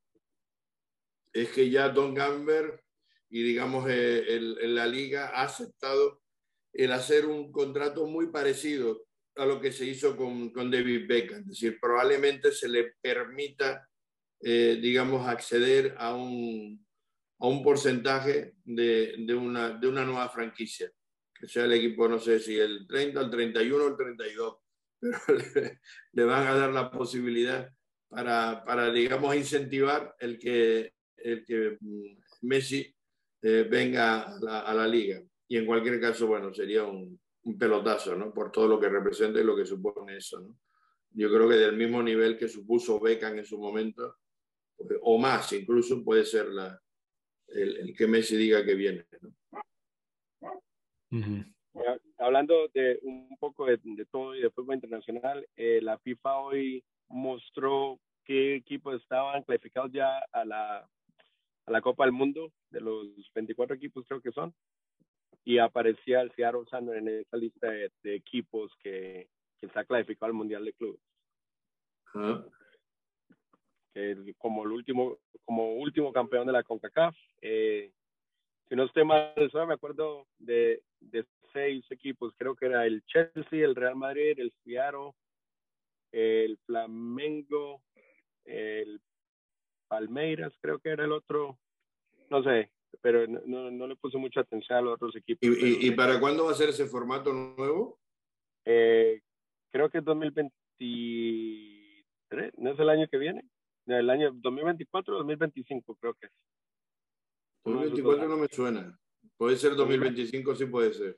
es 1.31 1.49
que 1.49 1.69
ya 1.69 1.89
Don 1.89 2.13
Gamber 2.13 2.83
y 3.29 3.41
digamos 3.43 3.89
eh, 3.89 4.19
el, 4.35 4.57
el- 4.59 4.75
la 4.75 4.85
liga 4.87 5.29
ha 5.29 5.43
aceptado 5.43 6.21
el 6.73 6.91
hacer 6.91 7.25
un 7.25 7.51
contrato 7.51 8.05
muy 8.05 8.27
parecido 8.27 9.05
a 9.35 9.45
lo 9.45 9.59
que 9.59 9.71
se 9.71 9.85
hizo 9.85 10.15
con, 10.15 10.51
con 10.51 10.69
David 10.69 11.07
Beckham, 11.07 11.39
es 11.41 11.47
decir, 11.47 11.79
probablemente 11.81 12.51
se 12.51 12.67
le 12.69 12.93
permita, 13.01 13.87
eh, 14.43 14.79
digamos, 14.81 15.27
acceder 15.27 15.95
a 15.97 16.15
un, 16.15 16.85
a 17.39 17.47
un 17.47 17.63
porcentaje 17.63 18.55
de, 18.63 19.15
de, 19.19 19.33
una, 19.33 19.71
de 19.71 19.87
una 19.87 20.05
nueva 20.05 20.29
franquicia, 20.29 20.91
que 21.33 21.47
sea 21.47 21.65
el 21.65 21.73
equipo, 21.73 22.07
no 22.07 22.19
sé 22.19 22.39
si 22.39 22.57
el 22.57 22.85
30, 22.87 23.21
el 23.21 23.29
31 23.29 23.83
o 23.83 23.87
el 23.87 23.95
32, 23.95 24.57
pero 24.99 25.17
le, 25.55 25.79
le 26.11 26.23
van 26.23 26.47
a 26.47 26.55
dar 26.55 26.71
la 26.71 26.91
posibilidad 26.91 27.69
para, 28.09 28.63
para 28.63 28.91
digamos, 28.91 29.35
incentivar 29.35 30.15
el 30.19 30.37
que, 30.37 30.93
el 31.17 31.43
que 31.45 31.77
mm, 31.79 32.17
Messi 32.41 32.93
eh, 33.41 33.67
venga 33.69 34.21
a 34.21 34.39
la, 34.39 34.59
a 34.59 34.73
la 34.73 34.87
liga. 34.87 35.21
y 35.47 35.57
en 35.57 35.65
cualquier 35.65 35.99
caso, 35.99 36.27
bueno, 36.27 36.53
sería 36.53 36.83
un, 36.83 37.19
un, 37.43 37.57
pelotazo, 37.57 38.15
¿no? 38.15 38.33
Por 38.33 38.51
todo 38.51 38.67
lo 38.67 38.79
que 38.79 38.89
representa 38.89 39.39
y 39.39 39.43
lo 39.43 39.55
que 39.55 39.65
supone 39.65 40.17
eso, 40.17 40.39
¿no? 40.39 40.59
Yo 41.11 41.29
creo 41.29 41.47
que 41.47 41.55
del 41.55 41.75
mismo 41.75 42.01
nivel 42.01 42.37
que 42.37 42.47
supuso 42.47 42.99
Beckham 42.99 43.37
en 43.37 43.45
su 43.45 43.59
momento, 43.59 44.17
o 45.01 45.17
más 45.17 45.51
incluso, 45.53 46.03
puede 46.03 46.25
ser 46.25 46.47
la, 46.47 46.79
el, 47.47 47.77
el 47.77 47.95
que 47.95 48.07
Messi 48.07 48.35
diga 48.35 48.65
que 48.65 48.75
viene, 48.75 49.05
¿no? 49.21 49.33
Hablando 52.17 52.67
de 52.73 52.99
un 53.03 53.35
poco 53.39 53.65
de, 53.65 53.79
de, 53.83 54.05
todo 54.05 54.35
y 54.35 54.41
de 54.41 54.49
fútbol 54.49 54.75
internacional, 54.75 55.47
eh, 55.55 55.79
la 55.81 55.97
FIFA 55.99 56.37
hoy 56.39 56.83
mostró 57.09 57.99
qué 58.23 58.55
equipos 58.55 59.01
estaban 59.01 59.43
clasificados 59.43 59.91
ya 59.91 60.19
a 60.31 60.45
la, 60.45 60.77
a 60.77 61.71
la 61.71 61.81
Copa 61.81 62.05
del 62.05 62.13
Mundo, 62.13 62.51
de 62.69 62.81
los 62.81 63.07
24 63.35 63.75
equipos 63.75 64.05
creo 64.07 64.21
que 64.21 64.31
son, 64.31 64.53
y 65.43 65.57
aparecía 65.57 66.21
el 66.21 66.31
Seattle 66.31 66.65
Sanders 66.69 66.99
en 66.99 67.07
esa 67.09 67.37
lista 67.37 67.69
de, 67.69 67.91
de 68.01 68.15
equipos 68.15 68.71
que, 68.81 69.27
que, 69.59 69.65
está 69.65 69.83
clasificado 69.83 70.27
al 70.27 70.37
Mundial 70.37 70.63
de 70.63 70.73
Clubes. 70.73 71.01
Uh 72.13 72.19
-huh. 72.19 72.51
Que 73.93 74.33
como 74.37 74.63
el 74.63 74.71
último 74.71 75.19
como 75.45 75.73
último 75.73 76.11
campeón 76.11 76.47
de 76.47 76.53
la 76.53 76.63
CONCACAF 76.63 77.15
eh, 77.41 77.91
si 78.67 78.75
no 78.75 78.85
estoy 78.85 79.05
mal 79.05 79.33
solo 79.51 79.67
me 79.67 79.73
acuerdo 79.75 80.27
de, 80.39 80.81
de 80.99 81.25
seis 81.51 81.85
equipos 81.91 82.33
creo 82.37 82.55
que 82.55 82.65
era 82.65 82.85
el 82.85 83.03
Chelsea 83.05 83.63
el 83.63 83.75
Real 83.75 83.95
Madrid 83.95 84.39
el 84.39 84.53
Seattle 84.63 85.11
el 86.11 86.57
Flamengo 86.65 87.81
el 88.45 88.99
Palmeiras 89.87 90.53
creo 90.61 90.79
que 90.79 90.89
era 90.89 91.05
el 91.05 91.11
otro 91.11 91.57
no 92.29 92.43
sé 92.43 92.71
pero 93.01 93.27
no, 93.27 93.71
no 93.71 93.87
le 93.87 93.95
puse 93.95 94.17
mucha 94.17 94.41
atención 94.41 94.77
a 94.77 94.81
los 94.81 94.93
otros 94.93 95.15
equipos 95.15 95.47
¿Y, 95.47 95.87
y, 95.87 95.87
y 95.87 95.91
para 95.91 96.19
cuándo 96.19 96.45
va 96.45 96.51
a 96.51 96.55
ser 96.55 96.69
ese 96.69 96.85
formato 96.85 97.33
nuevo? 97.33 97.99
Eh, 98.65 99.21
creo 99.71 99.89
que 99.89 99.97
es 99.97 100.05
2020 100.05 100.53
¿no 102.57 102.71
es 102.71 102.79
el 102.79 102.89
año 102.89 103.07
que 103.07 103.17
viene? 103.17 103.43
El 103.85 104.09
año 104.09 104.31
2024 104.33 105.13
o 105.13 105.17
2025 105.19 105.95
creo 105.95 106.13
que 106.13 106.27
es. 106.27 106.31
2024 107.65 108.27
no 108.27 108.37
me 108.37 108.47
suena. 108.47 108.99
Puede 109.37 109.57
ser 109.57 109.75
2025, 109.75 110.55
sí 110.55 110.65
puede 110.65 110.93
ser. 110.93 111.17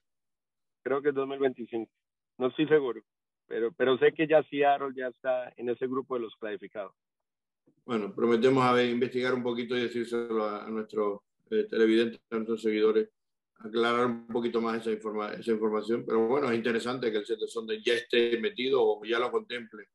Creo 0.83 1.01
que 1.01 1.09
es 1.09 1.15
2025. 1.15 1.91
No 2.37 2.47
estoy 2.47 2.67
seguro. 2.67 3.01
Pero, 3.47 3.71
pero 3.73 3.97
sé 3.97 4.11
que 4.13 4.27
ya 4.27 4.43
Seattle 4.43 4.93
ya 4.95 5.07
está 5.07 5.53
en 5.57 5.69
ese 5.69 5.87
grupo 5.87 6.15
de 6.15 6.21
los 6.21 6.35
clasificados. 6.35 6.93
Bueno, 7.85 8.13
prometemos 8.13 8.63
a 8.63 8.73
ver, 8.73 8.89
investigar 8.89 9.33
un 9.33 9.43
poquito 9.43 9.77
y 9.77 9.81
decírselo 9.81 10.43
a, 10.43 10.65
a 10.65 10.69
nuestros 10.69 11.19
eh, 11.51 11.65
televidentes, 11.69 12.19
a 12.31 12.35
nuestros 12.35 12.63
seguidores, 12.63 13.09
aclarar 13.59 14.07
un 14.07 14.27
poquito 14.27 14.59
más 14.59 14.81
esa, 14.81 14.91
informa 14.91 15.33
esa 15.33 15.51
información. 15.51 16.03
Pero 16.05 16.27
bueno, 16.27 16.49
es 16.49 16.57
interesante 16.57 17.11
que 17.11 17.19
el 17.19 17.25
Seattle 17.25 17.47
Sonde 17.47 17.81
ya 17.83 17.93
esté 17.93 18.39
metido 18.39 18.81
o 18.83 19.05
ya 19.05 19.19
lo 19.19 19.31
contemple 19.31 19.85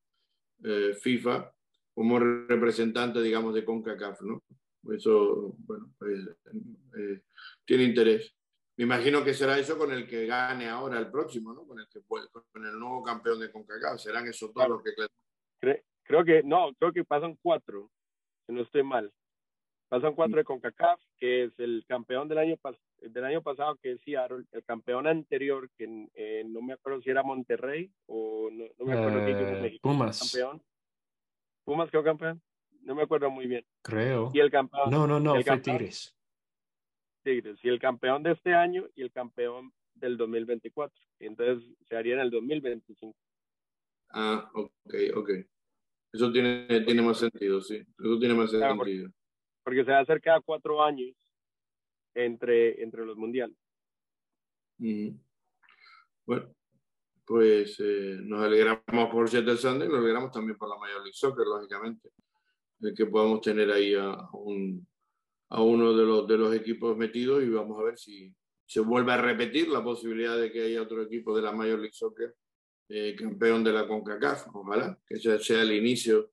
eh, 0.62 0.94
FIFA 0.94 1.52
como 2.00 2.18
representante, 2.18 3.20
digamos, 3.20 3.52
de 3.52 3.62
CONCACAF, 3.62 4.22
¿no? 4.22 4.42
Eso, 4.90 5.54
bueno, 5.58 5.92
pues, 5.98 6.18
eh, 6.96 7.20
tiene 7.62 7.82
interés. 7.84 8.34
Me 8.78 8.84
imagino 8.84 9.22
que 9.22 9.34
será 9.34 9.58
eso 9.58 9.76
con 9.76 9.92
el 9.92 10.06
que 10.06 10.24
gane 10.24 10.66
ahora 10.66 10.98
el 10.98 11.10
próximo, 11.10 11.52
¿no? 11.52 11.66
Con 11.66 11.78
el 11.78 11.86
que 11.90 12.00
con 12.08 12.64
el 12.64 12.78
nuevo 12.78 13.02
campeón 13.02 13.38
de 13.38 13.52
CONCACAF. 13.52 14.00
Serán 14.00 14.26
esos 14.26 14.50
todos 14.54 14.70
los 14.70 14.82
que 14.82 14.92
creo, 15.60 15.76
creo 16.04 16.24
que 16.24 16.42
no, 16.42 16.72
creo 16.78 16.90
que 16.90 17.04
pasan 17.04 17.36
cuatro, 17.42 17.90
si 18.46 18.54
no 18.54 18.62
estoy 18.62 18.82
mal. 18.82 19.12
Pasan 19.90 20.14
cuatro 20.14 20.38
de 20.38 20.44
CONCACAF, 20.44 21.02
que 21.18 21.44
es 21.44 21.52
el 21.58 21.84
campeón 21.86 22.28
del 22.28 22.38
año, 22.38 22.56
del 23.02 23.24
año 23.26 23.42
pasado, 23.42 23.76
que 23.76 23.92
es 23.92 24.00
Seattle, 24.00 24.46
el 24.52 24.64
campeón 24.64 25.06
anterior, 25.06 25.68
que 25.76 26.08
eh, 26.14 26.44
no 26.46 26.62
me 26.62 26.72
acuerdo 26.72 27.02
si 27.02 27.10
era 27.10 27.22
Monterrey 27.22 27.92
o 28.06 28.48
no, 28.50 28.64
no 28.78 28.86
me 28.86 28.94
acuerdo 28.94 29.26
qué 29.26 29.32
equipo 29.32 29.60
México 29.60 29.82
Pumas. 29.86 30.18
campeón. 30.18 30.62
Pumas 31.70 31.88
quedó 31.88 32.02
campeón. 32.02 32.42
No 32.82 32.96
me 32.96 33.02
acuerdo 33.04 33.30
muy 33.30 33.46
bien. 33.46 33.64
Creo. 33.82 34.32
Y 34.34 34.40
el 34.40 34.50
campeón. 34.50 34.90
No, 34.90 35.06
no, 35.06 35.20
no, 35.20 35.34
fue 35.34 35.44
campeón, 35.44 35.78
Tigres. 35.78 36.16
Tigres. 37.22 37.60
Y 37.62 37.68
el 37.68 37.78
campeón 37.78 38.24
de 38.24 38.32
este 38.32 38.52
año 38.52 38.88
y 38.96 39.02
el 39.02 39.12
campeón 39.12 39.72
del 39.94 40.16
2024. 40.16 40.92
Y 41.20 41.26
entonces 41.26 41.64
se 41.86 41.96
haría 41.96 42.14
en 42.14 42.22
el 42.22 42.30
2025. 42.32 43.16
Ah, 44.08 44.50
ok, 44.52 44.94
ok. 45.14 45.30
Eso 46.12 46.32
tiene, 46.32 46.66
tiene 46.80 47.02
más 47.02 47.18
sentido, 47.18 47.60
sí. 47.60 47.76
Eso 47.76 48.18
tiene 48.18 48.34
más 48.34 48.50
Claro, 48.50 48.74
sentido. 48.74 49.08
Porque 49.62 49.84
se 49.84 49.92
va 49.92 49.98
a 49.98 50.02
hacer 50.02 50.20
cada 50.20 50.40
cuatro 50.40 50.82
años 50.82 51.14
entre, 52.14 52.82
entre 52.82 53.06
los 53.06 53.16
mundiales. 53.16 53.56
Mm. 54.78 55.10
Bueno, 56.26 56.52
pues 57.30 57.78
eh, 57.78 58.18
nos 58.24 58.42
alegramos 58.42 59.08
por 59.12 59.30
Seattle 59.30 59.56
Sanders 59.56 59.88
y 59.88 59.92
nos 59.92 60.02
alegramos 60.02 60.32
también 60.32 60.58
por 60.58 60.68
la 60.68 60.76
Major 60.76 61.00
League 61.00 61.14
Soccer, 61.14 61.46
lógicamente, 61.46 62.10
de 62.80 62.92
que 62.92 63.06
podamos 63.06 63.40
tener 63.40 63.70
ahí 63.70 63.94
a, 63.94 64.18
un, 64.32 64.84
a 65.48 65.62
uno 65.62 65.96
de 65.96 66.04
los, 66.04 66.26
de 66.26 66.36
los 66.36 66.52
equipos 66.52 66.96
metidos 66.96 67.44
y 67.44 67.48
vamos 67.48 67.78
a 67.78 67.84
ver 67.84 67.96
si 67.96 68.34
se 68.66 68.80
vuelve 68.80 69.12
a 69.12 69.18
repetir 69.18 69.68
la 69.68 69.80
posibilidad 69.80 70.36
de 70.36 70.50
que 70.50 70.64
haya 70.64 70.82
otro 70.82 71.02
equipo 71.02 71.36
de 71.36 71.42
la 71.42 71.52
Major 71.52 71.78
League 71.78 71.94
Soccer 71.94 72.34
eh, 72.88 73.14
campeón 73.16 73.62
de 73.62 73.74
la 73.74 73.86
CONCACAF. 73.86 74.48
Ojalá 74.52 74.98
que 75.06 75.14
ese 75.14 75.38
sea 75.38 75.62
el 75.62 75.70
inicio 75.70 76.32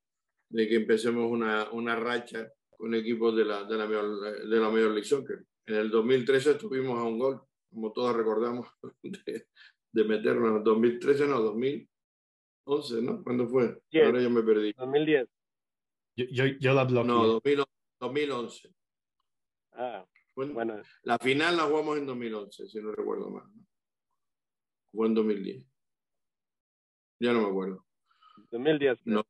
de 0.50 0.68
que 0.68 0.78
empecemos 0.78 1.30
una, 1.30 1.70
una 1.74 1.96
racha 1.96 2.52
con 2.76 2.96
equipos 2.96 3.36
de 3.36 3.46
la, 3.46 3.66
de, 3.66 3.78
la 3.78 3.86
de 3.86 4.60
la 4.60 4.70
Major 4.72 4.90
League 4.90 5.06
Soccer. 5.06 5.46
En 5.68 5.76
el 5.76 5.92
2013 5.92 6.54
estuvimos 6.54 6.98
a 6.98 7.04
un 7.04 7.20
gol, 7.20 7.42
como 7.70 7.92
todos 7.92 8.16
recordamos, 8.16 8.68
de, 9.04 9.46
de 9.92 10.04
meternos 10.04 10.58
en 10.58 10.64
2013, 10.64 11.28
no, 11.28 11.42
2011, 11.42 13.02
¿no? 13.02 13.24
¿Cuándo 13.24 13.48
fue? 13.48 13.80
Yes. 13.90 14.06
Ahora 14.06 14.22
yo 14.22 14.30
me 14.30 14.44
perdí. 14.44 14.74
2010. 14.74 15.28
Yo, 16.16 16.26
yo, 16.32 16.46
yo 16.60 16.74
la 16.74 16.84
bloqueé. 16.84 17.08
No, 17.08 17.26
2011. 17.26 17.72
2011. 18.00 18.76
Ah, 19.74 20.06
Bueno, 20.36 20.54
bueno. 20.54 20.82
La 21.04 21.18
final 21.18 21.58
la 21.58 21.64
jugamos 21.64 21.98
en 21.98 22.06
2011, 22.06 22.68
si 22.68 22.82
no 22.82 22.92
recuerdo 22.92 23.30
mal. 23.30 23.44
¿no? 23.54 23.66
Jugó 24.92 25.06
en 25.06 25.14
2010. 25.16 25.66
Ya 27.20 27.34
no 27.34 27.42
me 27.42 27.48
acuerdo. 27.48 27.86
2010. 28.52 29.00
No. 29.06 29.24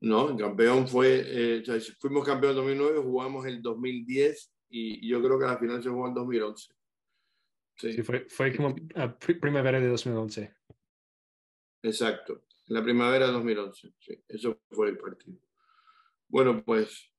No, 0.00 0.30
el 0.30 0.36
campeón 0.36 0.88
fue, 0.88 1.22
eh, 1.24 1.60
o 1.60 1.64
sea, 1.64 1.94
fuimos 2.00 2.26
campeón 2.26 2.50
en 2.52 2.56
2009, 2.56 3.02
jugamos 3.02 3.46
el 3.46 3.62
2010 3.62 4.52
y 4.70 5.08
yo 5.08 5.22
creo 5.22 5.38
que 5.38 5.46
la 5.46 5.58
final 5.58 5.80
se 5.82 5.90
jugó 5.90 6.08
en 6.08 6.14
2011. 6.14 6.74
Sí, 7.76 7.92
Sí, 7.94 8.02
fue, 8.02 8.26
fue 8.28 8.54
como 8.56 8.74
a 8.94 9.18
pri- 9.18 9.40
primavera 9.40 9.80
de 9.80 9.88
2011. 9.88 10.54
exacto. 11.82 12.44
La 12.68 12.82
primavera 12.82 13.26
de 13.26 13.32
2011. 13.32 13.92
Sí, 13.98 14.22
eso 14.28 14.60
fue 14.70 14.90
el 14.90 14.98
partido. 14.98 15.38
Bueno, 16.28 16.62
pues 16.64 17.10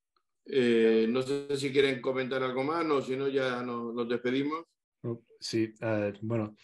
eh, 0.45 1.05
no 1.09 1.21
sé 1.21 1.55
si 1.57 1.71
quieren 1.71 2.01
comentar 2.01 2.41
algo 2.43 2.63
más 2.63 2.85
o 2.85 3.01
si 3.01 3.15
no 3.15 3.27
ya 3.27 3.61
nos, 3.61 3.93
nos 3.93 4.07
despedimos. 4.07 4.63
Oh, 5.03 5.21
Sí, 5.39 5.73
ah, 5.81 6.11
bueno, 6.21 6.55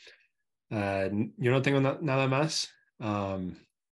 n- 0.69 1.33
yo 1.37 1.51
no 1.51 1.61
tengo 1.61 1.81
na- 1.81 1.99
nada 2.01 2.27
más. 2.27 2.73
Am, 2.99 3.55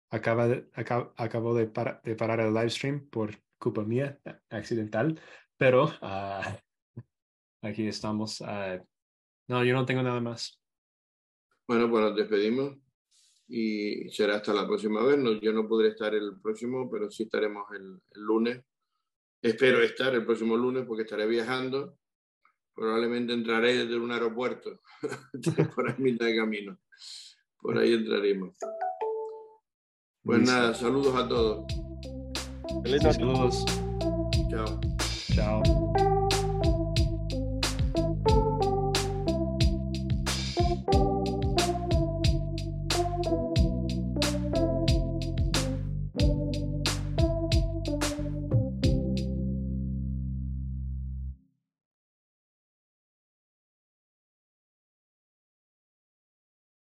acaba 0.09 0.47
de, 0.47 0.69
acab- 0.71 1.13
acabo 1.15 1.55
de, 1.55 1.67
para- 1.67 2.01
de 2.03 2.15
parar 2.15 2.39
el 2.39 2.53
live 2.53 2.69
stream 2.69 3.09
por 3.09 3.31
culpa 3.59 3.83
mía, 3.83 4.19
accidental, 4.49 5.19
pero 5.57 5.91
ah, 6.01 6.57
aquí 7.61 7.87
estamos. 7.87 8.41
No, 9.51 9.65
yo 9.65 9.73
no 9.73 9.85
tengo 9.85 10.01
nada 10.01 10.21
más. 10.21 10.57
Bueno, 11.67 11.89
pues 11.89 12.03
nos 12.03 12.15
despedimos 12.15 12.77
y 13.49 14.09
será 14.09 14.37
hasta 14.37 14.53
la 14.53 14.65
próxima 14.65 15.03
vez. 15.03 15.17
No, 15.17 15.33
yo 15.33 15.51
no 15.51 15.67
podré 15.67 15.89
estar 15.89 16.15
el 16.15 16.39
próximo, 16.41 16.89
pero 16.89 17.11
sí 17.11 17.23
estaremos 17.23 17.65
el, 17.73 17.99
el 18.15 18.21
lunes. 18.21 18.63
Espero 19.41 19.81
estar 19.81 20.15
el 20.15 20.25
próximo 20.25 20.55
lunes 20.55 20.85
porque 20.87 21.03
estaré 21.03 21.27
viajando. 21.27 21.97
Probablemente 22.73 23.33
entraré 23.33 23.85
desde 23.85 23.99
un 23.99 24.11
aeropuerto 24.13 24.79
por 25.75 25.89
ahí 25.89 25.95
mitad 25.97 26.27
de 26.27 26.37
camino. 26.37 26.79
Por 27.59 27.77
ahí 27.77 27.93
entraremos. 27.93 28.55
Pues 30.23 30.39
Listo. 30.39 30.55
nada, 30.55 30.73
saludos 30.73 31.15
a 31.15 31.27
todos. 31.27 31.65
Saludos. 33.01 33.65
Chao. 34.49 34.79
Chao. 35.35 35.90